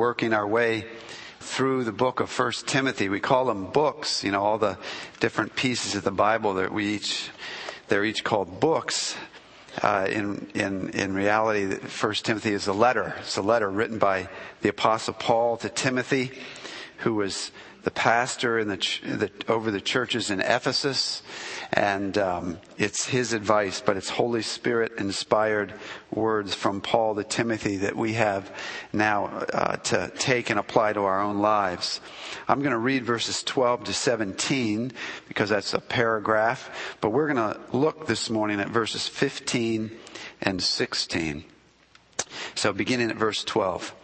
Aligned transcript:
working 0.00 0.32
our 0.32 0.48
way 0.48 0.86
through 1.40 1.84
the 1.84 1.92
book 1.92 2.20
of 2.20 2.30
First 2.30 2.66
Timothy. 2.66 3.10
We 3.10 3.20
call 3.20 3.44
them 3.44 3.66
books, 3.66 4.24
you 4.24 4.32
know, 4.32 4.42
all 4.42 4.56
the 4.56 4.78
different 5.20 5.54
pieces 5.54 5.94
of 5.94 6.04
the 6.04 6.10
Bible 6.10 6.54
that 6.54 6.72
we 6.72 6.94
each, 6.94 7.28
they're 7.88 8.02
each 8.02 8.24
called 8.24 8.60
books. 8.60 9.14
Uh, 9.82 10.08
in, 10.10 10.48
in, 10.54 10.88
in 10.90 11.12
reality, 11.12 11.74
First 11.74 12.24
Timothy 12.24 12.54
is 12.54 12.66
a 12.66 12.72
letter. 12.72 13.14
It's 13.20 13.36
a 13.36 13.42
letter 13.42 13.68
written 13.68 13.98
by 13.98 14.30
the 14.62 14.70
apostle 14.70 15.12
Paul 15.12 15.58
to 15.58 15.68
Timothy, 15.68 16.30
who 17.00 17.16
was 17.16 17.52
the 17.82 17.90
pastor 17.90 18.58
in 18.58 18.68
the, 18.68 18.76
the, 19.04 19.30
over 19.48 19.70
the 19.70 19.82
churches 19.82 20.30
in 20.30 20.40
Ephesus, 20.40 21.22
and 21.72 22.18
um, 22.18 22.58
it's 22.78 23.06
his 23.06 23.32
advice, 23.32 23.80
but 23.80 23.96
it's 23.96 24.10
Holy 24.10 24.42
Spirit 24.42 24.92
inspired 24.98 25.72
words 26.10 26.54
from 26.54 26.80
Paul 26.80 27.14
to 27.14 27.24
Timothy 27.24 27.78
that 27.78 27.96
we 27.96 28.14
have 28.14 28.50
now 28.92 29.26
uh, 29.26 29.76
to 29.76 30.10
take 30.18 30.50
and 30.50 30.58
apply 30.58 30.94
to 30.94 31.02
our 31.02 31.20
own 31.20 31.38
lives. 31.38 32.00
I'm 32.48 32.58
going 32.60 32.72
to 32.72 32.78
read 32.78 33.04
verses 33.04 33.42
12 33.44 33.84
to 33.84 33.92
17 33.92 34.92
because 35.28 35.50
that's 35.50 35.74
a 35.74 35.80
paragraph, 35.80 36.96
but 37.00 37.10
we're 37.10 37.32
going 37.32 37.54
to 37.54 37.60
look 37.76 38.06
this 38.06 38.28
morning 38.30 38.60
at 38.60 38.68
verses 38.68 39.06
15 39.06 39.90
and 40.42 40.62
16. 40.62 41.44
So 42.54 42.72
beginning 42.72 43.10
at 43.10 43.16
verse 43.16 43.44
12. 43.44 43.94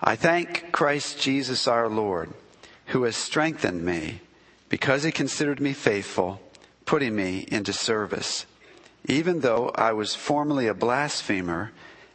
I 0.00 0.16
thank 0.16 0.72
Christ 0.72 1.20
Jesus 1.20 1.66
our 1.66 1.88
Lord 1.88 2.32
who 2.86 3.02
has 3.02 3.16
strengthened 3.16 3.84
me 3.84 4.20
because 4.68 5.02
he 5.02 5.12
considered 5.12 5.60
me 5.60 5.72
faithful, 5.72 6.40
putting 6.88 7.14
me 7.14 7.46
into 7.52 7.70
service. 7.70 8.46
Even 9.04 9.40
though 9.40 9.70
I 9.74 9.92
was 9.92 10.14
formerly 10.14 10.68
a 10.68 10.74
blasphemer 10.74 11.70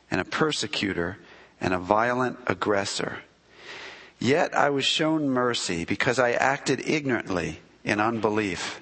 and 0.09 0.19
a 0.19 0.25
persecutor 0.25 1.19
and 1.61 1.75
a 1.75 1.77
violent 1.77 2.39
aggressor. 2.47 3.19
Yet 4.17 4.55
I 4.57 4.71
was 4.71 4.83
shown 4.83 5.29
mercy 5.29 5.85
because 5.85 6.17
I 6.17 6.31
acted 6.31 6.89
ignorantly 6.89 7.59
in 7.83 7.99
unbelief. 7.99 8.81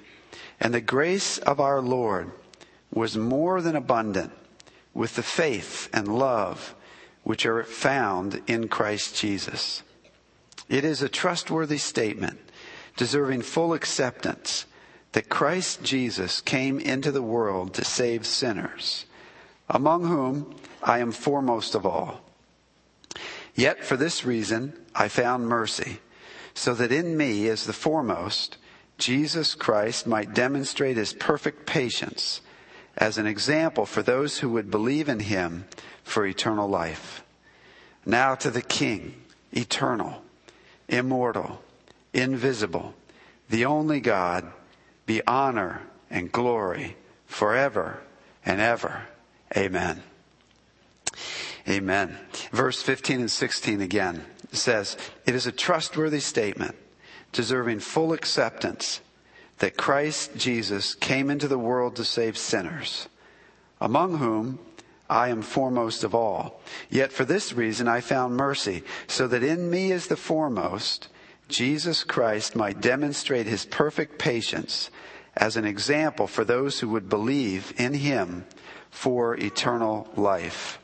And 0.58 0.72
the 0.72 0.80
grace 0.80 1.36
of 1.36 1.60
our 1.60 1.82
Lord 1.82 2.32
was 2.90 3.18
more 3.18 3.60
than 3.60 3.76
abundant 3.76 4.32
with 4.94 5.14
the 5.16 5.22
faith 5.22 5.90
and 5.92 6.08
love 6.08 6.74
which 7.22 7.44
are 7.44 7.64
found 7.64 8.40
in 8.46 8.68
Christ 8.68 9.14
Jesus. 9.14 9.82
It 10.70 10.86
is 10.86 11.02
a 11.02 11.10
trustworthy 11.10 11.76
statement, 11.76 12.40
deserving 12.96 13.42
full 13.42 13.74
acceptance, 13.74 14.64
that 15.12 15.28
Christ 15.28 15.82
Jesus 15.82 16.40
came 16.40 16.80
into 16.80 17.12
the 17.12 17.22
world 17.22 17.74
to 17.74 17.84
save 17.84 18.26
sinners, 18.26 19.06
among 19.68 20.06
whom 20.06 20.54
I 20.82 20.98
am 20.98 21.12
foremost 21.12 21.74
of 21.74 21.86
all. 21.86 22.20
Yet 23.54 23.84
for 23.84 23.96
this 23.96 24.24
reason 24.24 24.72
I 24.94 25.08
found 25.08 25.48
mercy, 25.48 25.98
so 26.54 26.74
that 26.74 26.92
in 26.92 27.16
me, 27.16 27.48
as 27.48 27.64
the 27.64 27.72
foremost, 27.72 28.56
Jesus 28.98 29.54
Christ 29.54 30.06
might 30.06 30.34
demonstrate 30.34 30.96
his 30.96 31.12
perfect 31.12 31.66
patience 31.66 32.40
as 32.96 33.18
an 33.18 33.26
example 33.26 33.86
for 33.86 34.02
those 34.02 34.38
who 34.38 34.50
would 34.50 34.70
believe 34.70 35.08
in 35.08 35.20
him 35.20 35.66
for 36.04 36.26
eternal 36.26 36.68
life. 36.68 37.24
Now 38.04 38.34
to 38.36 38.50
the 38.50 38.62
King, 38.62 39.14
eternal 39.52 40.22
immortal, 40.92 41.62
invisible, 42.12 42.94
the 43.48 43.64
only 43.64 43.98
God, 43.98 44.52
be 45.06 45.20
honor 45.26 45.82
and 46.10 46.30
glory 46.30 46.96
forever 47.26 48.00
and 48.44 48.60
ever. 48.60 49.06
Amen. 49.56 50.02
Amen. 51.68 52.18
Verse 52.50 52.82
15 52.82 53.20
and 53.20 53.30
16 53.30 53.80
again 53.80 54.24
says, 54.52 54.96
It 55.26 55.34
is 55.34 55.46
a 55.46 55.52
trustworthy 55.52 56.20
statement, 56.20 56.76
deserving 57.32 57.80
full 57.80 58.12
acceptance, 58.12 59.00
that 59.58 59.76
Christ 59.76 60.36
Jesus 60.36 60.94
came 60.94 61.30
into 61.30 61.48
the 61.48 61.58
world 61.58 61.96
to 61.96 62.04
save 62.04 62.36
sinners, 62.36 63.08
among 63.80 64.18
whom 64.18 64.58
I 65.08 65.28
am 65.28 65.42
foremost 65.42 66.04
of 66.04 66.14
all. 66.14 66.60
Yet 66.90 67.12
for 67.12 67.24
this 67.24 67.52
reason 67.52 67.86
I 67.86 68.00
found 68.00 68.36
mercy, 68.36 68.82
so 69.06 69.28
that 69.28 69.42
in 69.42 69.70
me 69.70 69.92
as 69.92 70.06
the 70.06 70.16
foremost, 70.16 71.08
Jesus 71.52 72.02
Christ 72.02 72.56
might 72.56 72.80
demonstrate 72.80 73.46
his 73.46 73.66
perfect 73.66 74.18
patience 74.18 74.90
as 75.36 75.56
an 75.56 75.64
example 75.64 76.26
for 76.26 76.44
those 76.44 76.80
who 76.80 76.88
would 76.88 77.08
believe 77.08 77.72
in 77.76 77.94
him 77.94 78.44
for 78.90 79.36
eternal 79.36 80.08
life. 80.16 80.78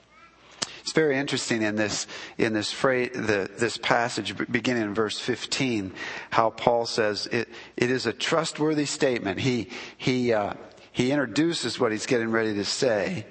It's 0.80 0.92
very 0.92 1.18
interesting 1.18 1.62
in 1.62 1.76
this 1.76 2.06
in 2.38 2.54
this 2.54 2.72
phrase, 2.72 3.10
the, 3.12 3.50
this 3.58 3.76
passage 3.76 4.34
beginning 4.50 4.84
in 4.84 4.94
verse 4.94 5.18
15, 5.18 5.92
how 6.30 6.50
Paul 6.50 6.86
says 6.86 7.26
it, 7.26 7.48
it 7.76 7.90
is 7.90 8.06
a 8.06 8.12
trustworthy 8.12 8.86
statement. 8.86 9.40
He 9.40 9.68
he 9.98 10.32
uh, 10.32 10.54
he 10.92 11.12
introduces 11.12 11.78
what 11.78 11.92
he's 11.92 12.06
getting 12.06 12.30
ready 12.30 12.54
to 12.54 12.64
say 12.64 13.26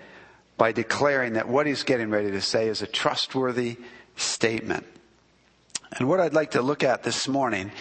by 0.58 0.72
declaring 0.72 1.34
that 1.34 1.48
what 1.48 1.66
he's 1.66 1.84
getting 1.84 2.10
ready 2.10 2.32
to 2.32 2.42
say 2.42 2.68
is 2.68 2.82
a 2.82 2.88
trustworthy 2.88 3.78
statement. 4.16 4.86
And 5.94 6.08
what 6.08 6.20
I'd 6.20 6.34
like 6.34 6.52
to 6.52 6.62
look 6.62 6.84
at 6.84 7.04
this 7.04 7.28
morning 7.28 7.72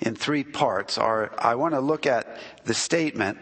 in 0.00 0.14
three 0.14 0.44
parts 0.44 0.98
are 0.98 1.32
I 1.38 1.54
want 1.54 1.74
to 1.74 1.80
look 1.80 2.06
at 2.06 2.38
the 2.64 2.74
statement 2.74 3.38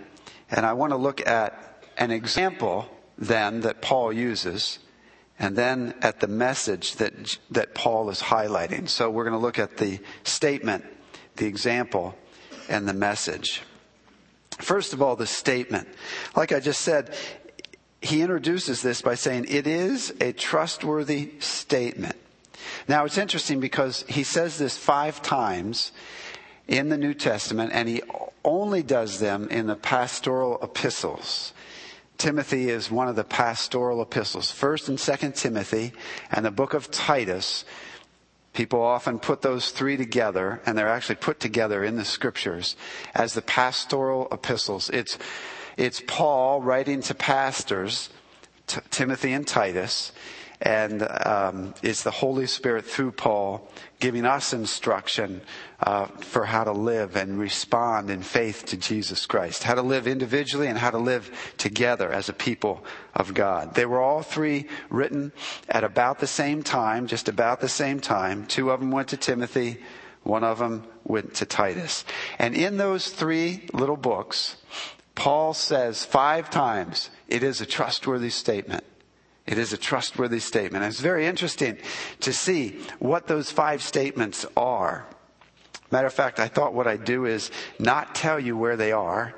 and 0.50 0.66
I 0.66 0.74
want 0.74 0.92
to 0.92 0.96
look 0.96 1.26
at 1.26 1.84
an 1.96 2.10
example 2.10 2.86
then 3.16 3.60
that 3.60 3.82
Paul 3.82 4.12
uses 4.12 4.78
and 5.38 5.56
then 5.56 5.94
at 6.02 6.20
the 6.20 6.26
message 6.26 6.96
that, 6.96 7.38
that 7.50 7.74
Paul 7.74 8.10
is 8.10 8.20
highlighting. 8.20 8.88
So 8.88 9.10
we're 9.10 9.24
going 9.24 9.32
to 9.32 9.38
look 9.38 9.58
at 9.58 9.78
the 9.78 9.98
statement, 10.22 10.84
the 11.36 11.46
example, 11.46 12.14
and 12.68 12.86
the 12.86 12.92
message. 12.92 13.62
First 14.58 14.92
of 14.92 15.00
all, 15.00 15.16
the 15.16 15.26
statement. 15.26 15.88
Like 16.36 16.52
I 16.52 16.60
just 16.60 16.82
said, 16.82 17.14
he 18.02 18.20
introduces 18.20 18.82
this 18.82 19.00
by 19.00 19.14
saying 19.14 19.46
it 19.48 19.66
is 19.66 20.12
a 20.20 20.32
trustworthy 20.32 21.32
statement. 21.38 22.16
Now 22.90 23.04
it's 23.04 23.18
interesting 23.18 23.60
because 23.60 24.04
he 24.08 24.24
says 24.24 24.58
this 24.58 24.76
five 24.76 25.22
times 25.22 25.92
in 26.66 26.88
the 26.88 26.98
New 26.98 27.14
Testament 27.14 27.70
and 27.72 27.88
he 27.88 28.02
only 28.44 28.82
does 28.82 29.20
them 29.20 29.46
in 29.48 29.68
the 29.68 29.76
pastoral 29.76 30.58
epistles. 30.60 31.52
Timothy 32.18 32.68
is 32.68 32.90
one 32.90 33.06
of 33.06 33.14
the 33.14 33.22
pastoral 33.22 34.02
epistles. 34.02 34.50
First 34.50 34.88
and 34.88 34.98
second 34.98 35.36
Timothy 35.36 35.92
and 36.32 36.44
the 36.44 36.50
book 36.50 36.74
of 36.74 36.90
Titus. 36.90 37.64
People 38.54 38.82
often 38.82 39.20
put 39.20 39.40
those 39.40 39.70
three 39.70 39.96
together 39.96 40.60
and 40.66 40.76
they're 40.76 40.88
actually 40.88 41.14
put 41.14 41.38
together 41.38 41.84
in 41.84 41.94
the 41.94 42.04
scriptures 42.04 42.74
as 43.14 43.34
the 43.34 43.42
pastoral 43.42 44.26
epistles. 44.32 44.90
It's 44.90 45.16
it's 45.76 46.02
Paul 46.08 46.60
writing 46.60 47.02
to 47.02 47.14
pastors, 47.14 48.10
t- 48.66 48.80
Timothy 48.90 49.32
and 49.32 49.46
Titus, 49.46 50.10
and 50.60 51.06
um, 51.24 51.74
it's 51.82 52.02
the 52.02 52.10
Holy 52.10 52.46
Spirit 52.46 52.84
through 52.84 53.12
Paul 53.12 53.70
giving 53.98 54.26
us 54.26 54.52
instruction 54.52 55.40
uh, 55.80 56.06
for 56.06 56.44
how 56.44 56.64
to 56.64 56.72
live 56.72 57.16
and 57.16 57.38
respond 57.38 58.10
in 58.10 58.22
faith 58.22 58.66
to 58.66 58.76
Jesus 58.76 59.24
Christ, 59.26 59.62
how 59.62 59.74
to 59.74 59.82
live 59.82 60.06
individually 60.06 60.66
and 60.66 60.78
how 60.78 60.90
to 60.90 60.98
live 60.98 61.54
together 61.56 62.10
as 62.12 62.28
a 62.28 62.34
people 62.34 62.84
of 63.14 63.32
God. 63.32 63.74
They 63.74 63.86
were 63.86 64.00
all 64.00 64.22
three 64.22 64.66
written 64.90 65.32
at 65.68 65.84
about 65.84 66.18
the 66.18 66.26
same 66.26 66.62
time, 66.62 67.06
just 67.06 67.28
about 67.28 67.60
the 67.60 67.68
same 67.68 68.00
time. 68.00 68.46
Two 68.46 68.70
of 68.70 68.80
them 68.80 68.90
went 68.90 69.08
to 69.08 69.16
Timothy, 69.16 69.78
one 70.22 70.44
of 70.44 70.58
them 70.58 70.84
went 71.04 71.34
to 71.36 71.46
Titus. 71.46 72.04
And 72.38 72.54
in 72.54 72.76
those 72.76 73.08
three 73.08 73.66
little 73.72 73.96
books, 73.96 74.56
Paul 75.14 75.54
says 75.54 76.04
five 76.04 76.50
times, 76.50 77.10
it 77.28 77.42
is 77.42 77.60
a 77.60 77.66
trustworthy 77.66 78.30
statement. 78.30 78.84
It 79.50 79.58
is 79.58 79.72
a 79.72 79.76
trustworthy 79.76 80.38
statement. 80.38 80.84
And 80.84 80.92
it's 80.92 81.00
very 81.00 81.26
interesting 81.26 81.76
to 82.20 82.32
see 82.32 82.78
what 83.00 83.26
those 83.26 83.50
five 83.50 83.82
statements 83.82 84.46
are. 84.56 85.04
Matter 85.90 86.06
of 86.06 86.14
fact, 86.14 86.38
I 86.38 86.46
thought 86.46 86.72
what 86.72 86.86
I'd 86.86 87.04
do 87.04 87.26
is 87.26 87.50
not 87.80 88.14
tell 88.14 88.38
you 88.38 88.56
where 88.56 88.76
they 88.76 88.92
are, 88.92 89.34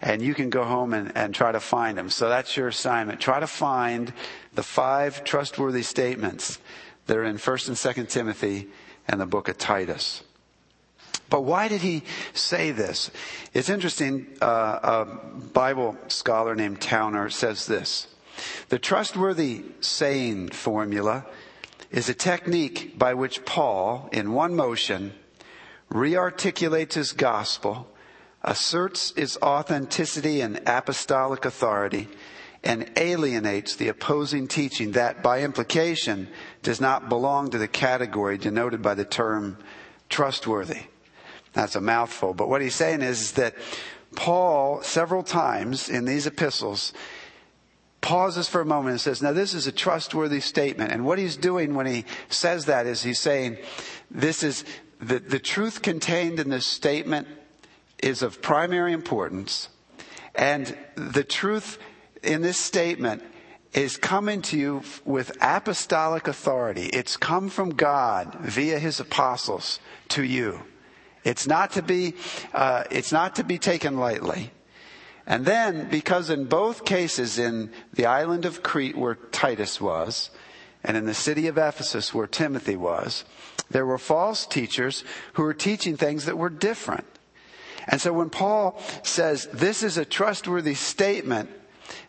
and 0.00 0.22
you 0.22 0.32
can 0.32 0.48
go 0.48 0.62
home 0.62 0.94
and, 0.94 1.10
and 1.16 1.34
try 1.34 1.50
to 1.50 1.58
find 1.58 1.98
them. 1.98 2.08
So 2.08 2.28
that's 2.28 2.56
your 2.56 2.68
assignment. 2.68 3.18
Try 3.18 3.40
to 3.40 3.48
find 3.48 4.12
the 4.54 4.62
five 4.62 5.24
trustworthy 5.24 5.82
statements 5.82 6.60
that 7.06 7.16
are 7.16 7.24
in 7.24 7.36
1st 7.36 7.68
and 7.68 7.76
2nd 7.76 8.08
Timothy 8.08 8.68
and 9.08 9.20
the 9.20 9.26
book 9.26 9.48
of 9.48 9.58
Titus. 9.58 10.22
But 11.30 11.42
why 11.42 11.66
did 11.66 11.82
he 11.82 12.04
say 12.32 12.70
this? 12.70 13.10
It's 13.52 13.68
interesting. 13.68 14.28
Uh, 14.40 14.78
a 14.82 15.04
Bible 15.52 15.96
scholar 16.06 16.54
named 16.54 16.80
Towner 16.80 17.28
says 17.28 17.66
this. 17.66 18.06
The 18.68 18.78
trustworthy 18.78 19.64
saying 19.80 20.50
formula 20.50 21.26
is 21.90 22.08
a 22.08 22.14
technique 22.14 22.98
by 22.98 23.14
which 23.14 23.44
Paul, 23.44 24.08
in 24.12 24.32
one 24.32 24.54
motion, 24.54 25.12
rearticulates 25.90 26.94
his 26.94 27.12
gospel, 27.12 27.88
asserts 28.42 29.12
its 29.16 29.36
authenticity 29.42 30.40
and 30.40 30.60
apostolic 30.66 31.44
authority, 31.44 32.08
and 32.62 32.90
alienates 32.96 33.76
the 33.76 33.88
opposing 33.88 34.48
teaching 34.48 34.92
that, 34.92 35.22
by 35.22 35.42
implication, 35.42 36.28
does 36.62 36.80
not 36.80 37.08
belong 37.08 37.50
to 37.50 37.58
the 37.58 37.68
category 37.68 38.36
denoted 38.36 38.82
by 38.82 38.94
the 38.94 39.04
term 39.04 39.56
trustworthy. 40.08 40.82
That's 41.52 41.76
a 41.76 41.80
mouthful, 41.80 42.34
but 42.34 42.48
what 42.48 42.60
he's 42.60 42.74
saying 42.74 43.02
is 43.02 43.32
that 43.32 43.54
Paul, 44.14 44.82
several 44.82 45.22
times 45.22 45.88
in 45.88 46.04
these 46.04 46.26
epistles, 46.26 46.92
pauses 48.00 48.48
for 48.48 48.60
a 48.60 48.66
moment 48.66 48.92
and 48.92 49.00
says, 49.00 49.22
Now, 49.22 49.32
this 49.32 49.54
is 49.54 49.66
a 49.66 49.72
trustworthy 49.72 50.40
statement. 50.40 50.92
And 50.92 51.04
what 51.04 51.18
he's 51.18 51.36
doing 51.36 51.74
when 51.74 51.86
he 51.86 52.04
says 52.28 52.66
that 52.66 52.86
is 52.86 53.02
he's 53.02 53.20
saying, 53.20 53.58
This 54.10 54.42
is 54.42 54.64
the, 55.00 55.18
the 55.18 55.38
truth 55.38 55.82
contained 55.82 56.40
in 56.40 56.50
this 56.50 56.66
statement 56.66 57.28
is 58.02 58.22
of 58.22 58.42
primary 58.42 58.92
importance. 58.92 59.68
And 60.34 60.76
the 60.94 61.24
truth 61.24 61.78
in 62.22 62.42
this 62.42 62.58
statement 62.58 63.22
is 63.72 63.96
coming 63.96 64.42
to 64.42 64.58
you 64.58 64.82
with 65.04 65.36
apostolic 65.40 66.26
authority. 66.26 66.86
It's 66.86 67.16
come 67.16 67.48
from 67.48 67.70
God 67.70 68.34
via 68.40 68.78
his 68.78 69.00
apostles 69.00 69.80
to 70.08 70.22
you. 70.22 70.62
It's 71.24 71.46
not 71.46 71.72
to 71.72 71.82
be, 71.82 72.14
uh, 72.54 72.84
it's 72.90 73.12
not 73.12 73.36
to 73.36 73.44
be 73.44 73.58
taken 73.58 73.98
lightly. 73.98 74.50
And 75.28 75.44
then, 75.44 75.90
because 75.90 76.30
in 76.30 76.46
both 76.46 76.86
cases, 76.86 77.38
in 77.38 77.70
the 77.92 78.06
island 78.06 78.46
of 78.46 78.62
Crete 78.62 78.96
where 78.96 79.14
Titus 79.14 79.78
was, 79.78 80.30
and 80.82 80.96
in 80.96 81.04
the 81.04 81.12
city 81.12 81.48
of 81.48 81.58
Ephesus 81.58 82.14
where 82.14 82.26
Timothy 82.26 82.76
was, 82.76 83.26
there 83.70 83.84
were 83.84 83.98
false 83.98 84.46
teachers 84.46 85.04
who 85.34 85.42
were 85.42 85.52
teaching 85.52 85.98
things 85.98 86.24
that 86.24 86.38
were 86.38 86.48
different. 86.48 87.04
And 87.86 88.00
so 88.00 88.14
when 88.14 88.30
Paul 88.30 88.80
says 89.02 89.46
this 89.52 89.82
is 89.82 89.98
a 89.98 90.06
trustworthy 90.06 90.74
statement, 90.74 91.50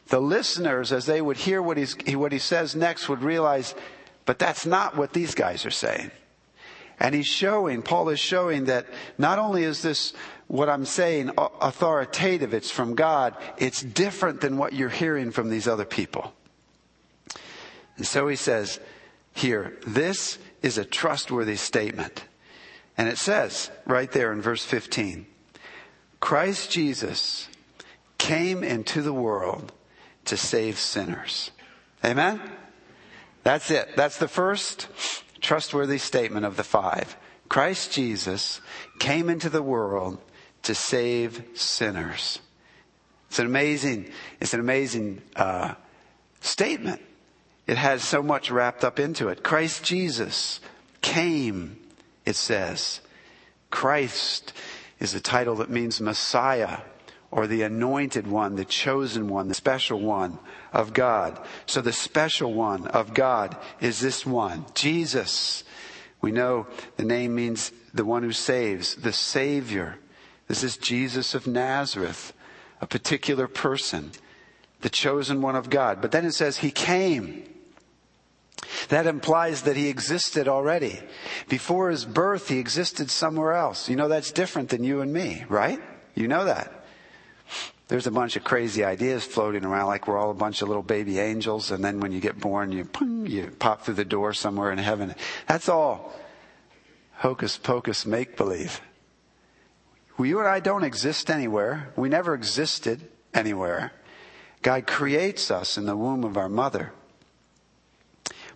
the 0.07 0.21
listeners, 0.21 0.94
as 0.94 1.06
they 1.06 1.21
would 1.21 1.38
hear 1.38 1.62
what, 1.62 1.75
he's, 1.75 1.98
what 2.16 2.31
he 2.31 2.39
says 2.39 2.74
next, 2.74 3.10
would 3.10 3.21
realize, 3.21 3.75
but 4.25 4.39
that's 4.39 4.66
not 4.66 4.95
what 4.95 5.12
these 5.12 5.36
guys 5.36 5.66
are 5.66 5.71
saying. 5.71 6.12
And 7.01 7.13
he's 7.13 7.27
showing, 7.27 7.81
Paul 7.81 8.10
is 8.10 8.19
showing 8.19 8.66
that 8.66 8.86
not 9.18 9.39
only 9.39 9.63
is 9.63 9.81
this 9.81 10.13
what 10.49 10.67
I'm 10.67 10.85
saying 10.85 11.29
authoritative, 11.37 12.55
it's 12.55 12.71
from 12.71 12.95
God, 12.95 13.35
it's 13.59 13.83
different 13.83 14.41
than 14.41 14.57
what 14.57 14.73
you're 14.73 14.89
hearing 14.89 15.29
from 15.29 15.49
these 15.49 15.67
other 15.67 15.85
people. 15.85 16.33
And 17.97 18.05
so 18.05 18.27
he 18.27 18.35
says 18.35 18.79
here, 19.31 19.77
this 19.85 20.39
is 20.63 20.79
a 20.79 20.85
trustworthy 20.85 21.55
statement. 21.55 22.25
And 22.97 23.07
it 23.07 23.19
says 23.19 23.69
right 23.85 24.11
there 24.11 24.33
in 24.33 24.41
verse 24.41 24.65
15, 24.65 25.27
Christ 26.19 26.71
Jesus 26.71 27.47
came 28.17 28.63
into 28.63 29.03
the 29.03 29.13
world 29.13 29.71
to 30.25 30.35
save 30.35 30.79
sinners. 30.79 31.51
Amen? 32.03 32.41
That's 33.43 33.69
it. 33.69 33.95
That's 33.95 34.17
the 34.17 34.27
first 34.27 34.87
trustworthy 35.41 35.99
statement 35.99 36.47
of 36.47 36.57
the 36.57 36.63
five. 36.63 37.15
Christ 37.49 37.91
Jesus 37.91 38.61
came 38.97 39.29
into 39.29 39.49
the 39.49 39.63
world 39.63 40.19
to 40.63 40.75
save 40.75 41.44
sinners. 41.53 42.39
It's 43.29 43.39
an 43.39 43.45
amazing, 43.45 44.11
it's 44.39 44.53
an 44.53 44.59
amazing 44.59 45.21
uh, 45.35 45.75
statement. 46.41 47.01
It 47.67 47.77
has 47.77 48.03
so 48.03 48.23
much 48.23 48.50
wrapped 48.50 48.83
up 48.83 49.00
into 49.00 49.27
it. 49.27 49.44
Christ 49.44 49.83
Jesus 49.83 50.59
came, 51.01 51.77
it 52.25 52.35
says. 52.35 53.01
Christ 53.69 54.53
is 55.00 55.13
a 55.13 55.19
title 55.19 55.56
that 55.57 55.69
means 55.69 56.01
Messiah 56.01 56.79
or 57.31 57.45
the 57.45 57.61
anointed 57.61 58.25
one, 58.25 58.56
the 58.56 58.65
chosen 58.65 59.27
one, 59.27 59.47
the 59.47 59.53
special 59.53 60.00
one 60.00 60.39
of 60.73 60.94
God. 60.94 61.39
So 61.67 61.81
the 61.81 61.94
special 61.94 62.53
one 62.53 62.88
of 62.88 63.13
God 63.13 63.56
is 63.79 64.00
this 64.00 64.25
one, 64.25 64.65
Jesus. 64.73 65.63
We 66.21 66.31
know 66.31 66.67
the 66.97 67.06
name 67.06 67.35
means 67.35 67.71
the 67.94 68.06
one 68.06 68.23
who 68.23 68.31
saves, 68.31 68.95
the 68.95 69.13
Savior. 69.13 70.00
This 70.49 70.63
is 70.63 70.77
Jesus 70.77 71.35
of 71.35 71.45
Nazareth, 71.45 72.33
a 72.81 72.87
particular 72.87 73.47
person, 73.47 74.11
the 74.81 74.89
chosen 74.89 75.43
one 75.43 75.55
of 75.55 75.69
God. 75.69 76.01
But 76.01 76.11
then 76.11 76.25
it 76.25 76.33
says 76.33 76.57
he 76.57 76.71
came. 76.71 77.43
That 78.89 79.05
implies 79.05 79.61
that 79.61 79.77
he 79.77 79.89
existed 79.89 80.47
already. 80.47 80.99
Before 81.47 81.91
his 81.91 82.03
birth, 82.03 82.49
he 82.49 82.57
existed 82.57 83.11
somewhere 83.11 83.53
else. 83.53 83.87
You 83.87 83.95
know, 83.95 84.07
that's 84.07 84.31
different 84.31 84.69
than 84.69 84.83
you 84.83 85.01
and 85.01 85.13
me, 85.13 85.45
right? 85.47 85.79
You 86.15 86.27
know 86.27 86.45
that. 86.45 86.83
There's 87.87 88.07
a 88.07 88.11
bunch 88.11 88.35
of 88.35 88.43
crazy 88.43 88.83
ideas 88.83 89.25
floating 89.25 89.63
around, 89.63 89.85
like 89.85 90.07
we're 90.07 90.17
all 90.17 90.31
a 90.31 90.35
bunch 90.35 90.63
of 90.63 90.67
little 90.67 90.83
baby 90.83 91.19
angels, 91.19 91.69
and 91.69 91.83
then 91.83 91.99
when 91.99 92.11
you 92.11 92.19
get 92.19 92.39
born, 92.39 92.71
you, 92.71 92.89
you 93.23 93.51
pop 93.59 93.83
through 93.83 93.95
the 93.95 94.05
door 94.05 94.33
somewhere 94.33 94.71
in 94.71 94.79
heaven. 94.79 95.13
That's 95.47 95.69
all 95.69 96.11
hocus 97.13 97.57
pocus 97.57 98.05
make 98.05 98.35
believe. 98.35 98.81
Well, 100.19 100.27
you 100.27 100.39
and 100.39 100.50
I 100.50 100.60
don't 100.60 100.83
exist 100.83 101.30
anywhere. 101.30 101.94
We 101.95 102.10
never 102.10 102.33
existed 102.33 103.07
anywhere. 103.33 103.94
God 104.62 104.86
creates 104.86 105.50
us 105.50 105.77
in 105.77 105.86
the 105.86 105.95
womb 105.95 106.25
of 106.25 106.36
our 106.36 106.50
mother. 106.50 106.92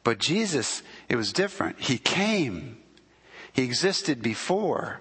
But 0.04 0.20
Jesus, 0.20 0.84
it 1.08 1.16
was 1.16 1.32
different. 1.32 1.80
He 1.80 1.98
came. 1.98 2.80
He 3.54 3.64
existed 3.64 4.22
before. 4.22 5.00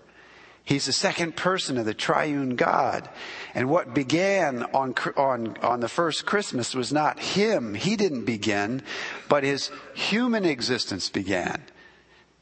He's 0.62 0.86
the 0.86 0.92
second 0.92 1.34
person 1.34 1.78
of 1.78 1.84
the 1.84 1.94
triune 1.94 2.54
God. 2.54 3.08
And 3.56 3.68
what 3.68 3.92
began 3.92 4.62
on, 4.72 4.94
on, 5.16 5.56
on 5.62 5.80
the 5.80 5.88
first 5.88 6.26
Christmas 6.26 6.76
was 6.76 6.92
not 6.92 7.18
him. 7.18 7.74
He 7.74 7.96
didn't 7.96 8.24
begin, 8.24 8.82
but 9.28 9.42
his 9.42 9.72
human 9.94 10.44
existence 10.44 11.08
began. 11.08 11.60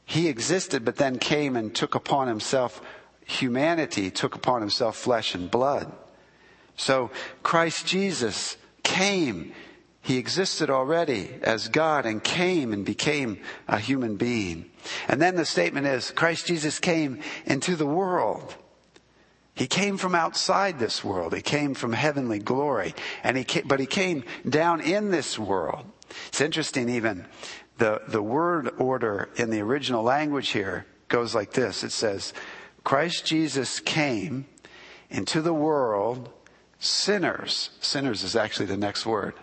He 0.05 0.27
existed, 0.27 0.85
but 0.85 0.97
then 0.97 1.17
came 1.17 1.55
and 1.55 1.73
took 1.73 1.95
upon 1.95 2.27
himself 2.27 2.81
humanity, 3.31 4.11
took 4.11 4.35
upon 4.35 4.61
himself 4.61 4.97
flesh 4.97 5.35
and 5.35 5.49
blood. 5.49 5.91
So 6.75 7.11
Christ 7.43 7.85
Jesus 7.85 8.57
came 8.83 9.53
he 10.03 10.17
existed 10.17 10.69
already 10.69 11.29
as 11.43 11.67
God 11.67 12.05
and 12.05 12.23
came 12.23 12.73
and 12.73 12.83
became 12.83 13.39
a 13.67 13.77
human 13.77 14.15
being. 14.15 14.71
And 15.07 15.21
then 15.21 15.35
the 15.35 15.45
statement 15.45 15.85
is 15.85 16.09
Christ 16.11 16.47
Jesus 16.47 16.79
came 16.79 17.19
into 17.45 17.75
the 17.75 17.85
world. 17.85 18.55
He 19.53 19.67
came 19.67 19.97
from 19.97 20.15
outside 20.15 20.79
this 20.79 21.03
world. 21.03 21.35
He 21.35 21.41
came 21.41 21.75
from 21.75 21.93
heavenly 21.93 22.39
glory. 22.39 22.95
And 23.23 23.37
he 23.37 23.43
came, 23.43 23.67
but 23.67 23.79
he 23.79 23.85
came 23.85 24.23
down 24.47 24.81
in 24.81 25.11
this 25.11 25.37
world. 25.37 25.85
It's 26.29 26.41
interesting 26.41 26.89
even 26.89 27.27
the, 27.77 28.01
the 28.07 28.23
word 28.23 28.71
order 28.79 29.29
in 29.35 29.51
the 29.51 29.59
original 29.59 30.01
language 30.01 30.49
here 30.49 30.87
goes 31.09 31.35
like 31.35 31.53
this. 31.53 31.83
It 31.83 31.91
says, 31.91 32.33
Christ 32.83 33.25
Jesus 33.25 33.79
came 33.79 34.45
into 35.09 35.41
the 35.41 35.53
world 35.53 36.29
sinners. 36.79 37.71
Sinners 37.79 38.23
is 38.23 38.35
actually 38.35 38.65
the 38.65 38.77
next 38.77 39.05
word 39.05 39.35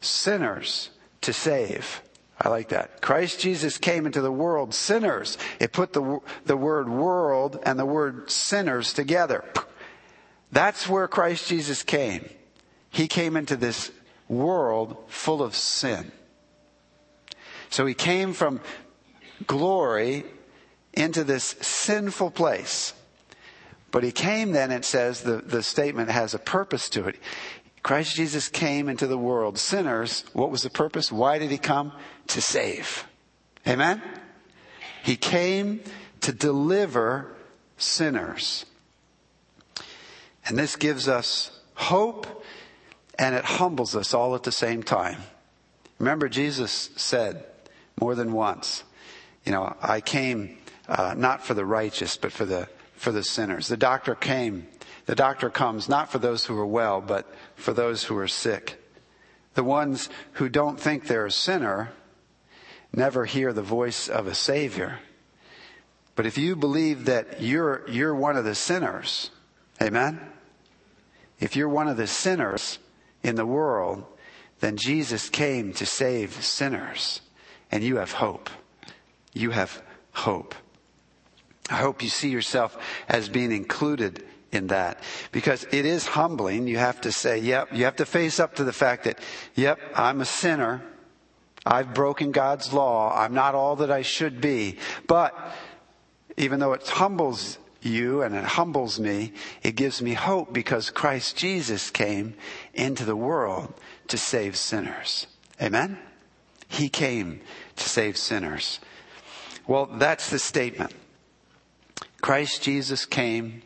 sinners 0.00 0.90
to 1.20 1.32
save. 1.32 2.02
I 2.40 2.48
like 2.48 2.70
that. 2.70 3.02
Christ 3.02 3.40
Jesus 3.40 3.76
came 3.76 4.06
into 4.06 4.22
the 4.22 4.32
world 4.32 4.74
sinners. 4.74 5.36
It 5.58 5.72
put 5.72 5.92
the, 5.92 6.20
the 6.46 6.56
word 6.56 6.88
world 6.88 7.60
and 7.64 7.78
the 7.78 7.84
word 7.84 8.30
sinners 8.30 8.94
together. 8.94 9.44
That's 10.50 10.88
where 10.88 11.06
Christ 11.06 11.48
Jesus 11.48 11.82
came. 11.82 12.28
He 12.90 13.08
came 13.08 13.36
into 13.36 13.56
this 13.56 13.92
world 14.26 14.96
full 15.08 15.42
of 15.42 15.54
sin. 15.54 16.12
So 17.68 17.84
he 17.86 17.94
came 17.94 18.32
from 18.32 18.60
glory 19.46 20.24
into 20.92 21.24
this 21.24 21.44
sinful 21.60 22.32
place. 22.32 22.94
But 23.90 24.04
he 24.04 24.12
came 24.12 24.52
then, 24.52 24.70
it 24.70 24.84
says, 24.84 25.22
the, 25.22 25.38
the 25.38 25.62
statement 25.62 26.10
has 26.10 26.34
a 26.34 26.38
purpose 26.38 26.88
to 26.90 27.08
it. 27.08 27.16
Christ 27.82 28.14
Jesus 28.14 28.48
came 28.48 28.88
into 28.88 29.06
the 29.06 29.18
world. 29.18 29.58
Sinners, 29.58 30.24
what 30.32 30.50
was 30.50 30.62
the 30.62 30.70
purpose? 30.70 31.10
Why 31.10 31.38
did 31.38 31.50
he 31.50 31.58
come? 31.58 31.92
To 32.28 32.40
save. 32.40 33.06
Amen? 33.66 34.02
He 35.02 35.16
came 35.16 35.80
to 36.20 36.32
deliver 36.32 37.32
sinners. 37.78 38.66
And 40.46 40.58
this 40.58 40.76
gives 40.76 41.08
us 41.08 41.58
hope 41.74 42.44
and 43.18 43.34
it 43.34 43.44
humbles 43.44 43.96
us 43.96 44.14
all 44.14 44.34
at 44.34 44.42
the 44.42 44.52
same 44.52 44.82
time. 44.82 45.18
Remember, 45.98 46.28
Jesus 46.28 46.90
said 46.96 47.44
more 48.00 48.14
than 48.14 48.32
once, 48.32 48.84
you 49.44 49.52
know, 49.52 49.76
I 49.82 50.00
came 50.00 50.58
uh, 50.90 51.14
not 51.16 51.42
for 51.42 51.54
the 51.54 51.64
righteous, 51.64 52.18
but 52.18 52.32
for 52.32 52.44
the, 52.44 52.68
for 52.94 53.12
the 53.12 53.24
sinners. 53.24 53.68
The 53.68 53.78
doctor 53.78 54.14
came 54.14 54.66
the 55.06 55.16
doctor 55.16 55.50
comes 55.50 55.88
not 55.88 56.12
for 56.12 56.18
those 56.18 56.44
who 56.44 56.56
are 56.56 56.66
well, 56.66 57.00
but 57.00 57.26
for 57.56 57.72
those 57.72 58.04
who 58.04 58.16
are 58.18 58.28
sick. 58.28 58.80
The 59.54 59.64
ones 59.64 60.08
who 60.34 60.48
don't 60.48 60.78
think 60.78 61.06
they're 61.06 61.26
a 61.26 61.32
sinner 61.32 61.90
never 62.92 63.24
hear 63.24 63.52
the 63.52 63.62
voice 63.62 64.08
of 64.08 64.28
a 64.28 64.34
Savior. 64.34 65.00
But 66.14 66.26
if 66.26 66.38
you 66.38 66.54
believe 66.54 67.06
that 67.06 67.40
you're, 67.42 67.82
you're 67.88 68.14
one 68.14 68.36
of 68.36 68.44
the 68.44 68.54
sinners, 68.54 69.30
amen? 69.82 70.20
If 71.40 71.56
you're 71.56 71.68
one 71.68 71.88
of 71.88 71.96
the 71.96 72.06
sinners, 72.06 72.78
in 73.22 73.36
the 73.36 73.46
world, 73.46 74.04
then 74.60 74.76
Jesus 74.76 75.28
came 75.28 75.72
to 75.74 75.86
save 75.86 76.44
sinners. 76.44 77.20
And 77.70 77.82
you 77.84 77.96
have 77.96 78.12
hope. 78.12 78.50
You 79.32 79.50
have 79.50 79.82
hope. 80.12 80.54
I 81.70 81.76
hope 81.76 82.02
you 82.02 82.08
see 82.08 82.30
yourself 82.30 82.76
as 83.08 83.28
being 83.28 83.52
included 83.52 84.24
in 84.52 84.68
that 84.68 85.02
because 85.32 85.64
it 85.70 85.86
is 85.86 86.06
humbling. 86.06 86.66
You 86.66 86.78
have 86.78 87.00
to 87.02 87.12
say, 87.12 87.38
yep, 87.38 87.68
you 87.72 87.84
have 87.84 87.96
to 87.96 88.06
face 88.06 88.40
up 88.40 88.56
to 88.56 88.64
the 88.64 88.72
fact 88.72 89.04
that, 89.04 89.18
yep, 89.54 89.78
I'm 89.94 90.20
a 90.20 90.24
sinner. 90.24 90.82
I've 91.64 91.94
broken 91.94 92.32
God's 92.32 92.72
law. 92.72 93.16
I'm 93.16 93.34
not 93.34 93.54
all 93.54 93.76
that 93.76 93.90
I 93.90 94.02
should 94.02 94.40
be. 94.40 94.78
But 95.06 95.34
even 96.36 96.58
though 96.58 96.72
it 96.72 96.86
humbles 96.86 97.58
you 97.82 98.22
and 98.22 98.34
it 98.34 98.44
humbles 98.44 98.98
me, 98.98 99.32
it 99.62 99.76
gives 99.76 100.02
me 100.02 100.14
hope 100.14 100.52
because 100.52 100.90
Christ 100.90 101.36
Jesus 101.36 101.90
came 101.90 102.34
into 102.74 103.04
the 103.04 103.16
world 103.16 103.72
to 104.08 104.18
save 104.18 104.56
sinners. 104.56 105.26
Amen? 105.62 105.98
He 106.68 106.88
came 106.88 107.40
to 107.76 107.88
save 107.88 108.16
sinners. 108.16 108.80
Well, 109.66 109.86
that's 109.86 110.30
the 110.30 110.38
statement. 110.38 110.92
Christ 112.20 112.62
Jesus 112.62 113.06
came 113.06 113.62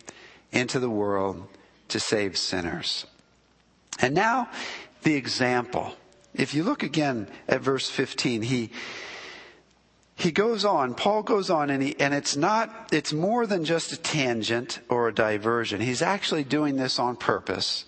into 0.53 0.79
the 0.79 0.91
world 0.91 1.47
to 1.89 2.01
save 2.01 2.37
sinners. 2.37 3.07
And 4.01 4.15
now 4.15 4.49
the 5.03 5.15
example. 5.15 5.95
If 6.35 6.55
you 6.55 6.65
look 6.65 6.83
again 6.83 7.29
at 7.47 7.61
verse 7.61 7.89
15, 7.89 8.43
he, 8.43 8.71
he 10.17 10.33
goes 10.33 10.65
on, 10.65 10.95
Paul 10.95 11.23
goes 11.23 11.49
on, 11.49 11.71
and, 11.71 11.83
he, 11.83 11.99
and 12.01 12.13
it's 12.13 12.37
not, 12.37 12.89
it's 12.93 13.13
more 13.13 13.47
than 13.47 13.65
just 13.65 13.93
a 13.93 13.97
tangent 13.97 14.81
or 14.89 15.09
a 15.09 15.15
diversion. 15.15 15.81
He's 15.81 16.03
actually 16.03 16.45
doing 16.45 16.77
this 16.77 16.99
on 16.99 17.17
purpose. 17.17 17.85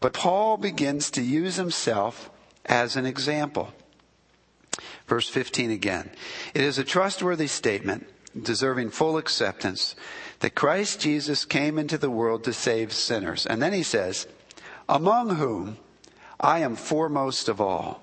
But 0.00 0.12
Paul 0.12 0.56
begins 0.56 1.10
to 1.12 1.22
use 1.22 1.56
himself 1.56 2.30
as 2.66 2.96
an 2.96 3.06
example. 3.06 3.72
Verse 5.06 5.28
15 5.28 5.70
again. 5.70 6.10
It 6.54 6.62
is 6.62 6.78
a 6.78 6.84
trustworthy 6.84 7.46
statement, 7.46 8.06
deserving 8.40 8.90
full 8.90 9.16
acceptance, 9.16 9.94
that 10.40 10.54
Christ 10.54 11.00
Jesus 11.00 11.44
came 11.44 11.78
into 11.78 11.98
the 11.98 12.10
world 12.10 12.44
to 12.44 12.52
save 12.52 12.92
sinners. 12.92 13.46
And 13.46 13.62
then 13.62 13.72
he 13.72 13.82
says, 13.82 14.26
among 14.88 15.36
whom 15.36 15.78
I 16.38 16.60
am 16.60 16.76
foremost 16.76 17.48
of 17.48 17.60
all. 17.60 18.02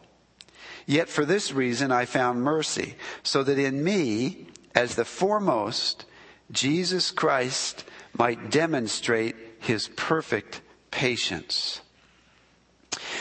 Yet 0.86 1.10
for 1.10 1.26
this 1.26 1.52
reason 1.52 1.92
I 1.92 2.06
found 2.06 2.42
mercy, 2.42 2.96
so 3.24 3.44
that 3.44 3.60
in 3.60 3.84
me, 3.84 4.48
as 4.74 4.96
the 4.96 5.06
foremost, 5.06 6.06
Jesus 6.52 7.12
Christ 7.12 7.84
might 8.18 8.50
demonstrate 8.50 9.36
his 9.60 9.90
perfect 9.90 10.62
patience. 10.92 11.82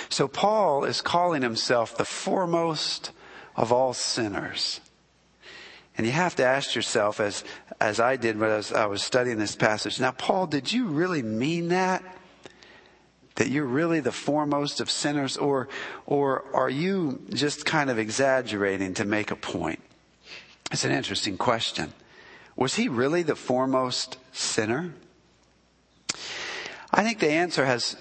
So 0.08 0.28
Paul 0.28 0.84
is 0.84 1.02
calling 1.02 1.42
himself 1.42 1.96
the 1.96 2.04
foremost 2.04 3.10
of 3.56 3.72
all 3.72 3.94
sinners. 3.94 4.80
And 5.96 6.06
you 6.06 6.12
have 6.12 6.36
to 6.36 6.44
ask 6.44 6.74
yourself, 6.74 7.20
as, 7.20 7.42
as 7.80 8.00
I 8.00 8.16
did 8.16 8.38
when 8.38 8.50
I 8.50 8.56
was, 8.56 8.72
I 8.72 8.86
was 8.86 9.02
studying 9.02 9.38
this 9.38 9.56
passage, 9.56 9.98
now, 9.98 10.12
Paul, 10.12 10.46
did 10.46 10.70
you 10.72 10.86
really 10.86 11.22
mean 11.22 11.68
that? 11.68 12.02
That 13.36 13.48
you're 13.48 13.66
really 13.66 14.00
the 14.00 14.12
foremost 14.12 14.80
of 14.80 14.90
sinners? 14.90 15.36
Or, 15.36 15.68
or 16.04 16.44
are 16.54 16.70
you 16.70 17.22
just 17.30 17.64
kind 17.64 17.88
of 17.90 17.98
exaggerating 17.98 18.94
to 18.94 19.04
make 19.04 19.30
a 19.30 19.36
point? 19.36 19.80
It's 20.70 20.84
an 20.84 20.92
interesting 20.92 21.38
question. 21.38 21.92
Was 22.56 22.74
he 22.74 22.88
really 22.88 23.22
the 23.22 23.36
foremost 23.36 24.18
sinner? 24.32 24.92
I 26.92 27.02
think 27.02 27.20
the 27.20 27.30
answer 27.30 27.64
has, 27.64 27.96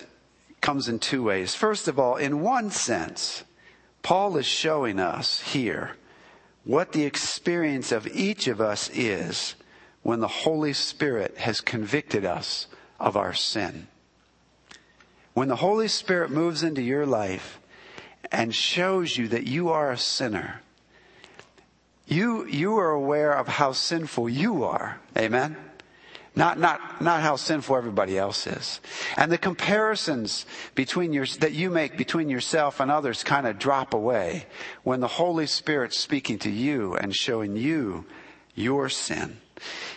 comes 0.62 0.88
in 0.88 1.00
two 1.00 1.24
ways. 1.24 1.56
First 1.56 1.88
of 1.88 2.00
all, 2.00 2.16
in 2.16 2.42
one 2.42 2.72
sense, 2.72 3.44
Paul 4.04 4.38
is 4.38 4.46
showing 4.46 5.00
us 5.00 5.42
here 5.42 5.96
what 6.66 6.92
the 6.92 7.06
experience 7.06 7.92
of 7.92 8.08
each 8.08 8.48
of 8.48 8.60
us 8.60 8.90
is 8.90 9.56
when 10.02 10.20
the 10.20 10.28
Holy 10.28 10.74
Spirit 10.74 11.38
has 11.38 11.62
convicted 11.62 12.26
us 12.26 12.68
of 13.00 13.16
our 13.16 13.34
sin. 13.34 13.88
When 15.34 15.48
the 15.48 15.58
Holy 15.58 15.88
Spirit 15.88 16.32
moves 16.32 16.64
into 16.64 16.82
your 16.82 17.06
life 17.06 17.60
and 18.32 18.54
shows 18.54 19.18
you 19.18 19.28
that 19.30 19.46
you 19.46 19.70
are 19.70 19.92
a 19.92 19.98
sinner, 19.98 20.62
you, 22.08 22.46
you 22.46 22.78
are 22.78 22.92
aware 22.92 23.34
of 23.34 23.48
how 23.48 23.72
sinful 23.72 24.30
you 24.30 24.64
are. 24.64 25.00
Amen? 25.18 25.58
Not, 26.36 26.60
not, 26.60 27.02
not 27.02 27.22
how 27.22 27.38
sinful 27.38 27.78
everybody 27.78 28.18
else 28.18 28.46
is. 28.46 28.82
And 29.16 29.32
the 29.32 29.38
comparisons 29.38 30.46
between 30.76 31.14
your, 31.14 31.26
that 31.40 31.54
you 31.54 31.70
make 31.70 31.98
between 31.98 32.30
yourself 32.30 32.82
and 32.82 32.92
others 32.92 33.24
kind 33.24 33.48
of 33.48 33.58
drop 33.58 33.94
away 33.94 34.46
when 34.84 35.00
the 35.00 35.08
Holy 35.08 35.48
Spirit's 35.48 35.98
speaking 35.98 36.38
to 36.40 36.50
you 36.50 36.96
and 36.96 37.16
showing 37.16 37.56
you 37.56 38.06
your 38.54 38.90
sin. 38.90 39.38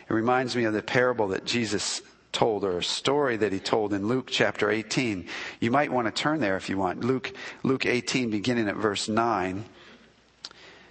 It 0.08 0.12
reminds 0.12 0.54
me 0.54 0.64
of 0.64 0.74
the 0.74 0.82
parable 0.82 1.28
that 1.28 1.44
Jesus 1.44 2.02
told 2.30 2.62
or 2.62 2.78
a 2.78 2.84
story 2.84 3.36
that 3.36 3.52
he 3.52 3.58
told 3.58 3.92
in 3.92 4.06
Luke 4.06 4.28
chapter 4.30 4.70
18. 4.70 5.26
You 5.58 5.70
might 5.72 5.90
want 5.90 6.06
to 6.06 6.12
turn 6.12 6.38
there 6.38 6.56
if 6.56 6.68
you 6.68 6.78
want. 6.78 7.02
Luke, 7.02 7.32
Luke 7.64 7.84
18 7.84 8.30
beginning 8.30 8.68
at 8.68 8.76
verse 8.76 9.08
9. 9.08 9.64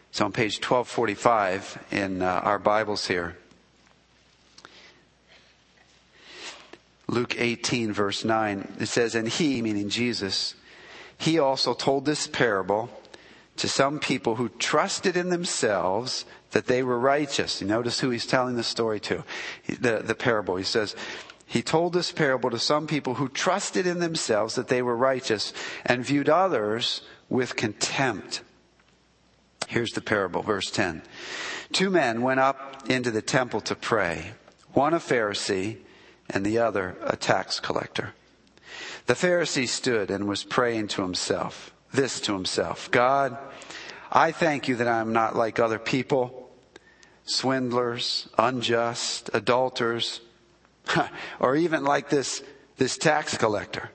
It's 0.09 0.19
on 0.19 0.33
page 0.33 0.57
1245 0.57 1.85
in 1.91 2.21
uh, 2.21 2.25
our 2.43 2.59
Bibles 2.59 3.07
here. 3.07 3.37
Luke 7.07 7.39
18 7.39 7.93
verse 7.93 8.25
9, 8.25 8.75
it 8.79 8.87
says, 8.87 9.15
And 9.15 9.27
he, 9.27 9.61
meaning 9.61 9.89
Jesus, 9.89 10.55
he 11.17 11.39
also 11.39 11.73
told 11.73 12.05
this 12.05 12.27
parable 12.27 12.89
to 13.55 13.67
some 13.67 13.99
people 13.99 14.35
who 14.35 14.49
trusted 14.49 15.17
in 15.17 15.29
themselves 15.29 16.25
that 16.51 16.67
they 16.67 16.83
were 16.83 16.99
righteous. 16.99 17.61
You 17.61 17.67
notice 17.67 17.99
who 17.99 18.09
he's 18.09 18.25
telling 18.25 18.55
the 18.55 18.63
story 18.63 18.99
to, 19.01 19.23
the, 19.79 20.01
the 20.03 20.15
parable. 20.15 20.57
He 20.57 20.63
says, 20.63 20.95
he 21.45 21.61
told 21.61 21.93
this 21.93 22.11
parable 22.11 22.49
to 22.49 22.59
some 22.59 22.87
people 22.87 23.15
who 23.15 23.29
trusted 23.29 23.87
in 23.87 23.99
themselves 23.99 24.55
that 24.55 24.67
they 24.67 24.81
were 24.81 24.95
righteous 24.95 25.53
and 25.85 26.05
viewed 26.05 26.29
others 26.29 27.01
with 27.29 27.55
contempt. 27.55 28.41
Here's 29.67 29.91
the 29.91 30.01
parable, 30.01 30.41
verse 30.41 30.69
10. 30.69 31.01
Two 31.71 31.89
men 31.89 32.21
went 32.21 32.41
up 32.41 32.89
into 32.89 33.11
the 33.11 33.21
temple 33.21 33.61
to 33.61 33.75
pray, 33.75 34.31
one 34.73 34.93
a 34.93 34.99
Pharisee 34.99 35.77
and 36.29 36.45
the 36.45 36.57
other 36.57 36.95
a 37.03 37.15
tax 37.15 37.59
collector. 37.59 38.13
The 39.05 39.13
Pharisee 39.13 39.67
stood 39.67 40.11
and 40.11 40.27
was 40.27 40.43
praying 40.43 40.89
to 40.89 41.01
himself, 41.01 41.73
this 41.93 42.19
to 42.21 42.33
himself 42.33 42.91
God, 42.91 43.37
I 44.11 44.31
thank 44.31 44.67
you 44.67 44.75
that 44.77 44.87
I 44.87 44.99
am 44.99 45.13
not 45.13 45.35
like 45.35 45.59
other 45.59 45.79
people, 45.79 46.49
swindlers, 47.25 48.29
unjust, 48.37 49.29
adulterers, 49.33 50.21
or 51.39 51.55
even 51.55 51.83
like 51.83 52.09
this, 52.09 52.41
this 52.77 52.97
tax 52.97 53.37
collector. 53.37 53.91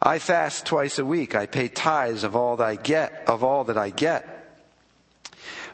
I 0.00 0.18
fast 0.18 0.66
twice 0.66 0.98
a 0.98 1.04
week. 1.04 1.34
I 1.34 1.46
pay 1.46 1.68
tithes 1.68 2.22
of 2.22 2.36
all 2.36 2.56
that 2.56 2.66
I 2.66 2.76
get, 2.76 3.24
of 3.26 3.42
all 3.42 3.64
that 3.64 3.78
I 3.78 3.90
get. 3.90 4.32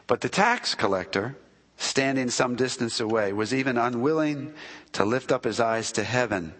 But 0.07 0.21
the 0.21 0.29
tax 0.29 0.75
collector, 0.75 1.35
standing 1.83 2.29
some 2.29 2.55
distance 2.55 2.99
away, 2.99 3.33
was 3.33 3.53
even 3.53 3.77
unwilling 3.77 4.53
to 4.93 5.05
lift 5.05 5.31
up 5.31 5.43
his 5.43 5.59
eyes 5.59 5.91
to 5.93 6.03
heaven, 6.03 6.53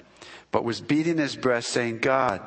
but 0.52 0.64
was 0.64 0.82
beating 0.82 1.18
his 1.18 1.36
breast, 1.36 1.70
saying, 1.70 2.00
God, 2.00 2.42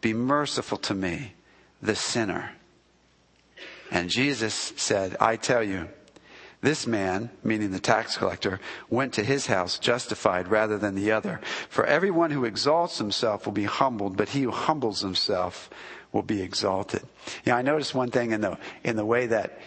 be 0.00 0.12
merciful 0.12 0.78
to 0.78 0.94
me, 0.94 1.34
the 1.80 1.94
sinner. 1.94 2.52
And 3.90 4.10
Jesus 4.10 4.72
said, 4.76 5.16
I 5.20 5.36
tell 5.36 5.62
you, 5.62 5.88
this 6.62 6.86
man, 6.86 7.28
meaning 7.44 7.72
the 7.72 7.78
tax 7.78 8.16
collector, 8.16 8.58
went 8.88 9.12
to 9.14 9.22
his 9.22 9.46
house 9.46 9.78
justified 9.78 10.48
rather 10.48 10.78
than 10.78 10.94
the 10.94 11.12
other. 11.12 11.40
For 11.68 11.84
everyone 11.84 12.30
who 12.30 12.46
exalts 12.46 12.96
himself 12.96 13.44
will 13.44 13.52
be 13.52 13.64
humbled, 13.64 14.16
but 14.16 14.30
he 14.30 14.42
who 14.42 14.50
humbles 14.50 15.02
himself 15.02 15.68
will 16.10 16.22
be 16.22 16.40
exalted. 16.40 17.02
Yeah, 17.44 17.56
I 17.56 17.62
noticed 17.62 17.94
one 17.94 18.10
thing 18.10 18.30
in 18.30 18.40
the, 18.40 18.56
in 18.82 18.96
the 18.96 19.04
way 19.04 19.26
that 19.26 19.58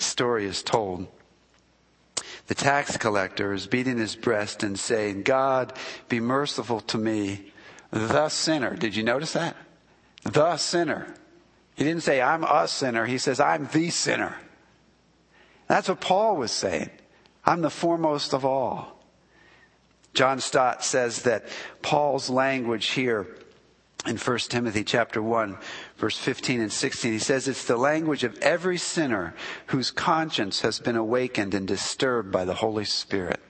story 0.00 0.46
is 0.46 0.64
told. 0.64 1.06
The 2.52 2.64
tax 2.64 2.98
collector 2.98 3.54
is 3.54 3.66
beating 3.66 3.96
his 3.96 4.14
breast 4.14 4.62
and 4.62 4.78
saying, 4.78 5.22
God, 5.22 5.72
be 6.10 6.20
merciful 6.20 6.80
to 6.80 6.98
me, 6.98 7.50
the 7.90 8.28
sinner. 8.28 8.76
Did 8.76 8.94
you 8.94 9.02
notice 9.02 9.32
that? 9.32 9.56
The 10.24 10.58
sinner. 10.58 11.14
He 11.76 11.84
didn't 11.84 12.02
say, 12.02 12.20
I'm 12.20 12.44
a 12.44 12.68
sinner. 12.68 13.06
He 13.06 13.16
says, 13.16 13.40
I'm 13.40 13.68
the 13.72 13.88
sinner. 13.88 14.36
That's 15.66 15.88
what 15.88 16.02
Paul 16.02 16.36
was 16.36 16.52
saying. 16.52 16.90
I'm 17.42 17.62
the 17.62 17.70
foremost 17.70 18.34
of 18.34 18.44
all. 18.44 19.02
John 20.12 20.38
Stott 20.38 20.84
says 20.84 21.22
that 21.22 21.46
Paul's 21.80 22.28
language 22.28 22.88
here 22.88 23.34
in 24.06 24.16
1 24.16 24.38
Timothy 24.38 24.84
chapter 24.84 25.22
1 25.22 25.56
verse 25.96 26.16
15 26.18 26.60
and 26.60 26.72
16 26.72 27.12
he 27.12 27.18
says 27.18 27.46
it's 27.46 27.66
the 27.66 27.76
language 27.76 28.24
of 28.24 28.36
every 28.38 28.78
sinner 28.78 29.34
whose 29.66 29.90
conscience 29.90 30.60
has 30.62 30.78
been 30.80 30.96
awakened 30.96 31.54
and 31.54 31.68
disturbed 31.68 32.32
by 32.32 32.44
the 32.44 32.54
Holy 32.54 32.84
Spirit. 32.84 33.40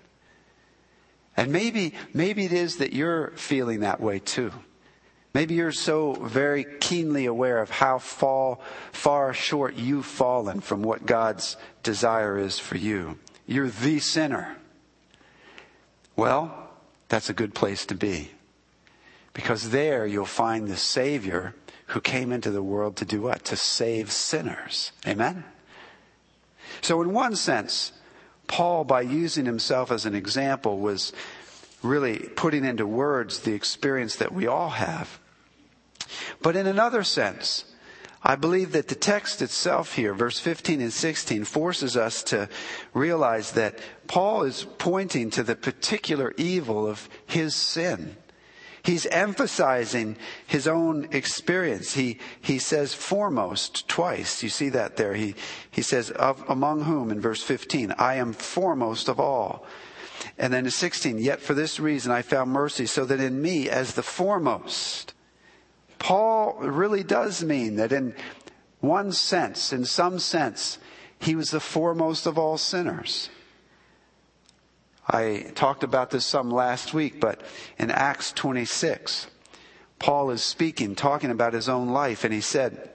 And 1.36 1.50
maybe 1.52 1.94
maybe 2.12 2.44
it 2.44 2.52
is 2.52 2.76
that 2.76 2.92
you're 2.92 3.30
feeling 3.36 3.80
that 3.80 4.00
way 4.00 4.18
too. 4.18 4.52
Maybe 5.34 5.54
you're 5.54 5.72
so 5.72 6.12
very 6.12 6.66
keenly 6.80 7.24
aware 7.24 7.58
of 7.58 7.70
how 7.70 7.98
fall, 7.98 8.60
far 8.92 9.32
short 9.32 9.74
you've 9.76 10.04
fallen 10.04 10.60
from 10.60 10.82
what 10.82 11.06
God's 11.06 11.56
desire 11.82 12.36
is 12.38 12.58
for 12.58 12.76
you. 12.76 13.18
You're 13.46 13.70
the 13.70 13.98
sinner. 13.98 14.56
Well, 16.16 16.70
that's 17.08 17.30
a 17.30 17.34
good 17.34 17.54
place 17.54 17.86
to 17.86 17.94
be. 17.94 18.30
Because 19.34 19.70
there 19.70 20.06
you'll 20.06 20.26
find 20.26 20.68
the 20.68 20.76
Savior 20.76 21.54
who 21.86 22.00
came 22.00 22.32
into 22.32 22.50
the 22.50 22.62
world 22.62 22.96
to 22.96 23.04
do 23.04 23.22
what? 23.22 23.44
To 23.46 23.56
save 23.56 24.10
sinners. 24.12 24.92
Amen? 25.06 25.44
So, 26.80 27.02
in 27.02 27.12
one 27.12 27.36
sense, 27.36 27.92
Paul, 28.46 28.84
by 28.84 29.02
using 29.02 29.46
himself 29.46 29.90
as 29.90 30.06
an 30.06 30.14
example, 30.14 30.78
was 30.78 31.12
really 31.82 32.18
putting 32.18 32.64
into 32.64 32.86
words 32.86 33.40
the 33.40 33.54
experience 33.54 34.16
that 34.16 34.32
we 34.32 34.46
all 34.46 34.70
have. 34.70 35.18
But 36.40 36.56
in 36.56 36.66
another 36.66 37.02
sense, 37.02 37.64
I 38.22 38.36
believe 38.36 38.72
that 38.72 38.88
the 38.88 38.94
text 38.94 39.42
itself 39.42 39.94
here, 39.94 40.14
verse 40.14 40.38
15 40.38 40.80
and 40.80 40.92
16, 40.92 41.44
forces 41.44 41.96
us 41.96 42.22
to 42.24 42.48
realize 42.94 43.52
that 43.52 43.78
Paul 44.06 44.44
is 44.44 44.66
pointing 44.78 45.30
to 45.30 45.42
the 45.42 45.56
particular 45.56 46.32
evil 46.36 46.86
of 46.86 47.08
his 47.26 47.54
sin. 47.54 48.16
He's 48.84 49.06
emphasizing 49.06 50.16
his 50.46 50.66
own 50.66 51.08
experience. 51.12 51.94
He, 51.94 52.18
he 52.40 52.58
says 52.58 52.94
foremost 52.94 53.86
twice. 53.88 54.42
You 54.42 54.48
see 54.48 54.70
that 54.70 54.96
there. 54.96 55.14
He, 55.14 55.36
he 55.70 55.82
says, 55.82 56.10
of, 56.10 56.44
among 56.48 56.82
whom 56.82 57.10
in 57.10 57.20
verse 57.20 57.42
15, 57.42 57.94
I 57.96 58.16
am 58.16 58.32
foremost 58.32 59.08
of 59.08 59.20
all. 59.20 59.64
And 60.36 60.52
then 60.52 60.64
in 60.64 60.70
16, 60.70 61.18
yet 61.18 61.40
for 61.40 61.54
this 61.54 61.78
reason 61.78 62.10
I 62.10 62.22
found 62.22 62.50
mercy 62.50 62.86
so 62.86 63.04
that 63.04 63.20
in 63.20 63.40
me 63.40 63.68
as 63.68 63.94
the 63.94 64.02
foremost, 64.02 65.14
Paul 66.00 66.56
really 66.60 67.04
does 67.04 67.44
mean 67.44 67.76
that 67.76 67.92
in 67.92 68.14
one 68.80 69.12
sense, 69.12 69.72
in 69.72 69.84
some 69.84 70.18
sense, 70.18 70.78
he 71.20 71.36
was 71.36 71.52
the 71.52 71.60
foremost 71.60 72.26
of 72.26 72.36
all 72.36 72.58
sinners. 72.58 73.30
I 75.08 75.50
talked 75.54 75.82
about 75.82 76.10
this 76.10 76.24
some 76.24 76.50
last 76.50 76.94
week, 76.94 77.20
but 77.20 77.40
in 77.78 77.90
Acts 77.90 78.32
26, 78.32 79.26
Paul 79.98 80.30
is 80.30 80.42
speaking, 80.42 80.94
talking 80.94 81.30
about 81.30 81.54
his 81.54 81.68
own 81.68 81.88
life, 81.88 82.24
and 82.24 82.32
he 82.32 82.40
said, 82.40 82.90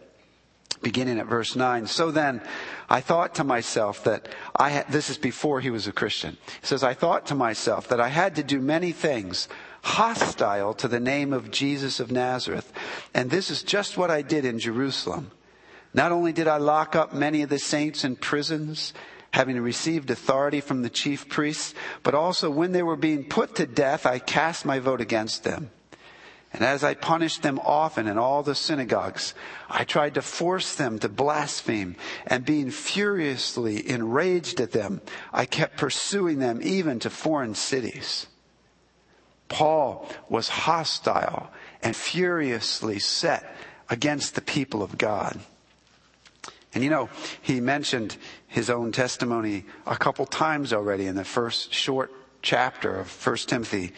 beginning 0.81 1.19
at 1.19 1.25
verse 1.25 1.55
9, 1.55 1.87
So 1.87 2.11
then 2.11 2.41
I 2.89 3.01
thought 3.01 3.35
to 3.35 3.43
myself 3.43 4.03
that 4.03 4.27
I 4.55 4.69
had, 4.69 4.87
this 4.89 5.09
is 5.09 5.17
before 5.17 5.59
he 5.59 5.69
was 5.69 5.87
a 5.87 5.91
Christian. 5.91 6.37
He 6.61 6.67
says, 6.67 6.83
I 6.83 6.93
thought 6.93 7.25
to 7.27 7.35
myself 7.35 7.87
that 7.89 7.99
I 7.99 8.09
had 8.09 8.35
to 8.35 8.43
do 8.43 8.59
many 8.59 8.91
things 8.91 9.47
hostile 9.81 10.73
to 10.75 10.87
the 10.87 10.99
name 10.99 11.33
of 11.33 11.51
Jesus 11.51 11.99
of 11.99 12.11
Nazareth. 12.11 12.71
And 13.13 13.29
this 13.29 13.49
is 13.49 13.63
just 13.63 13.97
what 13.97 14.11
I 14.11 14.21
did 14.21 14.45
in 14.45 14.59
Jerusalem. 14.59 15.31
Not 15.93 16.11
only 16.11 16.33
did 16.33 16.47
I 16.47 16.57
lock 16.57 16.95
up 16.95 17.13
many 17.13 17.41
of 17.41 17.49
the 17.49 17.59
saints 17.59 18.03
in 18.03 18.17
prisons, 18.17 18.93
having 19.33 19.59
received 19.59 20.09
authority 20.09 20.61
from 20.61 20.81
the 20.81 20.89
chief 20.89 21.27
priests, 21.29 21.73
but 22.03 22.15
also 22.15 22.49
when 22.49 22.71
they 22.71 22.83
were 22.83 22.95
being 22.95 23.23
put 23.23 23.55
to 23.55 23.65
death, 23.65 24.05
I 24.05 24.19
cast 24.19 24.65
my 24.65 24.79
vote 24.79 25.01
against 25.01 25.43
them. 25.43 25.71
And 26.53 26.63
as 26.63 26.83
I 26.83 26.93
punished 26.93 27.43
them 27.43 27.59
often 27.59 28.07
in 28.07 28.17
all 28.17 28.41
the 28.41 28.55
synagogues, 28.55 29.33
I 29.69 29.83
tried 29.83 30.13
to 30.13 30.21
force 30.21 30.75
them 30.75 30.97
to 30.99 31.09
blaspheme, 31.09 31.97
and 32.25 32.45
being 32.45 32.71
furiously 32.71 33.87
enraged 33.87 34.61
at 34.61 34.71
them, 34.71 35.01
I 35.33 35.45
kept 35.45 35.77
pursuing 35.77 36.39
them 36.39 36.59
even 36.63 36.99
to 36.99 37.09
foreign 37.09 37.53
cities. 37.53 38.27
Paul 39.49 40.09
was 40.29 40.49
hostile 40.49 41.51
and 41.83 41.95
furiously 41.95 42.99
set 42.99 43.55
against 43.89 44.35
the 44.35 44.41
people 44.41 44.81
of 44.81 44.97
God. 44.97 45.39
And 46.77 46.83
you 46.83 46.91
know, 46.91 47.09
he 47.41 47.59
mentioned 47.59 48.17
his 48.45 48.69
own 48.69 48.91
testimony 48.91 49.65
a 49.87 49.95
couple 49.95 50.27
times 50.27 50.71
already 50.71 51.07
in 51.07 51.15
the 51.15 51.25
first 51.25 51.73
short 51.73 52.13
chapter 52.43 52.99
of 52.99 53.25
1 53.25 53.35
Timothy 53.47 53.93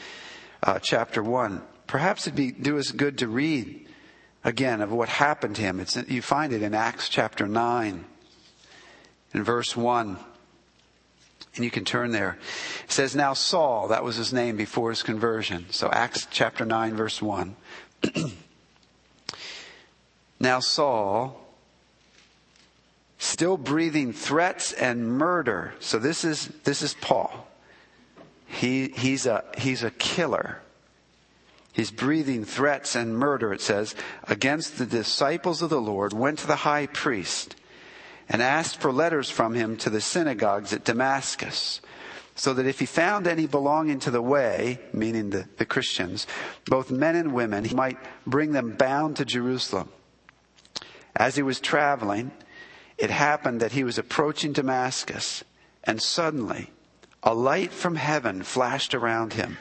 uh, 0.63 0.80
chapter 0.80 1.21
1. 1.21 1.62
Perhaps 1.88 2.25
it'd 2.25 2.38
be 2.38 2.53
do 2.53 2.80
us 2.80 2.93
good 2.93 3.17
to 3.17 3.27
read 3.27 3.86
again 4.45 4.80
of 4.80 4.93
what 4.93 5.10
happened 5.10 5.58
to 5.58 5.62
him. 5.62 5.82
It's, 5.82 5.97
you 6.08 6.21
find 6.21 6.53
it 6.53 6.62
in 6.62 6.73
Acts 6.73 7.10
chapter 7.10 7.49
9 7.49 8.06
in 9.34 9.43
verse 9.43 9.75
1. 9.75 10.17
And 11.58 11.65
you 11.65 11.71
can 11.71 11.84
turn 11.84 12.12
there. 12.12 12.38
It 12.86 12.93
says, 12.93 13.13
Now 13.13 13.34
Saul, 13.34 13.89
that 13.89 14.06
was 14.06 14.15
his 14.15 14.32
name 14.32 14.56
before 14.56 14.89
his 14.89 15.03
conversion. 15.03 15.65
So 15.71 15.89
Acts 15.91 16.30
chapter 16.32 16.63
9, 16.63 16.95
verse 16.95 17.21
1. 17.21 17.58
now 20.39 20.62
Saul, 20.62 21.48
still 23.19 23.58
breathing 23.58 24.13
threats 24.13 24.71
and 24.73 25.08
murder. 25.08 25.73
So 25.79 25.99
this 25.99 26.23
is, 26.23 26.47
this 26.63 26.82
is 26.82 26.95
Paul. 26.95 27.47
He, 28.47 28.88
he's 28.88 29.27
a, 29.27 29.43
he's 29.58 29.84
a 29.84 29.91
killer. 29.91 30.62
He's 31.71 31.91
breathing 31.91 32.45
threats 32.45 32.95
and 32.95 33.15
murder, 33.15 33.53
it 33.53 33.62
says, 33.62 33.93
against 34.23 34.77
the 34.77 34.86
disciples 34.86 35.62
of 35.62 35.69
the 35.69 35.82
Lord, 35.82 36.13
went 36.13 36.39
to 36.39 36.47
the 36.47 36.55
high 36.55 36.88
priest 36.88 37.55
and 38.27 38.41
asked 38.41 38.82
for 38.82 38.91
letters 38.91 39.29
from 39.29 39.53
him 39.53 39.77
to 39.77 39.89
the 39.89 40.01
synagogues 40.01 40.73
at 40.73 40.84
Damascus, 40.84 41.82
so 42.36 42.53
that 42.53 42.65
if 42.65 42.79
he 42.79 42.86
found 42.86 43.27
any 43.27 43.47
belonging 43.47 43.99
to 43.99 44.12
the 44.12 44.21
way, 44.21 44.79
meaning 44.93 45.29
the, 45.29 45.47
the 45.58 45.65
Christians, 45.65 46.25
both 46.65 46.89
men 46.89 47.15
and 47.15 47.34
women, 47.34 47.65
he 47.65 47.75
might 47.75 47.97
bring 48.25 48.53
them 48.53 48.75
bound 48.75 49.17
to 49.17 49.25
Jerusalem. 49.25 49.89
As 51.15 51.36
he 51.36 51.41
was 51.41 51.60
traveling, 51.60 52.32
it 52.99 53.09
happened 53.09 53.62
that 53.62 53.71
he 53.71 53.85
was 53.85 53.97
approaching 53.97 54.51
Damascus, 54.51 55.43
and 55.85 56.01
suddenly 56.01 56.69
a 57.23 57.33
light 57.33 57.71
from 57.71 57.95
heaven 57.95 58.43
flashed 58.43 58.93
around 58.93 59.33
him. 59.33 59.57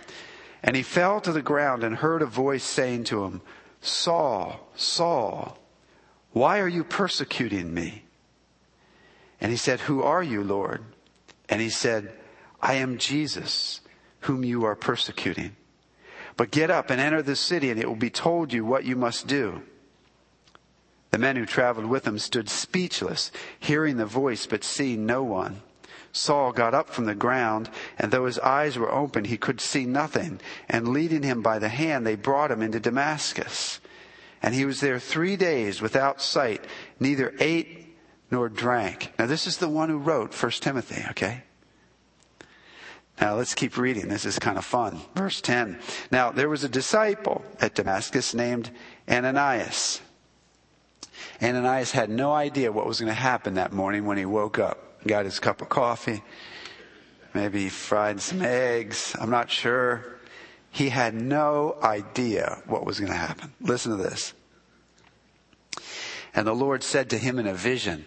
And 0.62 0.74
he 0.74 0.82
fell 0.82 1.20
to 1.20 1.32
the 1.32 1.42
ground 1.42 1.84
and 1.84 1.96
heard 1.96 2.20
a 2.20 2.26
voice 2.26 2.64
saying 2.64 3.04
to 3.04 3.24
him, 3.24 3.40
Saul, 3.80 4.68
Saul, 4.74 5.56
why 6.32 6.58
are 6.58 6.68
you 6.68 6.82
persecuting 6.82 7.72
me? 7.72 8.04
And 9.40 9.52
he 9.52 9.56
said, 9.56 9.80
Who 9.80 10.02
are 10.02 10.22
you, 10.22 10.42
Lord? 10.42 10.82
And 11.48 11.60
he 11.60 11.70
said, 11.70 12.12
I 12.60 12.74
am 12.74 12.98
Jesus, 12.98 13.80
whom 14.20 14.44
you 14.44 14.64
are 14.64 14.74
persecuting. 14.74 15.54
But 16.36 16.50
get 16.50 16.70
up 16.70 16.90
and 16.90 17.00
enter 17.00 17.22
the 17.22 17.36
city, 17.36 17.70
and 17.70 17.80
it 17.80 17.88
will 17.88 17.96
be 17.96 18.10
told 18.10 18.52
you 18.52 18.64
what 18.64 18.84
you 18.84 18.96
must 18.96 19.26
do. 19.28 19.62
The 21.10 21.18
men 21.18 21.36
who 21.36 21.46
traveled 21.46 21.86
with 21.86 22.06
him 22.06 22.18
stood 22.18 22.48
speechless, 22.48 23.32
hearing 23.58 23.96
the 23.96 24.06
voice, 24.06 24.46
but 24.46 24.64
seeing 24.64 25.06
no 25.06 25.22
one. 25.22 25.62
Saul 26.12 26.52
got 26.52 26.74
up 26.74 26.90
from 26.90 27.06
the 27.06 27.14
ground, 27.14 27.70
and 27.98 28.10
though 28.10 28.26
his 28.26 28.38
eyes 28.40 28.78
were 28.78 28.92
open, 28.92 29.24
he 29.24 29.36
could 29.36 29.60
see 29.60 29.84
nothing. 29.84 30.40
And 30.68 30.88
leading 30.88 31.22
him 31.22 31.42
by 31.42 31.58
the 31.58 31.68
hand, 31.68 32.06
they 32.06 32.16
brought 32.16 32.50
him 32.50 32.62
into 32.62 32.80
Damascus. 32.80 33.80
And 34.42 34.54
he 34.54 34.64
was 34.64 34.80
there 34.80 34.98
three 34.98 35.36
days 35.36 35.80
without 35.80 36.20
sight, 36.20 36.64
neither 37.00 37.34
ate 37.40 37.96
nor 38.30 38.48
drank. 38.48 39.12
Now, 39.18 39.26
this 39.26 39.46
is 39.46 39.58
the 39.58 39.68
one 39.68 39.88
who 39.88 39.98
wrote 39.98 40.34
First 40.34 40.62
Timothy, 40.62 41.04
okay? 41.10 41.42
Now, 43.20 43.34
let's 43.34 43.54
keep 43.54 43.76
reading. 43.76 44.08
This 44.08 44.24
is 44.24 44.38
kind 44.38 44.58
of 44.58 44.64
fun. 44.64 45.00
Verse 45.14 45.40
10. 45.40 45.78
Now, 46.12 46.30
there 46.30 46.48
was 46.48 46.62
a 46.62 46.68
disciple 46.68 47.44
at 47.60 47.74
Damascus 47.74 48.32
named 48.32 48.70
Ananias. 49.08 50.00
Ananias 51.42 51.92
had 51.92 52.10
no 52.10 52.32
idea 52.32 52.72
what 52.72 52.86
was 52.86 53.00
going 53.00 53.08
to 53.08 53.14
happen 53.14 53.54
that 53.54 53.72
morning 53.72 54.04
when 54.04 54.18
he 54.18 54.24
woke 54.24 54.58
up, 54.58 55.02
got 55.06 55.24
his 55.24 55.40
cup 55.40 55.62
of 55.62 55.68
coffee, 55.68 56.22
maybe 57.34 57.64
he 57.64 57.68
fried 57.68 58.20
some 58.20 58.42
eggs. 58.42 59.14
I'm 59.20 59.30
not 59.30 59.50
sure. 59.50 60.18
He 60.70 60.90
had 60.90 61.14
no 61.14 61.76
idea 61.82 62.62
what 62.66 62.84
was 62.84 63.00
going 63.00 63.12
to 63.12 63.18
happen. 63.18 63.52
Listen 63.60 63.96
to 63.96 64.02
this. 64.02 64.32
And 66.34 66.46
the 66.46 66.54
Lord 66.54 66.82
said 66.82 67.10
to 67.10 67.18
him 67.18 67.38
in 67.38 67.46
a 67.46 67.54
vision, 67.54 68.04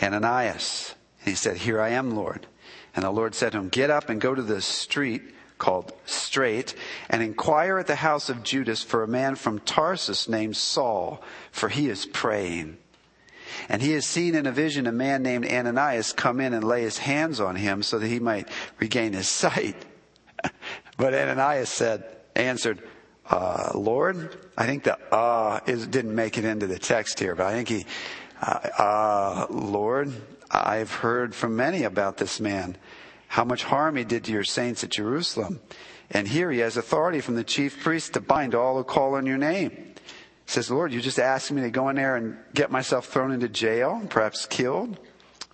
Ananias. 0.00 0.94
And 1.20 1.30
he 1.30 1.34
said, 1.34 1.58
Here 1.58 1.80
I 1.80 1.90
am, 1.90 2.14
Lord. 2.14 2.46
And 2.94 3.04
the 3.04 3.10
Lord 3.10 3.34
said 3.34 3.52
to 3.52 3.58
him, 3.58 3.68
Get 3.68 3.90
up 3.90 4.08
and 4.08 4.20
go 4.20 4.34
to 4.34 4.42
the 4.42 4.60
street 4.60 5.22
called 5.60 5.92
Straight 6.04 6.74
and 7.08 7.22
inquire 7.22 7.78
at 7.78 7.86
the 7.86 7.94
house 7.94 8.28
of 8.28 8.42
Judas 8.42 8.82
for 8.82 9.04
a 9.04 9.08
man 9.08 9.36
from 9.36 9.60
Tarsus 9.60 10.28
named 10.28 10.56
Saul, 10.56 11.22
for 11.52 11.68
he 11.68 11.88
is 11.88 12.04
praying. 12.06 12.78
And 13.68 13.80
he 13.80 13.92
has 13.92 14.06
seen 14.06 14.34
in 14.34 14.46
a 14.46 14.52
vision 14.52 14.88
a 14.88 14.92
man 14.92 15.22
named 15.22 15.46
Ananias 15.46 16.12
come 16.12 16.40
in 16.40 16.52
and 16.52 16.64
lay 16.64 16.82
his 16.82 16.98
hands 16.98 17.38
on 17.38 17.54
him 17.54 17.84
so 17.84 17.98
that 18.00 18.08
he 18.08 18.18
might 18.18 18.48
regain 18.80 19.12
his 19.12 19.28
sight. 19.28 19.76
but 20.96 21.14
Ananias 21.14 21.68
said, 21.68 22.04
answered, 22.34 22.82
uh, 23.28 23.70
Lord, 23.76 24.36
I 24.58 24.66
think 24.66 24.82
the 24.82 24.98
uh 25.14 25.60
is, 25.66 25.86
didn't 25.86 26.14
make 26.16 26.36
it 26.36 26.44
into 26.44 26.66
the 26.66 26.80
text 26.80 27.20
here, 27.20 27.36
but 27.36 27.46
I 27.46 27.52
think 27.52 27.68
he 27.68 27.86
uh, 28.40 28.68
uh, 28.78 29.46
Lord, 29.50 30.12
I've 30.50 30.92
heard 30.92 31.34
from 31.34 31.56
many 31.56 31.84
about 31.84 32.16
this 32.16 32.40
man, 32.40 32.76
how 33.30 33.44
much 33.44 33.62
harm 33.62 33.94
he 33.94 34.02
did 34.02 34.24
to 34.24 34.32
your 34.32 34.42
saints 34.42 34.82
at 34.82 34.90
Jerusalem. 34.90 35.60
And 36.10 36.26
here 36.26 36.50
he 36.50 36.58
has 36.58 36.76
authority 36.76 37.20
from 37.20 37.36
the 37.36 37.44
chief 37.44 37.80
priest 37.80 38.14
to 38.14 38.20
bind 38.20 38.56
all 38.56 38.76
who 38.76 38.82
call 38.82 39.14
on 39.14 39.24
your 39.24 39.38
name. 39.38 39.70
He 39.70 39.92
says, 40.46 40.68
Lord, 40.68 40.92
you 40.92 41.00
just 41.00 41.20
asked 41.20 41.52
me 41.52 41.62
to 41.62 41.70
go 41.70 41.88
in 41.90 41.96
there 41.96 42.16
and 42.16 42.36
get 42.54 42.72
myself 42.72 43.06
thrown 43.06 43.30
into 43.30 43.48
jail, 43.48 44.02
perhaps 44.10 44.46
killed. 44.46 44.98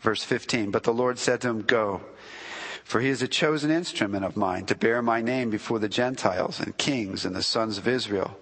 Verse 0.01 0.25
15, 0.25 0.71
but 0.71 0.85
the 0.85 0.95
Lord 0.95 1.19
said 1.19 1.43
to 1.43 1.51
him, 1.51 1.63
Go, 1.63 2.01
for 2.83 3.03
he 3.03 3.11
is 3.11 3.21
a 3.21 3.29
chosen 3.29 3.71
instrument 3.71 4.25
of 4.25 4.39
mine 4.39 4.65
to 4.67 4.75
bear 4.75 5.03
my 5.03 5.21
name 5.21 5.51
before 5.51 5.79
the 5.79 5.89
Gentiles 5.89 6.59
and 6.59 6.79
kings 6.79 7.27
and 7.27 7.37
the 7.37 7.43
sons 7.43 7.77
of 7.77 7.87
Israel. 7.87 8.39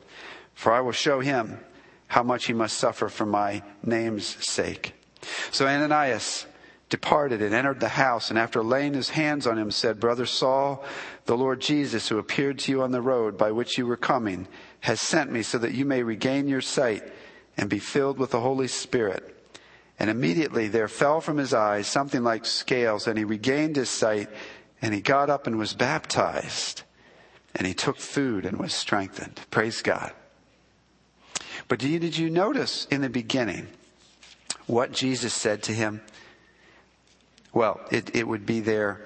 For 0.54 0.72
I 0.72 0.80
will 0.80 0.92
show 0.92 1.18
him 1.18 1.58
how 2.06 2.22
much 2.22 2.46
he 2.46 2.52
must 2.52 2.78
suffer 2.78 3.08
for 3.08 3.26
my 3.26 3.64
name's 3.82 4.26
sake. 4.46 4.94
So 5.50 5.66
Ananias 5.66 6.46
departed 6.94 7.42
and 7.42 7.52
entered 7.52 7.80
the 7.80 7.88
house, 7.88 8.30
and 8.30 8.38
after 8.38 8.62
laying 8.62 8.94
his 8.94 9.08
hands 9.08 9.48
on 9.48 9.58
him, 9.58 9.68
said, 9.68 9.98
Brother 9.98 10.26
Saul, 10.26 10.84
the 11.24 11.36
Lord 11.36 11.60
Jesus, 11.60 12.08
who 12.08 12.18
appeared 12.18 12.60
to 12.60 12.70
you 12.70 12.82
on 12.82 12.92
the 12.92 13.02
road 13.02 13.36
by 13.36 13.50
which 13.50 13.76
you 13.76 13.84
were 13.84 13.96
coming, 13.96 14.46
has 14.78 15.00
sent 15.00 15.32
me 15.32 15.42
so 15.42 15.58
that 15.58 15.74
you 15.74 15.84
may 15.84 16.04
regain 16.04 16.46
your 16.46 16.60
sight 16.60 17.02
and 17.56 17.68
be 17.68 17.80
filled 17.80 18.16
with 18.16 18.30
the 18.30 18.38
Holy 18.38 18.68
Spirit. 18.68 19.36
And 19.98 20.08
immediately 20.08 20.68
there 20.68 20.86
fell 20.86 21.20
from 21.20 21.36
his 21.36 21.52
eyes 21.52 21.88
something 21.88 22.22
like 22.22 22.46
scales, 22.46 23.08
and 23.08 23.18
he 23.18 23.24
regained 23.24 23.74
his 23.74 23.90
sight, 23.90 24.30
and 24.80 24.94
he 24.94 25.00
got 25.00 25.28
up 25.28 25.48
and 25.48 25.58
was 25.58 25.74
baptized. 25.74 26.84
And 27.56 27.66
he 27.66 27.74
took 27.74 27.96
food 27.96 28.46
and 28.46 28.56
was 28.56 28.72
strengthened. 28.72 29.40
Praise 29.50 29.82
God. 29.82 30.12
But 31.66 31.80
did 31.80 32.16
you 32.16 32.30
notice 32.30 32.86
in 32.88 33.00
the 33.00 33.08
beginning 33.08 33.66
what 34.68 34.92
Jesus 34.92 35.34
said 35.34 35.60
to 35.64 35.72
him? 35.72 36.00
Well, 37.54 37.80
it, 37.90 38.14
it 38.16 38.26
would 38.26 38.44
be 38.44 38.60
there 38.60 39.00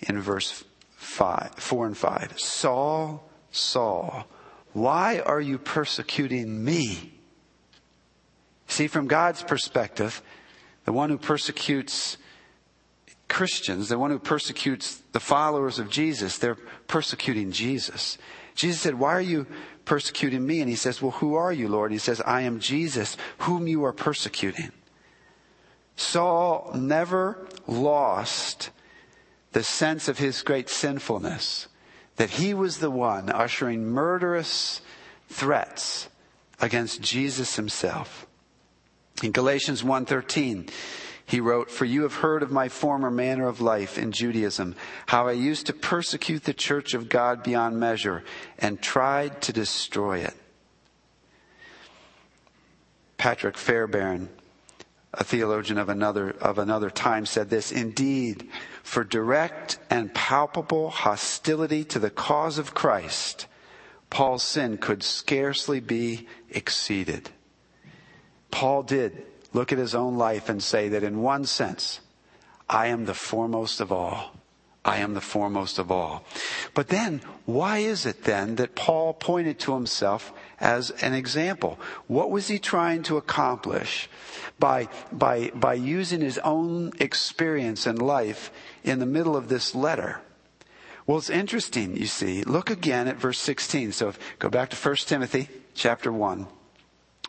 in 0.00 0.20
verse 0.20 0.64
five, 0.96 1.54
4 1.56 1.86
and 1.86 1.96
5. 1.96 2.40
Saul, 2.40 3.28
Saul, 3.52 4.24
why 4.72 5.20
are 5.20 5.40
you 5.40 5.58
persecuting 5.58 6.64
me? 6.64 7.12
See, 8.68 8.86
from 8.86 9.06
God's 9.06 9.42
perspective, 9.42 10.22
the 10.84 10.92
one 10.92 11.10
who 11.10 11.18
persecutes 11.18 12.16
Christians, 13.28 13.88
the 13.88 13.98
one 13.98 14.10
who 14.10 14.18
persecutes 14.18 15.02
the 15.12 15.20
followers 15.20 15.78
of 15.78 15.90
Jesus, 15.90 16.38
they're 16.38 16.56
persecuting 16.86 17.52
Jesus. 17.52 18.18
Jesus 18.54 18.80
said, 18.80 18.98
Why 18.98 19.12
are 19.12 19.20
you 19.20 19.46
persecuting 19.84 20.44
me? 20.44 20.60
And 20.60 20.68
he 20.68 20.76
says, 20.76 21.00
Well, 21.00 21.12
who 21.12 21.34
are 21.34 21.52
you, 21.52 21.68
Lord? 21.68 21.92
He 21.92 21.98
says, 21.98 22.20
I 22.22 22.42
am 22.42 22.60
Jesus, 22.60 23.16
whom 23.38 23.68
you 23.68 23.84
are 23.84 23.92
persecuting. 23.92 24.72
Saul 25.96 26.72
never 26.74 27.46
lost 27.66 28.70
the 29.52 29.62
sense 29.62 30.08
of 30.08 30.18
his 30.18 30.42
great 30.42 30.68
sinfulness, 30.68 31.68
that 32.16 32.30
he 32.30 32.54
was 32.54 32.78
the 32.78 32.90
one 32.90 33.30
ushering 33.30 33.86
murderous 33.86 34.80
threats 35.28 36.08
against 36.60 37.00
Jesus 37.00 37.56
himself. 37.56 38.26
In 39.22 39.32
Galatians 39.32 39.82
1:13, 39.82 40.70
he 41.30 41.40
wrote, 41.40 41.70
For 41.70 41.84
you 41.84 42.02
have 42.02 42.14
heard 42.14 42.42
of 42.42 42.50
my 42.50 42.68
former 42.68 43.10
manner 43.10 43.46
of 43.46 43.60
life 43.60 43.96
in 43.96 44.10
Judaism, 44.10 44.74
how 45.06 45.28
I 45.28 45.32
used 45.32 45.66
to 45.66 45.72
persecute 45.72 46.42
the 46.42 46.52
church 46.52 46.92
of 46.92 47.08
God 47.08 47.44
beyond 47.44 47.78
measure 47.78 48.24
and 48.58 48.82
tried 48.82 49.40
to 49.42 49.52
destroy 49.52 50.18
it. 50.18 50.34
Patrick 53.16 53.56
Fairbairn, 53.56 54.28
a 55.12 55.24
theologian 55.24 55.78
of 55.78 55.88
another, 55.88 56.30
of 56.40 56.58
another 56.58 56.90
time, 56.90 57.26
said 57.26 57.50
this 57.50 57.72
Indeed, 57.72 58.48
for 58.82 59.04
direct 59.04 59.78
and 59.90 60.14
palpable 60.14 60.90
hostility 60.90 61.84
to 61.84 61.98
the 61.98 62.10
cause 62.10 62.58
of 62.58 62.74
Christ, 62.74 63.46
Paul's 64.08 64.42
sin 64.42 64.78
could 64.78 65.02
scarcely 65.02 65.80
be 65.80 66.26
exceeded. 66.50 67.30
Paul 68.50 68.82
did 68.82 69.24
look 69.52 69.72
at 69.72 69.78
his 69.78 69.94
own 69.94 70.16
life 70.16 70.48
and 70.48 70.62
say 70.62 70.88
that 70.88 71.02
in 71.02 71.22
one 71.22 71.44
sense, 71.44 72.00
I 72.68 72.86
am 72.86 73.04
the 73.04 73.14
foremost 73.14 73.80
of 73.80 73.90
all. 73.90 74.32
I 74.84 74.98
am 74.98 75.12
the 75.14 75.20
foremost 75.20 75.78
of 75.78 75.90
all. 75.90 76.24
But 76.72 76.88
then, 76.88 77.20
why 77.44 77.78
is 77.78 78.06
it 78.06 78.24
then 78.24 78.54
that 78.56 78.74
Paul 78.74 79.12
pointed 79.12 79.58
to 79.60 79.74
himself 79.74 80.32
as 80.58 80.90
an 81.02 81.12
example? 81.12 81.78
What 82.06 82.30
was 82.30 82.48
he 82.48 82.58
trying 82.58 83.02
to 83.04 83.18
accomplish 83.18 84.08
by, 84.60 84.88
by, 85.10 85.50
by 85.54 85.74
using 85.74 86.20
his 86.20 86.38
own 86.38 86.92
experience 87.00 87.86
and 87.86 88.00
life 88.00 88.52
in 88.84 88.98
the 88.98 89.06
middle 89.06 89.36
of 89.36 89.48
this 89.48 89.74
letter? 89.74 90.20
Well, 91.06 91.18
it's 91.18 91.30
interesting, 91.30 91.96
you 91.96 92.06
see. 92.06 92.44
Look 92.44 92.70
again 92.70 93.08
at 93.08 93.16
verse 93.16 93.40
16. 93.40 93.92
So 93.92 94.10
if, 94.10 94.38
go 94.38 94.48
back 94.48 94.70
to 94.70 94.76
1 94.76 94.96
Timothy 94.96 95.48
chapter 95.74 96.12
1, 96.12 96.46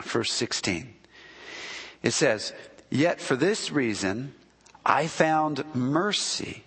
verse 0.04 0.32
16. 0.32 0.94
It 2.04 2.12
says, 2.12 2.54
Yet 2.92 3.22
for 3.22 3.36
this 3.36 3.72
reason 3.72 4.36
I 4.86 5.08
found 5.08 5.64
mercy, 5.74 6.64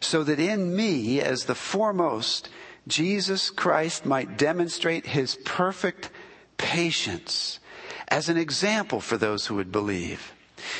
so 0.00 0.24
that 0.24 0.40
in 0.40 0.74
me, 0.74 1.20
as 1.20 1.44
the 1.44 1.54
foremost, 1.54 2.50
Jesus 2.88 3.48
Christ 3.48 4.04
might 4.04 4.36
demonstrate 4.36 5.06
his 5.06 5.36
perfect 5.44 6.10
patience 6.58 7.59
as 8.10 8.28
an 8.28 8.36
example 8.36 9.00
for 9.00 9.16
those 9.16 9.46
who 9.46 9.54
would 9.54 9.72
believe. 9.72 10.32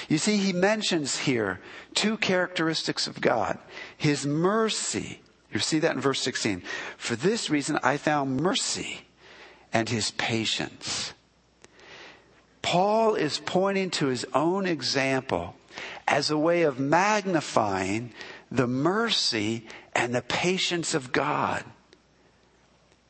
You 0.09 0.19
see, 0.19 0.37
he 0.37 0.53
mentions 0.53 1.19
here 1.19 1.61
two 1.95 2.17
characteristics 2.17 3.07
of 3.07 3.21
God 3.21 3.59
his 3.97 4.27
mercy. 4.27 5.21
You 5.53 5.61
see 5.61 5.79
that 5.81 5.95
in 5.95 6.01
verse 6.01 6.21
16. 6.21 6.63
For 6.97 7.17
this 7.17 7.51
reason 7.51 7.79
I 7.83 7.97
found 7.97 8.37
mercy 8.37 9.03
and 9.73 9.89
his 9.89 10.13
patience. 10.13 11.13
Paul 12.63 13.15
is 13.15 13.41
pointing 13.45 13.91
to 13.91 14.07
his 14.07 14.27
own 14.35 14.67
example 14.67 15.57
as 16.07 16.31
a 16.31 16.39
way 16.39 16.63
of 16.63 16.79
magnifying 16.79 18.13
the 18.51 18.67
mercy 18.67 19.67
and 19.95 20.15
the 20.15 20.23
patience 20.23 20.95
of 20.95 21.13
God. 21.13 21.65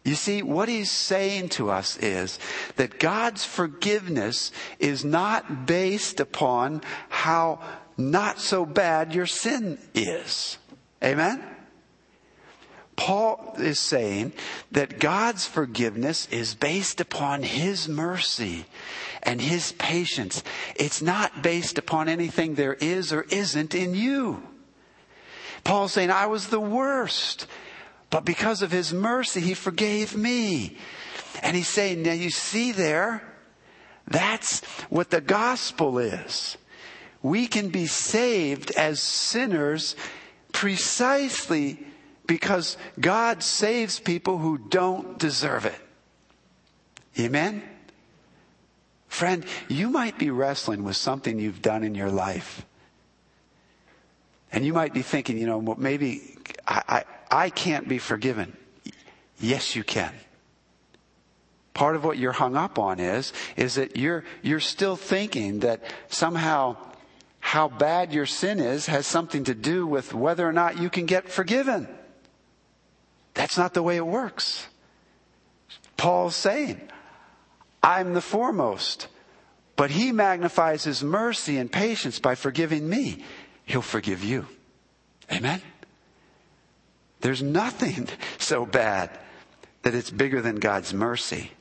You 0.05 0.15
see, 0.15 0.43
what 0.43 0.69
he's 0.69 0.91
saying 0.91 1.51
to 1.51 1.71
us 1.71 1.99
is 1.99 2.39
that 2.77 2.99
God's 2.99 3.45
forgiveness 3.45 4.51
is 4.79 5.05
not 5.05 5.67
based 5.67 6.21
upon 6.21 6.83
how 7.11 7.61
not 7.99 8.41
so 8.41 8.65
bad 8.65 9.15
your 9.15 9.27
sin 9.27 9.79
is. 9.95 10.57
Amen? 11.05 11.43
Paul 12.97 13.55
is 13.59 13.79
saying 13.79 14.33
that 14.73 15.01
God's 15.01 15.47
forgiveness 15.47 16.29
is 16.31 16.55
based 16.55 17.01
upon 17.01 17.43
his 17.43 17.89
mercy 17.89 18.67
and 19.23 19.41
his 19.41 19.73
patience. 19.73 20.43
It's 20.77 21.01
not 21.01 21.43
based 21.43 21.79
upon 21.79 22.09
anything 22.09 22.55
there 22.55 22.75
is 22.75 23.13
or 23.13 23.23
isn't 23.31 23.75
in 23.75 23.95
you. 23.95 24.43
Paul's 25.65 25.93
saying, 25.93 26.11
I 26.11 26.27
was 26.27 26.49
the 26.49 26.61
worst, 26.61 27.47
but 28.11 28.25
because 28.25 28.61
of 28.63 28.73
his 28.73 28.93
mercy, 28.93 29.41
he 29.41 29.55
forgave 29.55 30.17
me. 30.17 30.77
And 31.43 31.57
he's 31.57 31.69
saying, 31.69 32.03
now 32.03 32.13
you 32.13 32.31
see 32.31 32.73
there, 32.73 33.23
that's 34.07 34.65
what 34.91 35.11
the 35.11 35.21
gospel 35.21 35.99
is. 35.99 36.57
We 37.23 37.47
can 37.47 37.69
be 37.69 37.87
saved 37.87 38.73
as 38.73 39.01
sinners 39.01 39.95
precisely 40.53 41.87
because 42.27 42.77
God 42.99 43.43
saves 43.43 44.01
people 44.01 44.39
who 44.39 44.59
don't 44.59 45.19
deserve 45.19 45.65
it. 45.67 45.81
Amen? 47.19 47.63
Friend, 49.09 49.45
you 49.69 49.91
might 49.91 50.19
be 50.19 50.31
wrestling 50.31 50.85
with 50.85 50.97
something 50.97 51.39
you've 51.39 51.63
done 51.63 51.83
in 51.85 51.95
your 51.95 52.11
life. 52.11 52.65
And 54.53 54.65
you 54.65 54.73
might 54.73 54.95
be 54.95 55.03
thinking, 55.03 55.39
you 55.39 55.47
know, 55.47 55.61
maybe 55.79 56.37
I, 56.67 56.83
I, 56.89 57.05
I 57.31 57.51
can't 57.51 57.89
be 57.89 57.99
forgiven. 57.99 58.57
Yes, 59.39 59.77
you 59.77 59.85
can. 59.85 60.13
Part 61.73 61.97
of 61.97 62.05
what 62.05 62.19
you're 62.19 62.33
hung 62.33 62.57
up 62.57 62.79
on 62.79 62.99
is, 62.99 63.33
is 63.57 63.77
that 63.77 63.97
you're, 63.97 64.25
you're 64.43 64.61
still 64.61 64.97
thinking 64.97 65.61
that 65.61 65.83
somehow 66.09 66.77
how 67.39 67.69
bad 67.69 68.13
your 68.13 68.27
sin 68.27 68.61
is 68.61 68.87
has 68.87 69.07
something 69.07 69.45
to 69.45 69.55
do 69.55 69.87
with 69.87 70.13
whether 70.13 70.47
or 70.47 70.53
not 70.53 70.79
you 70.79 70.91
can 70.91 71.07
get 71.07 71.31
forgiven. 71.31 71.89
That's 73.35 73.57
not 73.57 73.73
the 73.73 73.83
way 73.83 73.97
it 73.97 74.07
works. 74.07 74.67
Paul's 75.97 76.37
saying, 76.37 76.81
I'm 77.83 78.15
the 78.15 78.21
foremost. 78.21 79.09
But 79.77 79.91
he 79.91 80.13
magnifies 80.13 80.85
his 80.85 81.03
mercy 81.03 81.57
and 81.57 81.73
patience 81.73 82.19
by 82.19 82.35
forgiving 82.35 82.87
me. 82.87 83.25
He'll 83.65 83.81
forgive 83.81 84.23
you. 84.23 84.47
Amen? 85.33 85.63
There's 87.21 87.43
nothing 87.43 88.09
so 88.39 88.65
bad 88.67 89.11
that 89.83 89.95
it's 89.95 90.11
bigger 90.11 90.41
than 90.41 90.57
God's 90.57 90.93
mercy. 90.95 91.53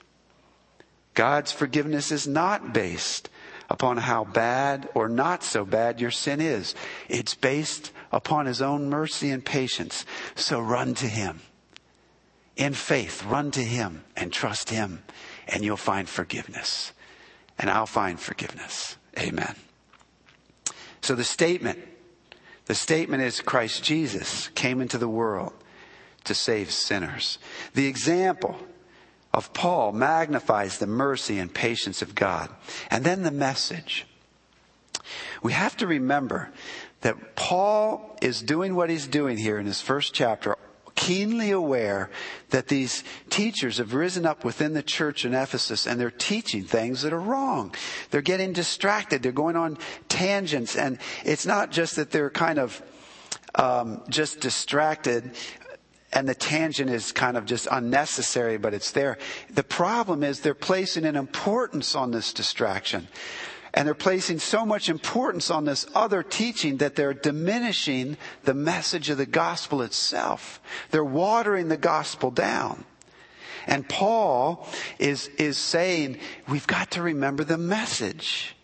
God's 1.13 1.51
forgiveness 1.51 2.11
is 2.11 2.27
not 2.27 2.73
based 2.73 3.29
upon 3.69 3.97
how 3.97 4.23
bad 4.23 4.89
or 4.93 5.09
not 5.09 5.43
so 5.43 5.65
bad 5.65 6.01
your 6.01 6.11
sin 6.11 6.41
is. 6.41 6.75
It's 7.07 7.35
based 7.35 7.91
upon 8.11 8.45
his 8.45 8.61
own 8.61 8.89
mercy 8.89 9.29
and 9.29 9.43
patience. 9.43 10.05
So 10.35 10.59
run 10.59 10.93
to 10.95 11.07
him. 11.07 11.41
In 12.55 12.73
faith, 12.73 13.23
run 13.25 13.51
to 13.51 13.63
him 13.63 14.03
and 14.17 14.33
trust 14.33 14.69
him, 14.69 15.03
and 15.47 15.63
you'll 15.63 15.77
find 15.77 16.09
forgiveness. 16.09 16.91
And 17.57 17.69
I'll 17.69 17.85
find 17.85 18.19
forgiveness. 18.19 18.97
Amen. 19.17 19.55
So 21.01 21.15
the 21.15 21.23
statement, 21.23 21.79
the 22.69 22.75
statement 22.75 23.23
is 23.23 23.41
Christ 23.41 23.83
Jesus 23.83 24.49
came 24.49 24.79
into 24.79 24.99
the 24.99 25.09
world 25.09 25.53
to 26.25 26.35
save 26.35 26.69
sinners. 26.69 27.39
The 27.73 27.87
example 27.87 28.57
of 29.33 29.53
Paul 29.53 29.91
magnifies 29.91 30.77
the 30.77 30.85
mercy 30.85 31.39
and 31.39 31.51
patience 31.51 32.03
of 32.03 32.13
God. 32.13 32.51
And 32.91 33.03
then 33.03 33.23
the 33.23 33.31
message. 33.31 34.05
We 35.41 35.53
have 35.53 35.77
to 35.77 35.87
remember 35.87 36.51
that 37.01 37.35
Paul 37.35 38.15
is 38.21 38.43
doing 38.43 38.75
what 38.75 38.91
he's 38.91 39.07
doing 39.07 39.37
here 39.37 39.57
in 39.57 39.65
his 39.65 39.81
first 39.81 40.13
chapter, 40.13 40.55
keenly 40.99 41.51
aware 41.51 42.09
that 42.49 42.67
these 42.67 43.05
teachers 43.29 43.77
have 43.77 43.93
risen 43.93 44.25
up 44.25 44.43
within 44.43 44.73
the 44.73 44.83
church 44.83 45.23
in 45.23 45.33
Ephesus 45.33 45.87
and 45.87 45.97
they're 45.97 46.11
teaching 46.11 46.61
things 46.65 47.03
that 47.03 47.13
are 47.13 47.19
wrong. 47.19 47.73
They're 48.11 48.21
getting 48.21 48.51
distracted. 48.51 49.23
They're 49.23 49.31
going 49.31 49.55
on 49.55 49.77
tangents. 50.09 50.75
And 50.75 50.97
it's 51.23 51.45
not 51.45 51.71
just 51.71 51.95
that 51.95 52.11
they're 52.11 52.29
kind 52.29 52.59
of 52.59 52.81
um, 53.55 54.01
just 54.09 54.41
distracted 54.41 55.31
and 56.11 56.27
the 56.27 56.35
tangent 56.35 56.89
is 56.89 57.13
kind 57.13 57.37
of 57.37 57.45
just 57.45 57.67
unnecessary, 57.71 58.57
but 58.57 58.73
it's 58.73 58.91
there. 58.91 59.17
The 59.53 59.63
problem 59.63 60.23
is 60.23 60.41
they're 60.41 60.53
placing 60.53 61.05
an 61.05 61.15
importance 61.15 61.95
on 61.95 62.11
this 62.11 62.33
distraction. 62.33 63.07
And 63.73 63.87
they're 63.87 63.93
placing 63.93 64.39
so 64.39 64.65
much 64.65 64.89
importance 64.89 65.51
on 65.51 65.65
this 65.65 65.85
other 65.93 66.23
teaching 66.23 66.77
that 66.77 66.95
they're 66.95 67.13
diminishing 67.13 68.17
the 68.43 68.53
message 68.53 69.09
of 69.09 69.17
the 69.17 69.25
gospel 69.25 69.81
itself. 69.81 70.59
They're 70.91 71.03
watering 71.03 71.67
the 71.67 71.77
gospel 71.77 72.31
down. 72.31 72.85
And 73.67 73.87
Paul 73.87 74.67
is, 74.97 75.27
is 75.37 75.57
saying, 75.57 76.17
we've 76.47 76.67
got 76.67 76.91
to 76.91 77.03
remember 77.03 77.43
the 77.43 77.57
message. 77.57 78.55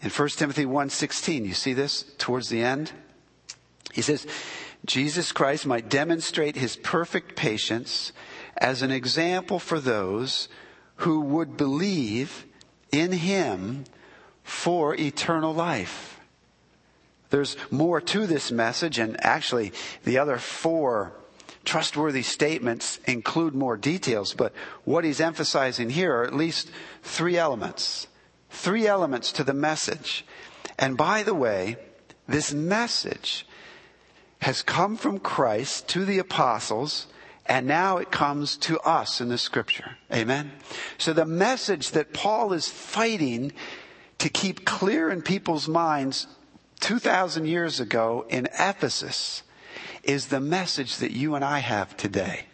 In 0.00 0.10
1 0.10 0.28
Timothy 0.30 0.64
1.16, 0.64 1.44
you 1.44 1.54
see 1.54 1.72
this 1.72 2.04
towards 2.18 2.48
the 2.48 2.62
end? 2.62 2.92
He 3.92 4.02
says, 4.02 4.26
Jesus 4.86 5.32
Christ 5.32 5.66
might 5.66 5.88
demonstrate 5.88 6.54
his 6.54 6.76
perfect 6.76 7.34
patience 7.34 8.12
as 8.56 8.82
an 8.82 8.92
example 8.92 9.58
for 9.58 9.80
those 9.80 10.48
who 10.96 11.20
would 11.20 11.56
believe 11.56 12.46
in 12.92 13.12
him 13.12 13.84
for 14.42 14.94
eternal 14.94 15.54
life. 15.54 16.20
There's 17.30 17.56
more 17.70 18.00
to 18.00 18.26
this 18.26 18.50
message, 18.50 18.98
and 18.98 19.22
actually, 19.24 19.72
the 20.04 20.18
other 20.18 20.38
four 20.38 21.12
trustworthy 21.64 22.22
statements 22.22 22.98
include 23.04 23.54
more 23.54 23.76
details, 23.76 24.32
but 24.32 24.54
what 24.84 25.04
he's 25.04 25.20
emphasizing 25.20 25.90
here 25.90 26.14
are 26.14 26.24
at 26.24 26.34
least 26.34 26.70
three 27.02 27.36
elements. 27.36 28.06
Three 28.48 28.86
elements 28.86 29.30
to 29.32 29.44
the 29.44 29.52
message. 29.52 30.24
And 30.78 30.96
by 30.96 31.22
the 31.22 31.34
way, 31.34 31.76
this 32.26 32.54
message 32.54 33.46
has 34.40 34.62
come 34.62 34.96
from 34.96 35.18
Christ 35.18 35.88
to 35.88 36.06
the 36.06 36.18
apostles, 36.18 37.06
and 37.48 37.66
now 37.66 37.96
it 37.96 38.10
comes 38.10 38.56
to 38.58 38.78
us 38.80 39.20
in 39.20 39.30
the 39.30 39.38
scripture. 39.38 39.96
Amen? 40.12 40.52
So 40.98 41.14
the 41.14 41.24
message 41.24 41.92
that 41.92 42.12
Paul 42.12 42.52
is 42.52 42.68
fighting 42.68 43.52
to 44.18 44.28
keep 44.28 44.66
clear 44.66 45.10
in 45.10 45.22
people's 45.22 45.66
minds 45.66 46.26
2,000 46.80 47.46
years 47.46 47.80
ago 47.80 48.26
in 48.28 48.46
Ephesus 48.58 49.42
is 50.02 50.26
the 50.26 50.40
message 50.40 50.98
that 50.98 51.10
you 51.10 51.34
and 51.34 51.44
I 51.44 51.60
have 51.60 51.96
today. 51.96 52.44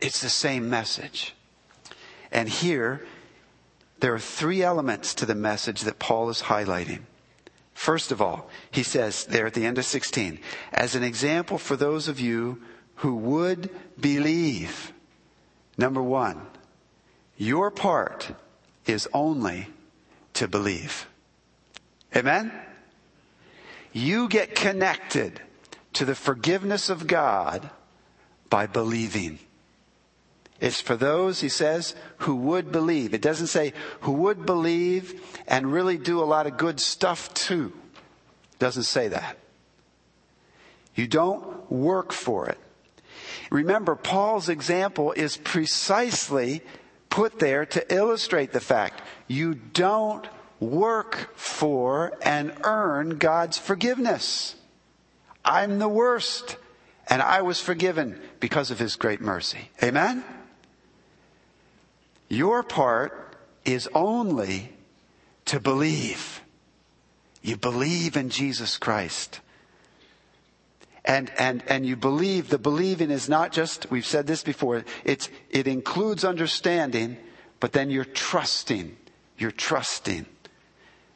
It's 0.00 0.20
the 0.20 0.28
same 0.28 0.70
message. 0.70 1.34
And 2.30 2.48
here, 2.48 3.04
there 3.98 4.14
are 4.14 4.18
three 4.18 4.62
elements 4.62 5.14
to 5.14 5.26
the 5.26 5.34
message 5.34 5.82
that 5.82 5.98
Paul 5.98 6.30
is 6.30 6.42
highlighting. 6.42 7.00
First 7.74 8.12
of 8.12 8.22
all, 8.22 8.48
he 8.70 8.82
says 8.82 9.24
there 9.24 9.46
at 9.46 9.54
the 9.54 9.66
end 9.66 9.78
of 9.78 9.84
16, 9.84 10.38
as 10.72 10.94
an 10.94 11.02
example 11.02 11.58
for 11.58 11.76
those 11.76 12.06
of 12.06 12.20
you 12.20 12.60
who 13.02 13.16
would 13.16 13.68
believe, 14.00 14.92
number 15.76 16.00
one, 16.00 16.40
your 17.36 17.68
part 17.68 18.30
is 18.86 19.08
only 19.12 19.66
to 20.34 20.46
believe. 20.46 21.08
Amen? 22.14 22.52
You 23.92 24.28
get 24.28 24.54
connected 24.54 25.40
to 25.94 26.04
the 26.04 26.14
forgiveness 26.14 26.88
of 26.88 27.08
God 27.08 27.70
by 28.48 28.68
believing. 28.68 29.40
It's 30.60 30.80
for 30.80 30.94
those, 30.94 31.40
he 31.40 31.48
says, 31.48 31.96
who 32.18 32.36
would 32.36 32.70
believe. 32.70 33.14
It 33.14 33.20
doesn't 33.20 33.48
say 33.48 33.72
who 34.02 34.12
would 34.12 34.46
believe 34.46 35.20
and 35.48 35.72
really 35.72 35.98
do 35.98 36.20
a 36.20 36.24
lot 36.24 36.46
of 36.46 36.56
good 36.56 36.78
stuff 36.78 37.34
too. 37.34 37.72
It 38.52 38.58
doesn't 38.60 38.84
say 38.84 39.08
that. 39.08 39.38
You 40.94 41.08
don't 41.08 41.68
work 41.68 42.12
for 42.12 42.48
it. 42.48 42.58
Remember, 43.52 43.94
Paul's 43.94 44.48
example 44.48 45.12
is 45.12 45.36
precisely 45.36 46.62
put 47.10 47.38
there 47.38 47.66
to 47.66 47.94
illustrate 47.94 48.52
the 48.52 48.60
fact 48.60 49.02
you 49.28 49.52
don't 49.52 50.26
work 50.58 51.36
for 51.36 52.16
and 52.22 52.54
earn 52.64 53.18
God's 53.18 53.58
forgiveness. 53.58 54.56
I'm 55.44 55.78
the 55.78 55.88
worst, 55.88 56.56
and 57.08 57.20
I 57.20 57.42
was 57.42 57.60
forgiven 57.60 58.18
because 58.40 58.70
of 58.70 58.78
his 58.78 58.96
great 58.96 59.20
mercy. 59.20 59.70
Amen? 59.82 60.24
Your 62.30 62.62
part 62.62 63.36
is 63.66 63.86
only 63.94 64.72
to 65.44 65.60
believe. 65.60 66.40
You 67.42 67.58
believe 67.58 68.16
in 68.16 68.30
Jesus 68.30 68.78
Christ. 68.78 69.40
And, 71.04 71.32
and, 71.36 71.64
and 71.66 71.84
you 71.84 71.96
believe, 71.96 72.48
the 72.48 72.58
believing 72.58 73.10
is 73.10 73.28
not 73.28 73.50
just, 73.50 73.90
we've 73.90 74.06
said 74.06 74.26
this 74.26 74.44
before, 74.44 74.84
it's, 75.04 75.28
it 75.50 75.66
includes 75.66 76.24
understanding, 76.24 77.16
but 77.58 77.72
then 77.72 77.90
you're 77.90 78.04
trusting. 78.04 78.96
You're 79.36 79.50
trusting. 79.50 80.26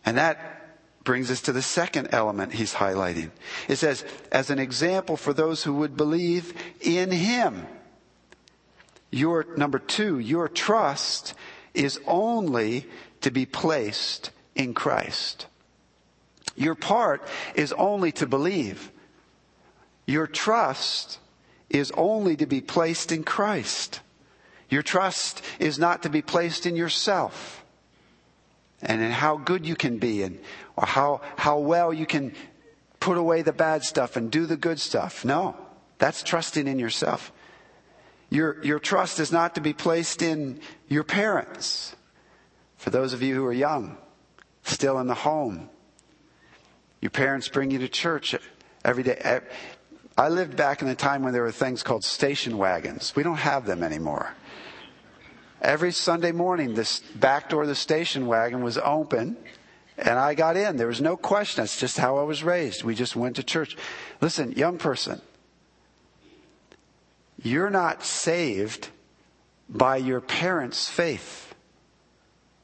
And 0.04 0.16
that 0.16 0.56
brings 1.04 1.30
us 1.30 1.40
to 1.42 1.52
the 1.52 1.62
second 1.62 2.08
element 2.10 2.52
he's 2.52 2.74
highlighting. 2.74 3.30
It 3.68 3.76
says, 3.76 4.04
as 4.32 4.50
an 4.50 4.58
example 4.58 5.16
for 5.16 5.32
those 5.32 5.62
who 5.62 5.74
would 5.74 5.96
believe 5.96 6.52
in 6.80 7.12
him. 7.12 7.66
Your, 9.12 9.46
number 9.56 9.78
two, 9.78 10.18
your 10.18 10.48
trust 10.48 11.34
is 11.74 12.00
only 12.06 12.86
to 13.20 13.30
be 13.30 13.46
placed 13.46 14.30
in 14.56 14.74
Christ. 14.74 15.46
Your 16.56 16.74
part 16.74 17.22
is 17.54 17.72
only 17.72 18.10
to 18.12 18.26
believe. 18.26 18.90
Your 20.06 20.26
trust 20.26 21.18
is 21.68 21.90
only 21.96 22.36
to 22.36 22.46
be 22.46 22.60
placed 22.60 23.10
in 23.12 23.24
Christ. 23.24 24.00
Your 24.68 24.82
trust 24.82 25.42
is 25.58 25.78
not 25.78 26.04
to 26.04 26.08
be 26.08 26.22
placed 26.22 26.66
in 26.66 26.76
yourself 26.76 27.64
and 28.82 29.02
in 29.02 29.10
how 29.10 29.36
good 29.36 29.66
you 29.66 29.74
can 29.74 29.98
be 29.98 30.22
and 30.22 30.38
or 30.76 30.86
how, 30.86 31.20
how 31.36 31.58
well 31.58 31.92
you 31.92 32.06
can 32.06 32.34
put 33.00 33.16
away 33.16 33.42
the 33.42 33.52
bad 33.52 33.82
stuff 33.82 34.16
and 34.16 34.30
do 34.30 34.46
the 34.46 34.56
good 34.56 34.80
stuff. 34.80 35.24
No, 35.24 35.56
that's 35.98 36.22
trusting 36.22 36.66
in 36.66 36.78
yourself. 36.78 37.32
Your, 38.30 38.62
your 38.64 38.78
trust 38.78 39.20
is 39.20 39.30
not 39.30 39.54
to 39.54 39.60
be 39.60 39.72
placed 39.72 40.22
in 40.22 40.60
your 40.88 41.04
parents. 41.04 41.94
For 42.76 42.90
those 42.90 43.12
of 43.12 43.22
you 43.22 43.34
who 43.34 43.44
are 43.44 43.52
young, 43.52 43.96
still 44.62 44.98
in 44.98 45.06
the 45.06 45.14
home, 45.14 45.70
your 47.00 47.10
parents 47.10 47.48
bring 47.48 47.70
you 47.70 47.78
to 47.78 47.88
church 47.88 48.34
every 48.84 49.02
day. 49.02 49.40
I 50.16 50.28
lived 50.28 50.56
back 50.56 50.80
in 50.80 50.88
the 50.88 50.94
time 50.94 51.22
when 51.22 51.32
there 51.32 51.42
were 51.42 51.52
things 51.52 51.82
called 51.82 52.04
station 52.04 52.56
wagons. 52.56 53.14
We 53.14 53.22
don't 53.22 53.36
have 53.36 53.66
them 53.66 53.82
anymore. 53.82 54.34
Every 55.60 55.92
Sunday 55.92 56.32
morning, 56.32 56.74
this 56.74 57.00
back 57.00 57.50
door 57.50 57.62
of 57.62 57.68
the 57.68 57.74
station 57.74 58.26
wagon 58.26 58.62
was 58.62 58.78
open, 58.78 59.36
and 59.98 60.18
I 60.18 60.34
got 60.34 60.56
in. 60.56 60.76
There 60.76 60.86
was 60.86 61.00
no 61.00 61.16
question. 61.16 61.62
That's 61.62 61.78
just 61.78 61.98
how 61.98 62.18
I 62.18 62.22
was 62.22 62.42
raised. 62.42 62.82
We 62.82 62.94
just 62.94 63.16
went 63.16 63.36
to 63.36 63.42
church. 63.42 63.76
Listen, 64.20 64.52
young 64.52 64.78
person, 64.78 65.20
you're 67.42 67.70
not 67.70 68.02
saved 68.02 68.88
by 69.68 69.96
your 69.96 70.20
parents' 70.20 70.88
faith. 70.88 71.54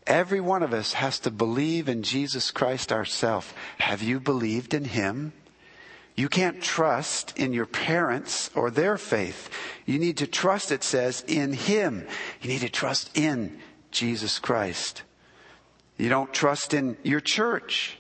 Every 0.07 0.41
one 0.41 0.63
of 0.63 0.73
us 0.73 0.95
has 0.95 1.19
to 1.21 1.31
believe 1.31 1.89
in 1.89 2.03
Jesus 2.03 2.51
Christ 2.51 2.93
ourselves. 2.93 3.53
Have 3.79 4.03
you 4.03 4.21
believed 4.21 4.75
in 4.75 4.85
Him? 4.85 5.33
You 6.15 6.29
can't 6.29 6.63
trust 6.63 7.39
in 7.39 7.53
your 7.53 7.67
parents 7.67 8.51
or 8.55 8.71
their 8.71 8.99
faith. 8.99 9.49
You 9.87 9.99
need 9.99 10.19
to 10.19 10.27
trust, 10.27 10.71
it 10.71 10.85
says, 10.85 11.25
in 11.27 11.53
Him. 11.55 12.07
You 12.43 12.51
need 12.51 12.61
to 12.61 12.69
trust 12.69 13.17
in 13.17 13.59
Jesus 13.91 14.39
Christ. 14.39 15.03
You 15.97 16.09
don't 16.09 16.33
trust 16.33 16.75
in 16.75 16.97
your 17.03 17.21
church. 17.21 17.99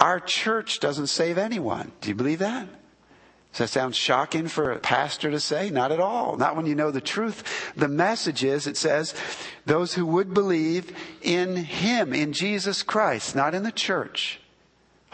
Our 0.00 0.20
church 0.20 0.80
doesn't 0.80 1.08
save 1.08 1.38
anyone. 1.38 1.92
Do 2.00 2.08
you 2.08 2.14
believe 2.14 2.40
that? 2.40 2.68
Does 3.52 3.58
that 3.58 3.68
sound 3.68 3.94
shocking 3.94 4.48
for 4.48 4.72
a 4.72 4.78
pastor 4.78 5.30
to 5.30 5.38
say? 5.38 5.70
Not 5.70 5.92
at 5.92 6.00
all. 6.00 6.36
Not 6.36 6.56
when 6.56 6.66
you 6.66 6.74
know 6.74 6.90
the 6.90 7.00
truth. 7.00 7.72
The 7.76 7.88
message 7.88 8.42
is, 8.42 8.66
it 8.66 8.76
says, 8.76 9.14
those 9.64 9.94
who 9.94 10.04
would 10.06 10.34
believe 10.34 10.92
in 11.22 11.56
Him, 11.56 12.12
in 12.12 12.32
Jesus 12.32 12.82
Christ, 12.82 13.36
not 13.36 13.54
in 13.54 13.62
the 13.62 13.70
church. 13.70 14.40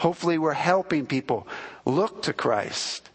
Hopefully 0.01 0.39
we're 0.39 0.53
helping 0.53 1.05
people 1.05 1.47
look 1.85 2.23
to 2.23 2.33
Christ. 2.33 3.11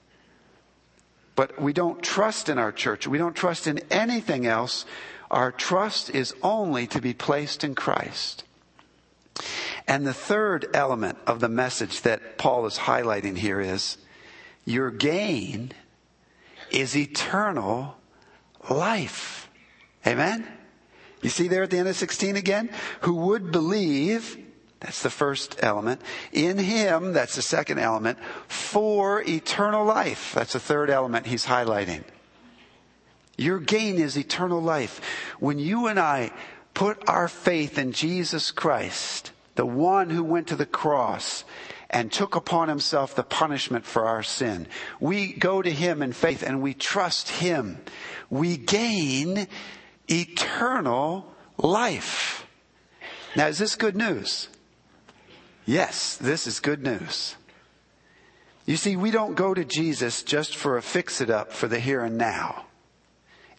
But 1.34 1.60
we 1.60 1.72
don't 1.72 2.00
trust 2.00 2.48
in 2.48 2.58
our 2.58 2.70
church. 2.70 3.08
We 3.08 3.18
don't 3.18 3.34
trust 3.34 3.66
in 3.66 3.80
anything 3.90 4.46
else. 4.46 4.86
Our 5.28 5.50
trust 5.50 6.10
is 6.10 6.32
only 6.44 6.86
to 6.86 7.00
be 7.00 7.12
placed 7.12 7.64
in 7.64 7.74
Christ. 7.74 8.44
And 9.88 10.06
the 10.06 10.14
third 10.14 10.68
element 10.74 11.18
of 11.26 11.40
the 11.40 11.48
message 11.48 12.02
that 12.02 12.38
Paul 12.38 12.66
is 12.66 12.78
highlighting 12.78 13.36
here 13.36 13.60
is 13.60 13.98
your 14.64 14.92
gain 14.92 15.72
is 16.70 16.96
eternal 16.96 17.96
life. 18.70 19.50
Amen? 20.06 20.46
You 21.20 21.30
see 21.30 21.48
there 21.48 21.64
at 21.64 21.70
the 21.70 21.78
end 21.78 21.88
of 21.88 21.96
16 21.96 22.36
again? 22.36 22.70
Who 23.00 23.14
would 23.14 23.50
believe, 23.50 24.38
that's 24.86 25.02
the 25.02 25.10
first 25.10 25.56
element, 25.64 26.00
in 26.30 26.58
him, 26.58 27.12
that's 27.12 27.34
the 27.34 27.42
second 27.42 27.80
element, 27.80 28.20
for 28.46 29.20
eternal 29.26 29.84
life. 29.84 30.32
That's 30.32 30.52
the 30.52 30.60
third 30.60 30.90
element 30.90 31.26
he's 31.26 31.44
highlighting. 31.44 32.04
Your 33.36 33.58
gain 33.58 33.96
is 33.96 34.16
eternal 34.16 34.62
life. 34.62 35.00
When 35.40 35.58
you 35.58 35.88
and 35.88 35.98
I 35.98 36.30
put 36.72 37.02
our 37.08 37.26
faith 37.26 37.78
in 37.78 37.90
Jesus 37.90 38.52
Christ, 38.52 39.32
the 39.56 39.66
one 39.66 40.08
who 40.10 40.22
went 40.22 40.46
to 40.48 40.56
the 40.56 40.64
cross 40.64 41.42
and 41.90 42.12
took 42.12 42.36
upon 42.36 42.68
himself 42.68 43.16
the 43.16 43.24
punishment 43.24 43.84
for 43.84 44.06
our 44.06 44.22
sin. 44.22 44.68
We 45.00 45.32
go 45.32 45.62
to 45.62 45.70
him 45.70 46.00
in 46.00 46.12
faith 46.12 46.44
and 46.44 46.62
we 46.62 46.74
trust 46.74 47.28
him. 47.28 47.80
We 48.30 48.56
gain 48.56 49.48
eternal 50.08 51.34
life. 51.58 52.46
Now, 53.34 53.48
is 53.48 53.58
this 53.58 53.74
good 53.74 53.96
news? 53.96 54.48
Yes, 55.66 56.16
this 56.16 56.46
is 56.46 56.60
good 56.60 56.82
news. 56.82 57.34
You 58.66 58.76
see, 58.76 58.94
we 58.96 59.10
don't 59.10 59.34
go 59.34 59.52
to 59.52 59.64
Jesus 59.64 60.22
just 60.22 60.56
for 60.56 60.76
a 60.76 60.82
fix 60.82 61.20
it 61.20 61.28
up 61.28 61.52
for 61.52 61.66
the 61.66 61.80
here 61.80 62.04
and 62.04 62.16
now. 62.16 62.66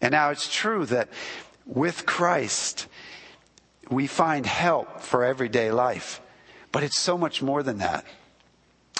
And 0.01 0.13
now 0.13 0.29
it's 0.29 0.53
true 0.53 0.85
that 0.85 1.09
with 1.65 2.05
Christ, 2.05 2.87
we 3.89 4.07
find 4.07 4.45
help 4.45 5.01
for 5.01 5.25
everyday 5.25 5.71
life. 5.71 6.21
But 6.71 6.83
it's 6.83 6.99
so 6.99 7.17
much 7.17 7.41
more 7.41 7.61
than 7.61 7.79
that. 7.79 8.05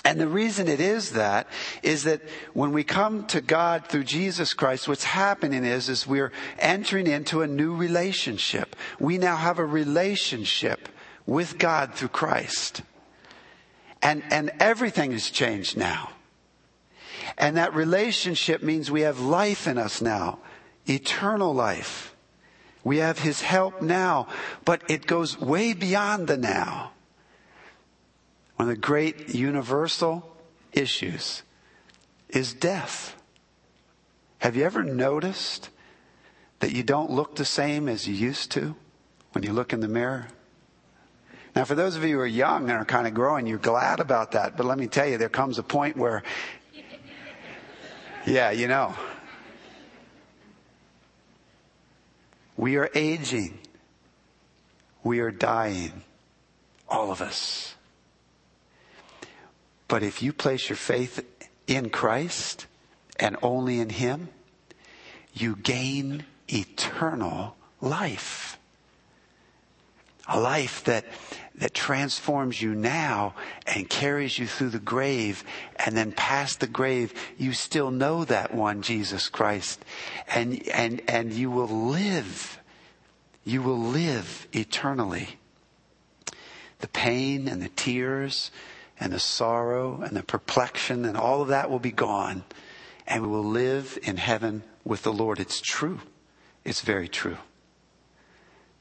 And 0.03 0.19
the 0.19 0.27
reason 0.27 0.67
it 0.67 0.79
is 0.79 1.11
that 1.11 1.47
is 1.83 2.05
that 2.05 2.21
when 2.53 2.71
we 2.71 2.83
come 2.83 3.25
to 3.27 3.41
God 3.41 3.87
through 3.87 4.05
Jesus 4.05 4.53
Christ, 4.53 4.87
what's 4.87 5.03
happening 5.03 5.65
is, 5.65 5.89
is 5.89 6.07
we're 6.07 6.31
entering 6.59 7.07
into 7.07 7.41
a 7.41 7.47
new 7.47 7.75
relationship. 7.75 8.75
We 8.99 9.17
now 9.17 9.35
have 9.35 9.59
a 9.59 9.65
relationship 9.65 10.87
with 11.25 11.57
God 11.57 11.93
through 11.93 12.09
Christ. 12.09 12.81
And, 14.07 14.23
and 14.31 14.51
everything 14.61 15.11
has 15.11 15.29
changed 15.29 15.75
now. 15.75 16.11
And 17.37 17.57
that 17.57 17.75
relationship 17.75 18.63
means 18.63 18.89
we 18.89 19.01
have 19.01 19.19
life 19.19 19.67
in 19.67 19.77
us 19.77 20.01
now. 20.01 20.39
Eternal 20.87 21.53
life. 21.53 22.15
We 22.85 22.99
have 22.99 23.19
His 23.19 23.41
help 23.41 23.81
now, 23.81 24.29
but 24.63 24.81
it 24.89 25.07
goes 25.07 25.37
way 25.37 25.73
beyond 25.73 26.29
the 26.29 26.37
now. 26.37 26.91
One 28.55 28.69
of 28.69 28.75
the 28.75 28.81
great 28.81 29.35
universal 29.35 30.37
issues 30.71 31.43
is 32.29 32.53
death. 32.53 33.13
Have 34.37 34.55
you 34.55 34.63
ever 34.63 34.83
noticed 34.83 35.69
that 36.59 36.71
you 36.71 36.81
don't 36.81 37.11
look 37.11 37.35
the 37.35 37.43
same 37.43 37.89
as 37.89 38.07
you 38.07 38.13
used 38.13 38.51
to 38.51 38.73
when 39.33 39.43
you 39.43 39.51
look 39.51 39.73
in 39.73 39.81
the 39.81 39.89
mirror? 39.89 40.27
Now, 41.57 41.65
for 41.65 41.73
those 41.73 41.95
of 41.95 42.03
you 42.03 42.17
who 42.17 42.19
are 42.19 42.27
young 42.27 42.69
and 42.69 42.73
are 42.73 42.85
kind 42.85 43.07
of 43.07 43.15
growing, 43.15 43.47
you're 43.47 43.57
glad 43.57 43.99
about 43.99 44.33
that. 44.33 44.55
But 44.55 44.67
let 44.67 44.77
me 44.77 44.85
tell 44.85 45.07
you, 45.07 45.17
there 45.17 45.27
comes 45.27 45.57
a 45.57 45.63
point 45.63 45.97
where, 45.97 46.21
yeah, 48.27 48.51
you 48.51 48.67
know, 48.67 48.93
we 52.57 52.75
are 52.75 52.91
aging. 52.93 53.57
We 55.03 55.19
are 55.19 55.31
dying. 55.31 56.03
All 56.87 57.09
of 57.09 57.23
us. 57.23 57.73
But 59.87 60.03
if 60.03 60.21
you 60.21 60.33
place 60.33 60.69
your 60.69 60.75
faith 60.75 61.25
in 61.65 61.89
Christ 61.89 62.67
and 63.19 63.35
only 63.41 63.79
in 63.79 63.89
Him, 63.89 64.29
you 65.33 65.55
gain 65.55 66.25
eternal 66.47 67.55
life. 67.81 68.59
A 70.29 70.39
life 70.39 70.83
that, 70.83 71.05
that 71.57 71.73
transforms 71.73 72.61
you 72.61 72.75
now 72.75 73.33
and 73.65 73.89
carries 73.89 74.37
you 74.37 74.45
through 74.47 74.69
the 74.69 74.79
grave 74.79 75.43
and 75.85 75.97
then 75.97 76.11
past 76.11 76.59
the 76.59 76.67
grave, 76.67 77.13
you 77.37 77.53
still 77.53 77.91
know 77.91 78.23
that 78.25 78.53
one, 78.53 78.81
Jesus 78.81 79.29
Christ. 79.29 79.83
And, 80.33 80.67
and, 80.69 81.01
and 81.07 81.33
you 81.33 81.49
will 81.49 81.67
live. 81.67 82.59
You 83.43 83.61
will 83.61 83.79
live 83.79 84.47
eternally. 84.53 85.37
The 86.79 86.87
pain 86.87 87.47
and 87.47 87.61
the 87.61 87.69
tears, 87.69 88.51
and 88.99 89.13
the 89.13 89.19
sorrow 89.19 90.01
and 90.01 90.15
the 90.15 90.23
perplexion 90.23 91.05
and 91.05 91.17
all 91.17 91.41
of 91.41 91.49
that 91.49 91.69
will 91.69 91.79
be 91.79 91.91
gone 91.91 92.43
and 93.05 93.23
we 93.23 93.29
will 93.29 93.43
live 93.43 93.97
in 94.03 94.17
heaven 94.17 94.63
with 94.83 95.03
the 95.03 95.13
Lord. 95.13 95.39
It's 95.39 95.61
true. 95.61 95.99
It's 96.65 96.81
very 96.81 97.07
true. 97.07 97.37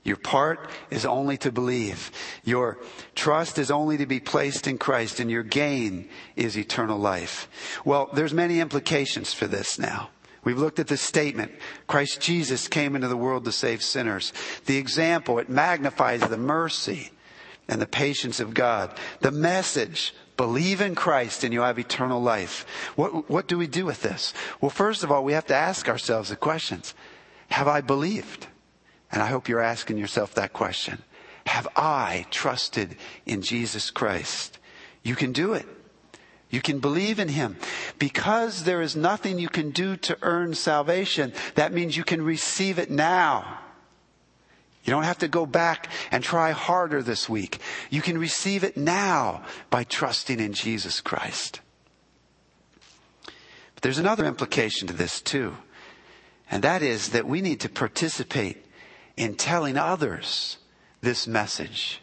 Your 0.07 0.17
part 0.17 0.71
is 0.89 1.05
only 1.05 1.37
to 1.39 1.51
believe. 1.51 2.13
Your 2.45 2.79
trust 3.17 3.59
is 3.59 3.73
only 3.73 3.97
to 3.97 4.07
be 4.07 4.21
placed 4.21 4.69
in 4.69 4.79
Christ 4.79 5.19
and 5.19 5.29
your 5.29 5.43
gain 5.43 6.09
is 6.37 6.57
eternal 6.57 6.97
life. 6.97 7.49
Well, 7.85 8.09
there's 8.13 8.33
many 8.33 8.61
implications 8.61 9.35
for 9.35 9.49
this 9.49 9.81
now. 9.81 10.11
We've 10.45 10.59
looked 10.59 10.79
at 10.79 10.87
the 10.87 10.97
statement. 10.97 11.51
Christ 11.89 12.21
Jesus 12.21 12.69
came 12.69 12.95
into 12.95 13.09
the 13.09 13.17
world 13.17 13.45
to 13.47 13.53
save 13.53 13.83
sinners. 13.83 14.33
The 14.67 14.79
example, 14.79 15.41
it 15.41 15.49
magnifies 15.49 16.21
the 16.21 16.39
mercy 16.39 17.11
and 17.67 17.83
the 17.83 17.87
patience 17.87 18.39
of 18.39 18.55
God. 18.55 18.97
The 19.23 19.33
message, 19.33 20.15
believe 20.37 20.81
in 20.81 20.95
Christ 20.95 21.43
and 21.43 21.53
you'll 21.53 21.65
have 21.65 21.81
eternal 21.81 22.23
life. 22.23 22.65
What, 22.95 23.29
what 23.29 23.49
do 23.49 23.59
we 23.59 23.67
do 23.67 23.85
with 23.85 24.03
this? 24.03 24.33
Well, 24.61 24.71
first 24.71 25.03
of 25.03 25.11
all, 25.11 25.25
we 25.25 25.33
have 25.33 25.47
to 25.47 25.57
ask 25.57 25.89
ourselves 25.89 26.29
the 26.29 26.37
questions. 26.37 26.95
Have 27.49 27.67
I 27.67 27.81
believed? 27.81 28.47
And 29.11 29.23
I 29.23 29.27
hope 29.27 29.49
you're 29.49 29.61
asking 29.61 29.99
yourself 29.99 30.35
that 30.35 30.53
question. 30.53 31.03
Have 31.47 31.69
I 31.77 32.27
trusted 32.31 32.97
in 33.25 33.41
Jesus 33.41 33.91
Christ? 33.91 34.59
You 35.03 35.15
can 35.15 35.33
do 35.33 35.53
it. 35.53 35.67
You 36.51 36.61
can 36.61 36.81
believe 36.81 37.19
in 37.19 37.29
Him. 37.29 37.57
Because 37.99 38.65
there 38.65 38.83
is 38.83 38.97
nothing 38.97 39.39
you 39.39 39.49
can 39.49 39.71
do 39.71 39.97
to 39.99 40.19
earn 40.23 40.55
salvation, 40.55 41.33
that 41.55 41.73
means 41.73 41.97
you 41.97 42.05
can 42.05 42.23
receive 42.23 42.79
it 42.79 42.91
now. 42.91 43.61
You 44.85 44.93
don't 44.93 45.03
have 45.03 45.19
to 45.19 45.29
go 45.29 45.47
back 45.47 45.89
and 46.13 46.23
try 46.23 46.53
harder 46.53 47.03
this 47.03 47.29
week. 47.29 47.59
You 47.91 48.03
can 48.03 48.19
receive 48.19 48.63
it 48.63 48.77
now 48.77 49.43
by 49.69 49.83
trusting 49.83 50.39
in 50.39 50.53
Jesus 50.53 51.01
Christ. 51.01 51.61
But 53.75 53.83
there's 53.83 53.99
another 53.99 54.25
implication 54.25 54.87
to 54.87 54.95
this 54.95 55.21
too. 55.21 55.57
And 56.49 56.63
that 56.63 56.83
is 56.83 57.09
that 57.09 57.27
we 57.27 57.41
need 57.41 57.59
to 57.61 57.69
participate 57.69 58.65
in 59.17 59.35
telling 59.35 59.77
others 59.77 60.59
this 61.01 61.27
message. 61.27 62.01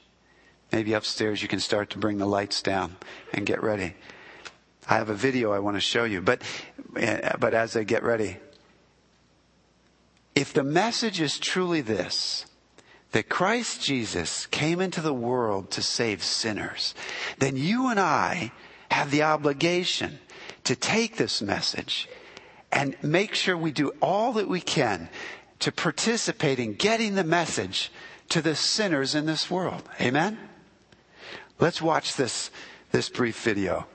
Maybe 0.71 0.93
upstairs 0.93 1.41
you 1.41 1.47
can 1.47 1.59
start 1.59 1.91
to 1.91 1.99
bring 1.99 2.17
the 2.17 2.25
lights 2.25 2.61
down 2.61 2.95
and 3.33 3.45
get 3.45 3.61
ready. 3.61 3.93
I 4.89 4.95
have 4.95 5.09
a 5.09 5.15
video 5.15 5.51
I 5.51 5.59
want 5.59 5.77
to 5.77 5.81
show 5.81 6.03
you, 6.03 6.21
but, 6.21 6.41
eh, 6.97 7.35
but 7.39 7.53
as 7.53 7.75
I 7.75 7.83
get 7.83 8.03
ready, 8.03 8.37
if 10.35 10.51
the 10.53 10.63
message 10.63 11.21
is 11.21 11.37
truly 11.37 11.81
this, 11.81 12.45
that 13.11 13.29
Christ 13.29 13.81
Jesus 13.81 14.47
came 14.47 14.81
into 14.81 14.99
the 14.99 15.13
world 15.13 15.69
to 15.71 15.83
save 15.83 16.23
sinners, 16.23 16.95
then 17.37 17.55
you 17.55 17.89
and 17.89 17.99
I 17.99 18.51
have 18.89 19.11
the 19.11 19.23
obligation 19.23 20.19
to 20.63 20.75
take 20.75 21.17
this 21.17 21.41
message 21.41 22.09
and 22.71 22.95
make 23.03 23.35
sure 23.35 23.55
we 23.55 23.71
do 23.71 23.93
all 24.01 24.33
that 24.33 24.49
we 24.49 24.59
can 24.59 25.09
to 25.63 25.71
participate 25.71 26.59
in 26.59 26.73
getting 26.73 27.15
the 27.15 27.23
message 27.23 27.89
to 28.27 28.41
the 28.41 28.53
sinners 28.53 29.15
in 29.15 29.25
this 29.25 29.49
world. 29.49 29.81
Amen? 30.01 30.37
Let's 31.57 31.81
watch 31.81 32.17
this, 32.17 32.51
this 32.91 33.07
brief 33.07 33.41
video. 33.41 33.87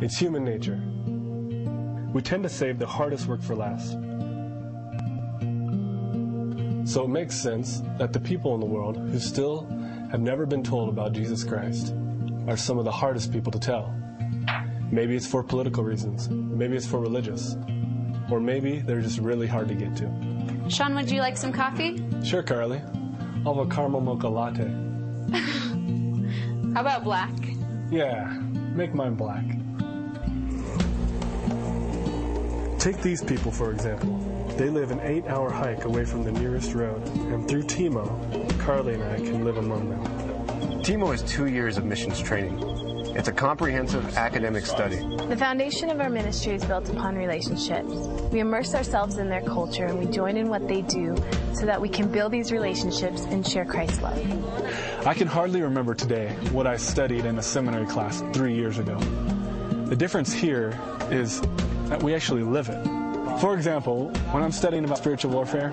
It's 0.00 0.16
human 0.16 0.44
nature 0.46 0.80
we 2.14 2.22
tend 2.22 2.42
to 2.42 2.48
save 2.48 2.78
the 2.78 2.86
hardest 2.86 3.26
work 3.26 3.42
for 3.42 3.54
last. 3.54 3.98
So 6.88 7.04
it 7.04 7.08
makes 7.08 7.36
sense 7.36 7.82
that 7.98 8.14
the 8.14 8.18
people 8.18 8.54
in 8.54 8.60
the 8.60 8.66
world 8.66 8.96
who 8.96 9.18
still 9.18 9.66
have 10.10 10.22
never 10.22 10.46
been 10.46 10.62
told 10.62 10.88
about 10.88 11.12
Jesus 11.12 11.44
Christ 11.44 11.92
are 12.46 12.56
some 12.56 12.78
of 12.78 12.86
the 12.86 12.90
hardest 12.90 13.30
people 13.30 13.52
to 13.52 13.58
tell. 13.58 13.94
Maybe 14.90 15.14
it's 15.14 15.26
for 15.26 15.42
political 15.42 15.84
reasons, 15.84 16.30
maybe 16.30 16.78
it's 16.78 16.86
for 16.86 16.98
religious, 16.98 17.56
or 18.30 18.40
maybe 18.40 18.78
they're 18.78 19.02
just 19.02 19.18
really 19.18 19.46
hard 19.46 19.68
to 19.68 19.74
get 19.74 19.96
to. 19.96 20.70
Sean, 20.70 20.94
would 20.94 21.10
you 21.10 21.20
like 21.20 21.36
some 21.36 21.52
coffee? 21.52 22.02
Sure, 22.24 22.42
Carly. 22.42 22.80
I'll 23.44 23.54
have 23.54 23.70
a 23.70 23.70
caramel 23.70 24.00
mocha 24.00 24.28
latte. 24.28 24.64
How 26.72 26.80
about 26.80 27.04
black? 27.04 27.34
Yeah, 27.90 28.32
make 28.74 28.94
mine 28.94 29.14
black. 29.14 29.44
Take 32.78 33.02
these 33.02 33.22
people, 33.22 33.52
for 33.52 33.72
example. 33.72 34.27
They 34.58 34.70
live 34.70 34.90
an 34.90 34.98
eight 35.04 35.24
hour 35.28 35.52
hike 35.52 35.84
away 35.84 36.04
from 36.04 36.24
the 36.24 36.32
nearest 36.32 36.74
road, 36.74 37.00
and 37.06 37.46
through 37.46 37.62
Timo, 37.62 38.58
Carly 38.58 38.94
and 38.94 39.04
I 39.04 39.16
can 39.18 39.44
live 39.44 39.56
among 39.56 39.88
them. 39.88 40.82
TIMO 40.82 41.12
is 41.12 41.22
two 41.22 41.46
years 41.46 41.78
of 41.78 41.84
missions 41.84 42.20
training. 42.20 42.60
It's 43.14 43.28
a 43.28 43.32
comprehensive 43.32 44.16
academic 44.16 44.66
study. 44.66 44.96
The 45.28 45.36
foundation 45.36 45.90
of 45.90 46.00
our 46.00 46.10
ministry 46.10 46.54
is 46.54 46.64
built 46.64 46.88
upon 46.88 47.14
relationships. 47.14 47.92
We 48.32 48.40
immerse 48.40 48.74
ourselves 48.74 49.18
in 49.18 49.28
their 49.28 49.42
culture 49.42 49.86
and 49.86 49.96
we 49.96 50.06
join 50.06 50.36
in 50.36 50.48
what 50.48 50.66
they 50.66 50.82
do 50.82 51.16
so 51.54 51.64
that 51.64 51.80
we 51.80 51.88
can 51.88 52.10
build 52.10 52.32
these 52.32 52.50
relationships 52.50 53.22
and 53.26 53.46
share 53.46 53.64
Christ's 53.64 54.02
love. 54.02 55.06
I 55.06 55.14
can 55.14 55.28
hardly 55.28 55.62
remember 55.62 55.94
today 55.94 56.30
what 56.50 56.66
I 56.66 56.78
studied 56.78 57.26
in 57.26 57.38
a 57.38 57.42
seminary 57.42 57.86
class 57.86 58.24
three 58.32 58.56
years 58.56 58.78
ago. 58.78 58.98
The 59.84 59.96
difference 59.96 60.32
here 60.32 60.76
is 61.12 61.40
that 61.90 62.02
we 62.02 62.12
actually 62.12 62.42
live 62.42 62.68
it. 62.70 62.97
For 63.40 63.54
example, 63.54 64.08
when 64.32 64.42
I'm 64.42 64.50
studying 64.50 64.84
about 64.84 64.98
spiritual 64.98 65.30
warfare, 65.30 65.72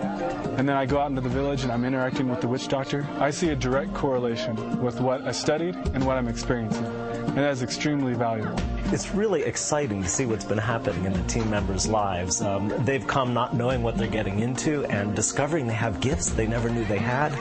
and 0.58 0.70
then 0.70 0.76
I 0.76 0.86
go 0.86 1.00
out 1.00 1.10
into 1.10 1.22
the 1.22 1.30
village 1.30 1.64
and 1.64 1.72
I'm 1.72 1.84
interacting 1.84 2.30
with 2.30 2.42
the 2.42 2.48
witch 2.48 2.68
doctor, 2.68 3.08
I 3.20 3.32
see 3.32 3.50
a 3.50 3.56
direct 3.56 3.94
correlation 3.94 4.56
with 4.82 5.02
what 5.02 5.22
I 5.22 5.32
studied 5.32 5.76
and 5.76 6.06
what 6.06 6.18
I'm 6.18 6.28
experiencing. 6.28 6.86
And 6.86 7.38
that 7.38 7.52
is 7.52 7.64
extremely 7.64 8.14
valuable. 8.14 8.56
It's 8.94 9.16
really 9.16 9.42
exciting 9.44 10.04
to 10.04 10.08
see 10.08 10.26
what's 10.28 10.46
been 10.46 10.60
happening 10.60 11.06
in 11.06 11.14
the 11.14 11.24
team 11.24 11.50
members' 11.50 11.88
lives. 11.88 12.42
Um, 12.42 12.72
they've 12.86 13.06
come 13.08 13.34
not 13.34 13.56
knowing 13.56 13.82
what 13.82 13.98
they're 13.98 14.08
getting 14.08 14.40
into 14.40 14.86
and 14.86 15.16
discovering 15.16 15.66
they 15.66 15.74
have 15.74 16.00
gifts 16.00 16.30
they 16.30 16.46
never 16.46 16.70
knew 16.70 16.86
they 16.86 17.00
had. 17.00 17.34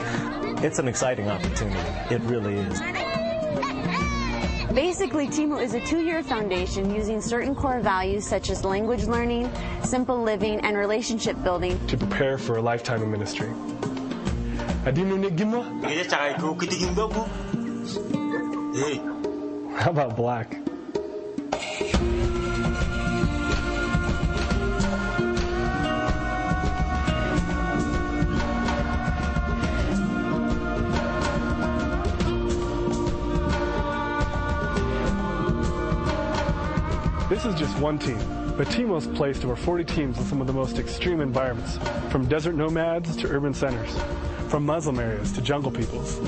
It's 0.63 0.79
an 0.79 0.87
exciting 0.87 1.29
opportunity. 1.29 1.79
It 2.13 2.21
really 2.21 2.55
is. 2.55 3.14
Basically, 4.75 5.27
TIMO 5.29 5.57
is 5.63 5.73
a 5.73 5.79
two-year 5.79 6.21
foundation 6.21 6.93
using 6.93 7.21
certain 7.21 7.55
core 7.55 7.79
values 7.79 8.27
such 8.27 8.49
as 8.49 8.65
language 8.65 9.05
learning, 9.05 9.49
simple 9.85 10.21
living, 10.21 10.59
and 10.59 10.75
relationship 10.75 11.41
building 11.43 11.79
to 11.87 11.95
prepare 11.95 12.37
for 12.37 12.57
a 12.57 12.61
lifetime 12.61 13.01
of 13.01 13.07
ministry. 13.07 13.47
How 19.79 19.89
about 19.91 20.17
black? 20.17 20.64
This 37.27 37.43
is 37.43 37.55
just 37.55 37.75
one 37.79 37.97
team, 37.97 38.19
but 38.55 38.67
Timo's 38.67 39.07
placed 39.07 39.43
over 39.45 39.55
40 39.55 39.83
teams 39.83 40.17
in 40.19 40.25
some 40.25 40.41
of 40.41 40.47
the 40.47 40.53
most 40.53 40.77
extreme 40.77 41.21
environments, 41.21 41.79
from 42.11 42.27
desert 42.27 42.53
nomads 42.53 43.17
to 43.17 43.27
urban 43.27 43.51
centers, 43.51 43.97
from 44.47 44.63
Muslim 44.63 44.99
areas 44.99 45.31
to 45.31 45.41
jungle 45.41 45.71
peoples. 45.71 46.19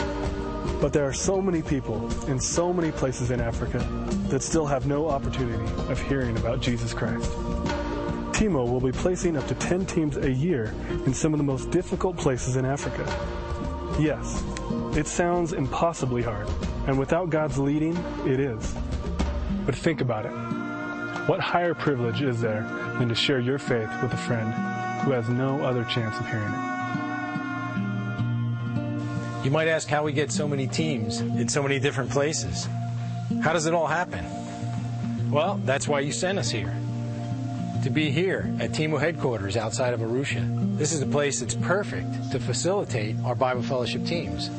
But 0.82 0.94
there 0.94 1.08
are 1.08 1.14
so 1.14 1.40
many 1.40 1.62
people 1.62 2.10
in 2.28 2.40
so 2.40 2.74
many 2.74 2.92
places 2.92 3.30
in 3.30 3.40
Africa 3.40 3.78
that 4.30 4.42
still 4.42 4.66
have 4.66 4.88
no 4.88 5.08
opportunity 5.08 5.64
of 5.92 6.02
hearing 6.02 6.36
about 6.36 6.62
Jesus 6.62 6.96
Christ. 6.96 7.32
Timo 8.34 8.68
will 8.68 8.82
be 8.82 8.92
placing 8.92 9.38
up 9.38 9.48
to 9.50 9.56
10 9.56 9.86
teams 9.86 10.18
a 10.18 10.32
year 10.32 10.74
in 11.06 11.14
some 11.14 11.32
of 11.32 11.38
the 11.38 11.44
most 11.44 11.70
difficult 11.70 12.18
places 12.18 12.56
in 12.56 12.66
Africa. 12.66 13.06
Yes, 14.00 14.44
it 14.98 15.06
sounds 15.06 15.54
impossibly 15.54 16.24
hard, 16.24 16.48
and 16.88 16.98
without 16.98 17.30
God's 17.30 17.60
leading, 17.60 17.96
it 18.26 18.40
is. 18.40 18.76
But 19.64 19.76
think 19.76 20.02
about 20.02 20.26
it. 20.26 20.47
What 21.28 21.42
higher 21.42 21.74
privilege 21.74 22.22
is 22.22 22.40
there 22.40 22.64
than 22.98 23.10
to 23.10 23.16
share 23.16 23.42
your 23.42 23.60
faith 23.60 23.90
with 24.02 24.14
a 24.14 24.18
friend 24.18 24.54
who 25.04 25.12
has 25.12 25.28
no 25.28 25.62
other 25.62 25.84
chance 25.84 26.18
of 26.18 26.26
hearing 26.26 26.48
it? 26.48 26.78
You 29.44 29.52
might 29.52 29.68
ask 29.68 29.90
how 29.90 30.04
we 30.04 30.14
get 30.14 30.32
so 30.32 30.48
many 30.48 30.68
teams 30.68 31.20
in 31.20 31.50
so 31.50 31.62
many 31.62 31.80
different 31.80 32.12
places. 32.12 32.70
How 33.42 33.52
does 33.52 33.66
it 33.66 33.74
all 33.74 33.88
happen? 33.88 34.26
Well, 35.30 35.60
that's 35.66 35.86
why 35.86 36.00
you 36.00 36.14
sent 36.14 36.40
us 36.40 36.50
here. 36.50 36.74
To 37.84 37.90
be 37.90 38.10
here 38.10 38.50
at 38.62 38.72
TIMO 38.72 38.98
headquarters 38.98 39.58
outside 39.58 39.94
of 39.94 40.00
Arusha. 40.00 40.78
This 40.78 40.94
is 40.94 41.02
a 41.02 41.06
place 41.08 41.42
that's 41.42 41.56
perfect 41.56 42.32
to 42.32 42.40
facilitate 42.40 43.18
our 43.26 43.36
Bible 43.36 43.64
fellowship 43.64 44.06
teams. 44.06 44.50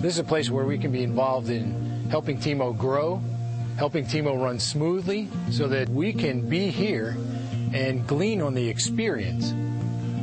This 0.00 0.14
is 0.14 0.20
a 0.20 0.24
place 0.24 0.50
where 0.50 0.66
we 0.66 0.78
can 0.78 0.92
be 0.92 1.02
involved 1.02 1.50
in 1.50 2.06
helping 2.10 2.38
TIMO 2.38 2.74
grow 2.74 3.20
helping 3.76 4.04
Timo 4.04 4.40
run 4.40 4.58
smoothly 4.58 5.28
so 5.50 5.68
that 5.68 5.88
we 5.88 6.12
can 6.12 6.48
be 6.48 6.68
here 6.70 7.16
and 7.72 8.06
glean 8.06 8.42
on 8.42 8.54
the 8.54 8.68
experience 8.68 9.50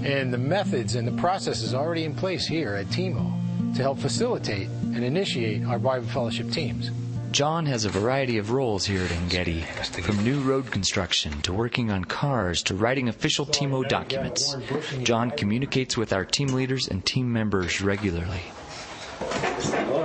and 0.03 0.33
the 0.33 0.37
methods 0.37 0.95
and 0.95 1.07
the 1.07 1.21
processes 1.21 1.73
already 1.73 2.05
in 2.05 2.15
place 2.15 2.47
here 2.47 2.75
at 2.75 2.85
Timo 2.87 3.33
to 3.75 3.81
help 3.81 3.99
facilitate 3.99 4.67
and 4.67 5.03
initiate 5.03 5.65
our 5.65 5.79
Bible 5.79 6.07
fellowship 6.07 6.49
teams. 6.51 6.91
John 7.31 7.67
has 7.67 7.85
a 7.85 7.89
variety 7.89 8.39
of 8.39 8.51
roles 8.51 8.85
here 8.85 9.03
at 9.03 9.11
Engedi, 9.11 9.61
from 10.01 10.23
new 10.23 10.39
road 10.41 10.71
construction 10.71 11.39
to 11.41 11.53
working 11.53 11.91
on 11.91 12.05
cars 12.05 12.63
to 12.63 12.75
writing 12.75 13.07
official 13.07 13.45
TIMO 13.45 13.83
documents. 13.87 14.55
John 15.03 15.29
communicates 15.29 15.95
with 15.95 16.11
our 16.11 16.25
team 16.25 16.47
leaders 16.47 16.87
and 16.87 17.05
team 17.05 17.31
members 17.31 17.81
regularly. 17.81 18.41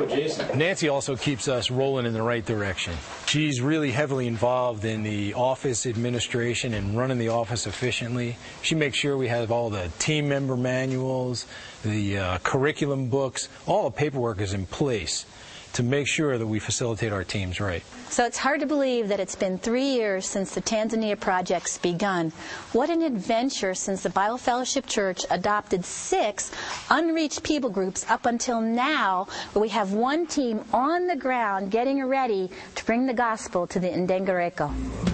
Jason. 0.09 0.59
Nancy 0.59 0.89
also 0.89 1.17
keeps 1.17 1.49
us 1.49 1.71
rolling 1.71 2.07
in 2.07 2.13
the 2.13 2.23
right 2.23 2.45
direction. 2.45 2.95
She's 3.27 3.61
really 3.61 3.91
heavily 3.91 4.27
involved 4.27 4.85
in 4.85 5.03
the 5.03 5.35
office 5.35 5.87
administration 5.87 6.75
and 6.75 6.97
running 6.97 7.19
the 7.19 7.29
office 7.29 7.67
efficiently. 7.67 8.37
She 8.63 8.75
makes 8.75 8.99
sure 8.99 9.17
we 9.17 9.29
have 9.29 9.51
all 9.51 9.71
the 9.71 9.91
team 9.99 10.29
member 10.29 10.57
manuals, 10.57 11.47
the 11.83 12.19
uh, 12.19 12.39
curriculum 12.39 13.09
books, 13.09 13.49
all 13.67 13.85
the 13.85 13.97
paperwork 13.97 14.41
is 14.41 14.53
in 14.53 14.67
place 14.67 15.27
to 15.75 15.83
make 15.83 16.07
sure 16.07 16.39
that 16.39 16.47
we 16.47 16.59
facilitate 16.59 17.13
our 17.13 17.25
teams 17.25 17.61
right. 17.61 17.83
So 18.09 18.25
it's 18.25 18.39
hard 18.39 18.61
to 18.61 18.67
believe 18.67 19.09
that 19.09 19.21
it's 19.21 19.35
been 19.35 19.59
three 19.59 19.87
years 19.87 20.27
since 20.27 20.55
the 20.55 20.63
Tanzania 20.63 21.19
project's 21.19 21.79
begun. 21.79 22.31
What 22.73 22.91
an 22.91 23.03
adventure 23.03 23.75
since 23.75 24.03
the 24.03 24.11
Bible 24.11 24.39
Fellowship 24.39 24.87
Church 24.87 25.25
adopted 25.31 25.85
six 25.85 26.51
unreached 26.91 27.43
people 27.43 27.71
groups 27.71 28.09
up 28.09 28.27
until 28.27 28.61
now, 28.61 29.27
where 29.53 29.63
we 29.63 29.69
have 29.71 29.93
one 29.93 30.27
team 30.27 30.65
on 30.73 31.07
the 31.07 31.17
ground 31.17 31.71
getting 31.71 32.05
ready 32.05 32.51
to 32.77 32.85
bring 32.85 33.07
the 33.07 33.15
gospel 33.15 33.67
to 33.67 33.81
the 33.81 33.89
Ndengereko. 33.89 35.14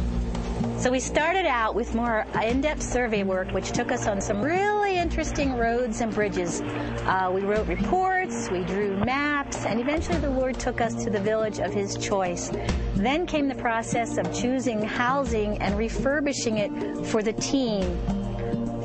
So 0.81 0.91
we 0.91 0.99
started 0.99 1.45
out 1.45 1.75
with 1.75 1.95
more 1.95 2.25
in-depth 2.43 2.83
survey 2.83 3.23
work, 3.23 3.51
which 3.51 3.73
took 3.73 3.93
us 3.93 4.07
on 4.07 4.19
some 4.19 4.41
really 4.41 4.97
interesting 4.97 5.53
roads 5.53 6.01
and 6.01 6.11
bridges. 6.11 6.63
Uh, 6.63 7.31
we 7.31 7.43
wrote 7.43 7.67
reports, 7.67 8.49
we 8.51 8.65
drew 8.65 8.97
maps, 8.97 9.67
and 9.67 9.79
eventually 9.79 10.17
the 10.21 10.31
Lord 10.31 10.59
took 10.59 10.81
us 10.81 10.95
to 11.05 11.11
the 11.11 11.21
village 11.21 11.59
of 11.59 11.75
His 11.75 11.99
choice. 11.99 12.51
Then 12.95 13.27
came 13.27 13.47
the 13.47 13.57
process 13.57 14.17
of 14.17 14.33
choosing 14.33 14.81
housing 14.81 15.59
and 15.59 15.77
refurbishing 15.77 16.57
it 16.57 17.07
for 17.09 17.23
the 17.23 17.35
team. 17.35 17.83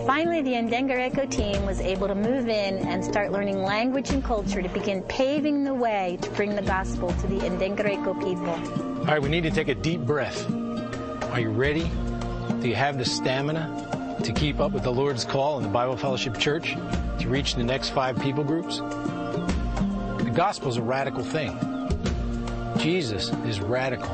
Finally, 0.05 0.41
the 0.41 0.51
Ndengereko 0.51 1.31
team 1.31 1.65
was 1.65 1.79
able 1.79 2.09
to 2.09 2.15
move 2.15 2.49
in 2.49 2.77
and 2.89 3.05
start 3.05 3.31
learning 3.31 3.63
language 3.63 4.09
and 4.09 4.21
culture 4.21 4.61
to 4.61 4.69
begin 4.69 5.01
paving 5.03 5.63
the 5.63 5.73
way 5.73 6.17
to 6.21 6.29
bring 6.31 6.57
the 6.57 6.61
gospel 6.61 7.07
to 7.07 7.27
the 7.27 7.37
Ndengereko 7.37 8.21
people. 8.21 8.99
All 8.99 9.05
right, 9.05 9.21
we 9.21 9.29
need 9.29 9.43
to 9.43 9.51
take 9.51 9.69
a 9.69 9.75
deep 9.75 10.01
breath. 10.01 10.45
Are 11.36 11.41
you 11.41 11.49
ready? 11.49 11.91
Do 12.61 12.69
you 12.69 12.75
have 12.75 12.97
the 12.97 13.03
stamina 13.03 14.19
to 14.23 14.31
keep 14.31 14.61
up 14.61 14.71
with 14.71 14.83
the 14.83 14.91
Lord's 14.93 15.25
call 15.25 15.57
in 15.57 15.63
the 15.63 15.69
Bible 15.69 15.97
Fellowship 15.97 16.38
Church 16.38 16.75
to 17.19 17.27
reach 17.27 17.55
the 17.55 17.63
next 17.63 17.89
five 17.89 18.17
people 18.21 18.41
groups? 18.41 18.77
The 18.77 20.31
gospel 20.33 20.69
is 20.69 20.77
a 20.77 20.81
radical 20.81 21.25
thing. 21.25 21.59
Jesus 22.77 23.33
is 23.45 23.59
radical. 23.59 24.09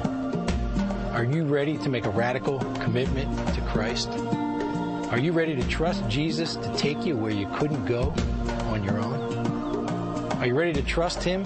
Are 1.12 1.24
you 1.24 1.44
ready 1.44 1.78
to 1.78 1.90
make 1.90 2.08
a 2.08 2.10
radical 2.10 2.58
commitment 2.80 3.30
to 3.54 3.62
Christ? 3.68 4.10
Are 5.12 5.20
you 5.20 5.32
ready 5.32 5.56
to 5.56 5.68
trust 5.68 6.10
Jesus 6.10 6.56
to 6.56 6.76
take 6.76 7.06
you 7.06 7.16
where 7.16 7.30
you 7.30 7.46
couldn't 7.54 7.86
go 7.86 8.16
on 8.72 8.84
your 8.84 8.98
own? 8.98 9.86
Are 10.40 10.48
you 10.48 10.56
ready 10.56 10.74
to 10.74 10.82
trust 10.82 11.22
Him 11.22 11.46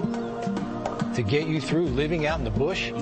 to 1.12 1.22
get 1.22 1.46
you 1.46 1.60
through 1.60 1.88
living 1.88 2.24
out 2.24 2.38
in 2.38 2.46
the 2.46 2.50
bush 2.50 2.92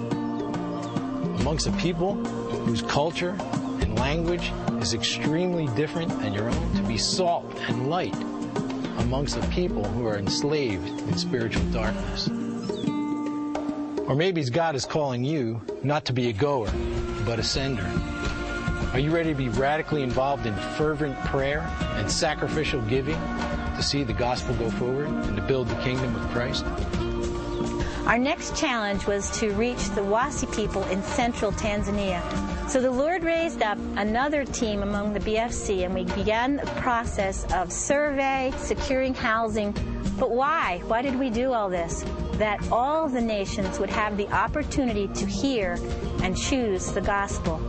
amongst 1.39 1.69
a 1.69 1.73
people 1.73 2.21
whose 2.65 2.83
culture 2.83 3.37
and 3.81 3.99
language 3.99 4.53
is 4.81 4.95
extremely 4.95 5.67
different 5.77 6.11
than 6.21 6.33
your 6.33 6.51
own, 6.51 6.75
to 6.75 6.83
be 6.83 6.99
salt 6.99 7.45
and 7.69 7.89
light 7.89 8.15
amongst 8.99 9.41
the 9.41 9.47
people 9.49 9.85
who 9.85 10.07
are 10.07 10.19
enslaved 10.19 10.87
in 10.89 11.17
spiritual 11.17 11.65
darkness. 11.67 12.29
Or 14.09 14.15
maybe 14.15 14.43
God 14.45 14.75
is 14.75 14.85
calling 14.85 15.25
you 15.25 15.61
not 15.83 16.05
to 16.07 16.13
be 16.13 16.29
a 16.29 16.33
goer, 16.33 16.71
but 17.25 17.39
a 17.39 17.43
sender. 17.43 17.89
Are 18.93 18.99
you 18.99 19.11
ready 19.11 19.31
to 19.31 19.35
be 19.35 19.49
radically 19.49 20.03
involved 20.03 20.47
in 20.47 20.55
fervent 20.77 21.19
prayer 21.25 21.61
and 21.97 22.11
sacrificial 22.11 22.81
giving 22.83 23.21
to 23.77 23.83
see 23.83 24.05
the 24.05 24.13
gospel 24.13 24.55
go 24.55 24.71
forward 24.71 25.09
and 25.09 25.37
to 25.37 25.43
build 25.43 25.69
the 25.69 25.75
kingdom 25.83 26.15
of 26.15 26.31
Christ? 26.31 26.65
Our 28.07 28.19
next 28.19 28.55
challenge 28.55 29.07
was 29.07 29.31
to 29.39 29.51
reach 29.53 29.89
the 29.91 30.03
Wasi 30.03 30.47
people 30.55 30.85
in 30.85 31.03
central 31.03 31.53
Tanzania. 31.53 32.23
So 32.67 32.81
the 32.81 32.91
Lord 32.91 33.23
raised 33.23 33.63
up 33.63 33.79
another 33.97 34.45
team 34.45 34.83
among 34.83 35.13
the 35.13 35.21
BFC 35.21 35.85
and 35.85 35.95
we 35.95 36.05
began 36.05 36.57
the 36.57 36.67
process 36.81 37.45
of 37.53 37.71
survey, 37.71 38.53
securing 38.57 39.15
housing. 39.15 39.73
But 40.19 40.31
why? 40.31 40.83
Why 40.87 41.03
did 41.03 41.17
we 41.17 41.29
do 41.29 41.53
all 41.53 41.69
this? 41.69 42.05
That 42.33 42.67
all 42.73 43.09
the 43.09 43.21
nations 43.21 43.79
would 43.79 43.91
have 43.91 44.17
the 44.17 44.29
opportunity 44.29 45.09
to 45.09 45.27
hear 45.27 45.79
and 46.23 46.37
choose 46.37 46.91
the 46.91 47.03
gospel. 47.03 47.61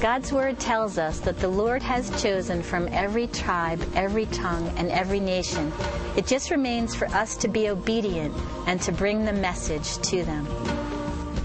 God's 0.00 0.30
word 0.30 0.60
tells 0.60 0.98
us 0.98 1.18
that 1.20 1.40
the 1.40 1.48
Lord 1.48 1.82
has 1.82 2.10
chosen 2.22 2.62
from 2.62 2.86
every 2.92 3.28
tribe, 3.28 3.82
every 3.94 4.26
tongue, 4.26 4.68
and 4.76 4.90
every 4.90 5.20
nation. 5.20 5.72
It 6.16 6.26
just 6.26 6.50
remains 6.50 6.94
for 6.94 7.06
us 7.08 7.36
to 7.38 7.48
be 7.48 7.70
obedient 7.70 8.34
and 8.68 8.80
to 8.82 8.92
bring 8.92 9.24
the 9.24 9.32
message 9.32 9.96
to 10.08 10.22
them. 10.22 10.46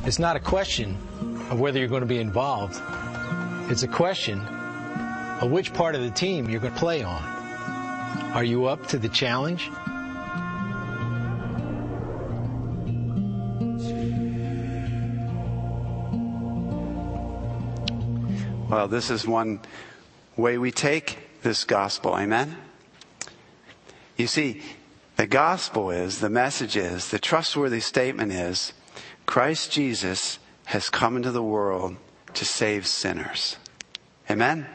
It's 0.05 0.19
not 0.19 0.35
a 0.35 0.39
question 0.39 0.97
of 1.49 1.59
whether 1.59 1.79
you're 1.79 1.87
going 1.87 2.01
to 2.01 2.07
be 2.07 2.19
involved. 2.19 2.81
It's 3.71 3.83
a 3.83 3.87
question 3.87 4.39
of 4.39 5.51
which 5.51 5.73
part 5.73 5.95
of 5.95 6.01
the 6.01 6.11
team 6.11 6.49
you're 6.49 6.59
going 6.59 6.73
to 6.73 6.79
play 6.79 7.03
on. 7.03 7.21
Are 8.33 8.43
you 8.43 8.65
up 8.65 8.87
to 8.87 8.97
the 8.97 9.09
challenge? 9.09 9.69
Well, 18.69 18.87
this 18.87 19.11
is 19.11 19.27
one 19.27 19.59
way 20.35 20.57
we 20.57 20.71
take 20.71 21.19
this 21.43 21.63
gospel. 21.63 22.15
Amen? 22.17 22.57
You 24.17 24.25
see, 24.25 24.61
the 25.15 25.27
gospel 25.27 25.91
is, 25.91 26.19
the 26.19 26.29
message 26.29 26.75
is, 26.75 27.11
the 27.11 27.19
trustworthy 27.19 27.79
statement 27.79 28.31
is, 28.31 28.73
Christ 29.27 29.71
Jesus 29.71 30.39
has 30.65 30.89
come 30.89 31.15
into 31.15 31.31
the 31.31 31.43
world 31.43 31.95
to 32.33 32.45
save 32.45 32.87
sinners. 32.87 33.57
Amen? 34.29 34.67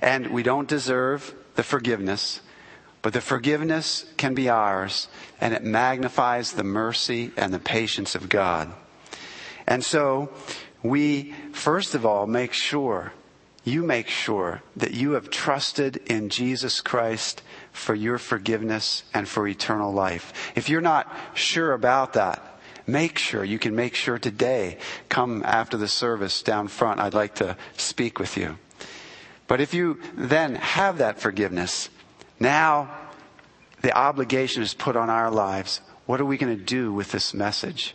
And 0.00 0.28
we 0.28 0.42
don't 0.42 0.68
deserve 0.68 1.34
the 1.54 1.62
forgiveness, 1.62 2.40
but 3.02 3.12
the 3.12 3.20
forgiveness 3.20 4.04
can 4.16 4.34
be 4.34 4.48
ours, 4.48 5.08
and 5.40 5.54
it 5.54 5.64
magnifies 5.64 6.52
the 6.52 6.64
mercy 6.64 7.32
and 7.36 7.52
the 7.52 7.58
patience 7.58 8.14
of 8.14 8.28
God. 8.28 8.72
And 9.66 9.84
so, 9.84 10.30
we 10.82 11.34
first 11.52 11.94
of 11.94 12.06
all 12.06 12.26
make 12.26 12.52
sure, 12.52 13.12
you 13.64 13.82
make 13.82 14.08
sure 14.08 14.62
that 14.76 14.94
you 14.94 15.12
have 15.12 15.28
trusted 15.30 15.96
in 16.06 16.28
Jesus 16.28 16.80
Christ 16.80 17.42
for 17.72 17.94
your 17.94 18.16
forgiveness 18.16 19.02
and 19.12 19.28
for 19.28 19.48
eternal 19.48 19.92
life. 19.92 20.52
If 20.54 20.68
you're 20.68 20.80
not 20.80 21.12
sure 21.34 21.72
about 21.72 22.12
that, 22.12 22.55
make 22.86 23.18
sure. 23.18 23.44
You 23.44 23.58
can 23.58 23.74
make 23.74 23.94
sure 23.94 24.18
today. 24.18 24.78
Come 25.08 25.42
after 25.44 25.76
the 25.76 25.88
service 25.88 26.42
down 26.42 26.68
front. 26.68 27.00
I'd 27.00 27.14
like 27.14 27.34
to 27.36 27.56
speak 27.76 28.18
with 28.18 28.36
you. 28.36 28.58
But 29.48 29.60
if 29.60 29.74
you 29.74 30.00
then 30.14 30.56
have 30.56 30.98
that 30.98 31.20
forgiveness, 31.20 31.88
now 32.40 32.90
the 33.82 33.96
obligation 33.96 34.62
is 34.62 34.74
put 34.74 34.96
on 34.96 35.10
our 35.10 35.30
lives. 35.30 35.80
What 36.06 36.20
are 36.20 36.24
we 36.24 36.36
going 36.36 36.56
to 36.56 36.62
do 36.62 36.92
with 36.92 37.12
this 37.12 37.34
message? 37.34 37.94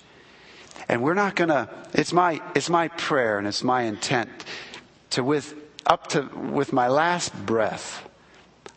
And 0.87 1.01
we're 1.01 1.13
not 1.13 1.35
gonna, 1.35 1.69
it's 1.93 2.13
my, 2.13 2.41
it's 2.55 2.69
my 2.69 2.87
prayer 2.89 3.37
and 3.37 3.47
it's 3.47 3.63
my 3.63 3.83
intent 3.83 4.29
to 5.11 5.23
with, 5.23 5.55
up 5.85 6.07
to, 6.07 6.23
with 6.23 6.73
my 6.73 6.87
last 6.87 7.33
breath, 7.45 8.07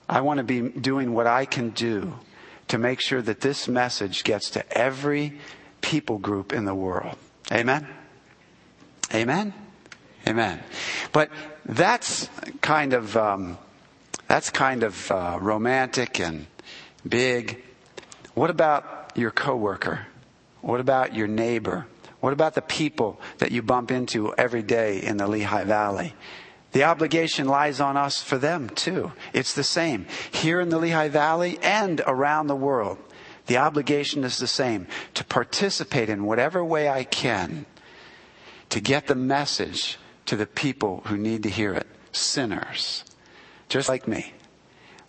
I 0.08 0.20
want 0.20 0.38
to 0.38 0.44
be 0.44 0.60
doing 0.60 1.12
what 1.12 1.26
I 1.26 1.44
can 1.44 1.70
do 1.70 2.18
to 2.68 2.78
make 2.78 3.00
sure 3.00 3.22
that 3.22 3.40
this 3.40 3.68
message 3.68 4.24
gets 4.24 4.50
to 4.50 4.76
every 4.76 5.38
people 5.84 6.16
group 6.16 6.54
in 6.54 6.64
the 6.64 6.74
world. 6.74 7.14
Amen? 7.52 7.86
Amen? 9.12 9.52
Amen. 10.26 10.62
But 11.12 11.28
that's 11.66 12.30
kind 12.62 12.94
of, 12.94 13.14
um, 13.18 13.58
that's 14.26 14.48
kind 14.48 14.82
of 14.82 15.10
uh, 15.12 15.38
romantic 15.42 16.18
and 16.20 16.46
big. 17.06 17.62
What 18.32 18.48
about 18.48 19.12
your 19.14 19.30
coworker? 19.30 20.06
What 20.62 20.80
about 20.80 21.14
your 21.14 21.26
neighbor? 21.26 21.86
What 22.20 22.32
about 22.32 22.54
the 22.54 22.62
people 22.62 23.20
that 23.38 23.52
you 23.52 23.60
bump 23.60 23.90
into 23.90 24.32
every 24.36 24.62
day 24.62 25.02
in 25.02 25.18
the 25.18 25.28
Lehigh 25.28 25.64
Valley? 25.64 26.14
The 26.72 26.84
obligation 26.84 27.46
lies 27.46 27.78
on 27.78 27.98
us 27.98 28.22
for 28.22 28.38
them 28.38 28.70
too. 28.70 29.12
It's 29.34 29.52
the 29.52 29.62
same 29.62 30.06
here 30.32 30.62
in 30.62 30.70
the 30.70 30.78
Lehigh 30.78 31.10
Valley 31.10 31.58
and 31.62 32.00
around 32.06 32.46
the 32.46 32.56
world. 32.56 32.96
The 33.46 33.58
obligation 33.58 34.24
is 34.24 34.38
the 34.38 34.46
same 34.46 34.86
to 35.14 35.24
participate 35.24 36.08
in 36.08 36.24
whatever 36.24 36.64
way 36.64 36.88
I 36.88 37.04
can 37.04 37.66
to 38.70 38.80
get 38.80 39.06
the 39.06 39.14
message 39.14 39.98
to 40.26 40.36
the 40.36 40.46
people 40.46 41.02
who 41.06 41.16
need 41.16 41.42
to 41.42 41.50
hear 41.50 41.74
it. 41.74 41.86
Sinners. 42.12 43.04
Just 43.68 43.88
like 43.88 44.08
me. 44.08 44.32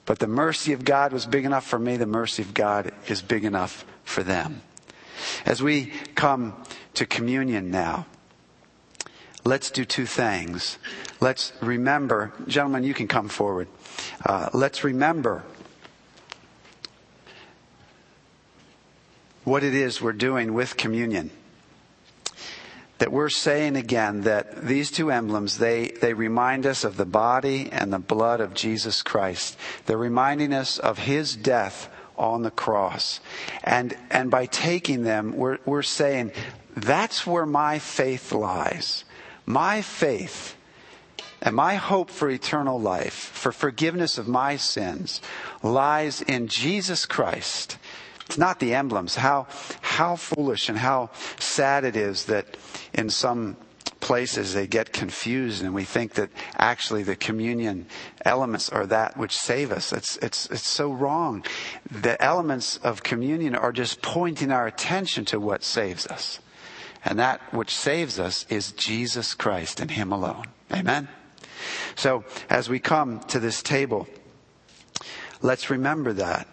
But 0.05 0.19
the 0.19 0.27
mercy 0.27 0.73
of 0.73 0.85
God 0.85 1.13
was 1.13 1.25
big 1.25 1.45
enough 1.45 1.65
for 1.65 1.79
me. 1.79 1.97
The 1.97 2.05
mercy 2.05 2.41
of 2.43 2.53
God 2.53 2.91
is 3.07 3.21
big 3.21 3.43
enough 3.43 3.85
for 4.03 4.21
them. 4.21 4.61
As 5.45 5.63
we 5.63 5.87
come 6.15 6.61
to 6.93 7.05
communion 7.05 7.71
now, 7.71 8.05
let's 9.43 9.71
do 9.71 9.85
two 9.85 10.05
things. 10.05 10.77
Let's 11.19 11.53
remember, 11.61 12.33
gentlemen, 12.47 12.83
you 12.83 12.93
can 12.93 13.07
come 13.07 13.29
forward. 13.29 13.67
Uh, 14.23 14.49
let's 14.53 14.83
remember 14.83 15.43
what 19.45 19.63
it 19.63 19.73
is 19.73 20.01
we're 20.01 20.11
doing 20.11 20.53
with 20.53 20.75
communion. 20.75 21.29
That 22.97 23.11
we're 23.11 23.29
saying 23.29 23.75
again 23.75 24.21
that 24.21 24.65
these 24.65 24.91
two 24.91 25.11
emblems, 25.11 25.57
they, 25.57 25.89
they 25.89 26.13
remind 26.13 26.65
us 26.65 26.83
of 26.83 26.97
the 26.97 27.05
body 27.05 27.69
and 27.71 27.93
the 27.93 27.99
blood 27.99 28.41
of 28.41 28.53
Jesus 28.53 29.01
Christ. 29.03 29.57
They're 29.85 29.97
reminding 29.97 30.53
us 30.53 30.79
of 30.79 30.99
His 30.99 31.35
death 31.35 31.89
on 32.17 32.43
the 32.43 32.51
cross. 32.51 33.19
And, 33.63 33.95
and 34.09 34.31
by 34.31 34.45
taking 34.45 35.03
them, 35.03 35.35
we're, 35.35 35.59
we're 35.65 35.83
saying, 35.83 36.31
that's 36.75 37.27
where 37.27 37.45
my 37.45 37.79
faith 37.79 38.31
lies. 38.31 39.03
My 39.45 39.81
faith 39.81 40.55
and 41.41 41.55
my 41.55 41.75
hope 41.75 42.09
for 42.09 42.29
eternal 42.29 42.79
life, 42.79 43.13
for 43.13 43.51
forgiveness 43.51 44.17
of 44.17 44.27
my 44.27 44.55
sins, 44.55 45.21
lies 45.61 46.21
in 46.21 46.47
Jesus 46.47 47.05
Christ. 47.05 47.77
It's 48.25 48.37
not 48.37 48.59
the 48.59 48.73
emblems. 48.73 49.15
How, 49.15 49.47
how 49.81 50.15
foolish 50.15 50.69
and 50.69 50.77
how 50.77 51.11
sad 51.39 51.83
it 51.83 51.95
is 51.95 52.25
that 52.25 52.57
in 52.93 53.09
some 53.09 53.57
places 53.99 54.53
they 54.53 54.67
get 54.67 54.93
confused 54.93 55.63
and 55.63 55.73
we 55.73 55.83
think 55.83 56.13
that 56.13 56.29
actually 56.57 57.01
the 57.01 57.15
communion 57.15 57.87
elements 58.23 58.69
are 58.69 58.85
that 58.85 59.17
which 59.17 59.35
save 59.35 59.71
us. 59.71 59.91
It's, 59.91 60.17
it's, 60.17 60.45
it's 60.51 60.67
so 60.67 60.91
wrong. 60.91 61.43
The 61.89 62.21
elements 62.23 62.77
of 62.77 63.01
communion 63.01 63.55
are 63.55 63.71
just 63.71 64.03
pointing 64.03 64.51
our 64.51 64.67
attention 64.67 65.25
to 65.25 65.39
what 65.39 65.63
saves 65.63 66.05
us. 66.05 66.39
And 67.03 67.17
that 67.19 67.41
which 67.53 67.75
saves 67.75 68.19
us 68.19 68.45
is 68.49 68.71
Jesus 68.73 69.33
Christ 69.33 69.79
and 69.79 69.89
Him 69.89 70.11
alone. 70.11 70.45
Amen? 70.71 71.07
So 71.95 72.25
as 72.47 72.69
we 72.69 72.79
come 72.79 73.21
to 73.21 73.39
this 73.39 73.63
table, 73.63 74.07
let's 75.41 75.69
remember 75.69 76.13
that. 76.13 76.47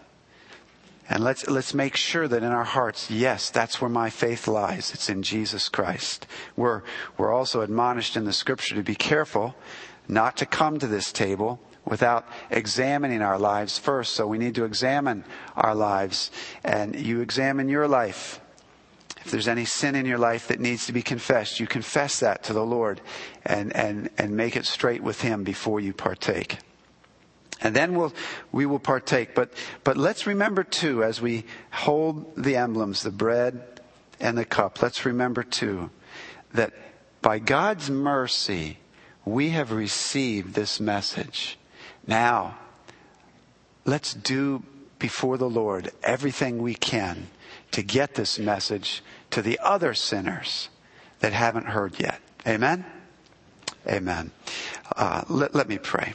And 1.13 1.23
let's, 1.23 1.47
let's 1.47 1.75
make 1.75 1.95
sure 1.95 2.27
that 2.27 2.43
in 2.43 2.51
our 2.53 2.65
hearts, 2.65 3.11
yes, 3.11 3.51
that's 3.51 3.83
where 3.83 3.91
my 3.91 4.09
faith 4.09 4.49
lies. 4.49 4.95
It's 4.95 5.11
in 5.11 5.23
Jesus 5.23 5.69
Christ. 5.69 6.27
We're, 6.57 6.81
we're 7.19 7.35
also 7.35 7.61
admonished 7.61 8.17
in 8.17 8.25
the 8.25 8.33
scripture 8.33 8.77
to 8.77 8.83
be 8.83 8.95
careful 8.95 9.55
not 10.09 10.39
to 10.39 10.47
come 10.47 10.79
to 10.79 10.87
this 10.87 11.13
table 11.13 11.61
without 11.85 12.27
examining 12.51 13.21
our 13.21 13.39
lives 13.39 13.79
first. 13.79 14.15
So 14.15 14.27
we 14.27 14.39
need 14.39 14.55
to 14.55 14.65
examine 14.65 15.25
our 15.55 15.75
lives. 15.75 16.31
And 16.65 16.99
you 16.99 17.21
examine 17.21 17.69
your 17.69 17.87
life. 17.87 18.41
If 19.23 19.31
there's 19.31 19.49
any 19.49 19.67
sin 19.67 19.95
in 19.95 20.07
your 20.07 20.17
life 20.17 20.49
that 20.49 20.61
needs 20.61 20.87
to 20.87 20.95
be 20.95 21.03
confessed, 21.03 21.61
you 21.61 21.67
confess 21.67 22.21
that 22.21 22.43
to 22.45 22.55
the 22.55 22.65
Lord 22.65 23.03
and, 23.45 23.77
and, 23.77 24.09
and 24.17 24.35
make 24.35 24.57
it 24.57 24.65
straight 24.65 25.03
with 25.03 25.21
Him 25.21 25.45
before 25.45 25.79
you 25.79 25.93
partake. 25.93 26.57
And 27.63 27.77
then 27.77 27.95
we'll, 27.95 28.13
we 28.51 28.67
will 28.67 28.79
partake. 28.79 29.35
But, 29.35 29.53
but 29.85 29.97
let's 29.97 30.27
remember 30.27 30.65
too, 30.65 31.05
as 31.05 31.21
we 31.21 31.45
hold 31.71 32.37
the 32.37 32.57
emblems, 32.57 33.03
the 33.03 33.11
bread 33.11 33.81
and 34.21 34.37
the 34.37 34.45
cup, 34.45 34.83
let's 34.83 35.05
remember 35.05 35.43
too, 35.43 35.91
that 36.55 36.73
by 37.21 37.39
God's 37.39 37.91
mercy, 37.91 38.79
we 39.25 39.51
have 39.51 39.71
received 39.71 40.55
this 40.55 40.81
message. 40.81 41.59
Now, 42.07 42.59
let's 43.85 44.13
do 44.13 44.65
before 44.99 45.39
the 45.39 45.51
Lord 45.51 45.93
everything 46.03 46.63
we 46.63 46.75
can 46.75 47.29
to 47.71 47.83
get 47.83 48.15
this 48.15 48.39
message 48.39 49.03
to 49.31 49.43
the 49.43 49.59
other 49.63 49.95
sinners 49.95 50.69
that 51.21 51.33
haven't 51.33 51.67
heard 51.67 51.99
yet. 51.99 52.21
Amen? 52.47 52.85
Amen. 53.87 54.31
Uh, 54.95 55.23
let, 55.29 55.55
let 55.55 55.69
me 55.69 55.79
pray. 55.79 56.15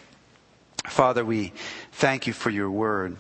Father, 0.88 1.24
we 1.24 1.54
thank 1.92 2.28
you 2.28 2.34
for 2.34 2.50
your 2.50 2.72
word. 2.72 3.18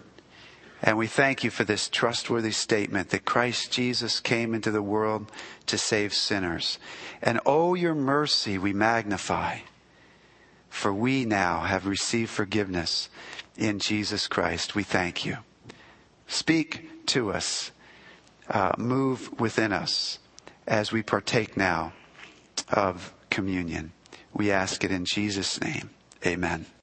And 0.82 0.97
we 0.97 1.07
thank 1.07 1.43
you 1.43 1.49
for 1.49 1.63
this 1.63 1.89
trustworthy 1.89 2.51
statement 2.51 3.09
that 3.09 3.26
Christ 3.26 3.72
Jesus 3.72 4.20
came 4.20 4.53
into 4.53 4.70
the 4.70 4.82
world 4.82 5.32
to 5.65 5.78
save 5.78 6.13
sinners. 6.13 6.78
And 7.22 7.39
oh, 7.45 7.74
your 7.74 7.95
mercy 7.95 8.57
we 8.57 8.74
magnify. 8.74 9.59
For 10.70 10.93
we 10.93 11.26
now 11.26 11.61
have 11.61 11.88
received 11.88 12.30
forgiveness 12.30 13.09
in 13.57 13.80
Jesus 13.80 14.28
Christ. 14.28 14.76
We 14.76 14.84
thank 14.84 15.26
you. 15.26 15.38
Speak 16.28 17.07
to 17.07 17.32
us. 17.32 17.72
Uh, 18.49 18.72
move 18.78 19.38
within 19.41 19.74
us 19.74 20.20
as 20.68 20.91
we 20.91 21.03
partake 21.03 21.57
now 21.57 21.91
of 22.70 23.13
communion. 23.30 23.91
We 24.34 24.51
ask 24.51 24.86
it 24.86 24.91
in 24.91 25.03
Jesus' 25.03 25.59
name. 25.59 25.89
Amen. 26.26 26.68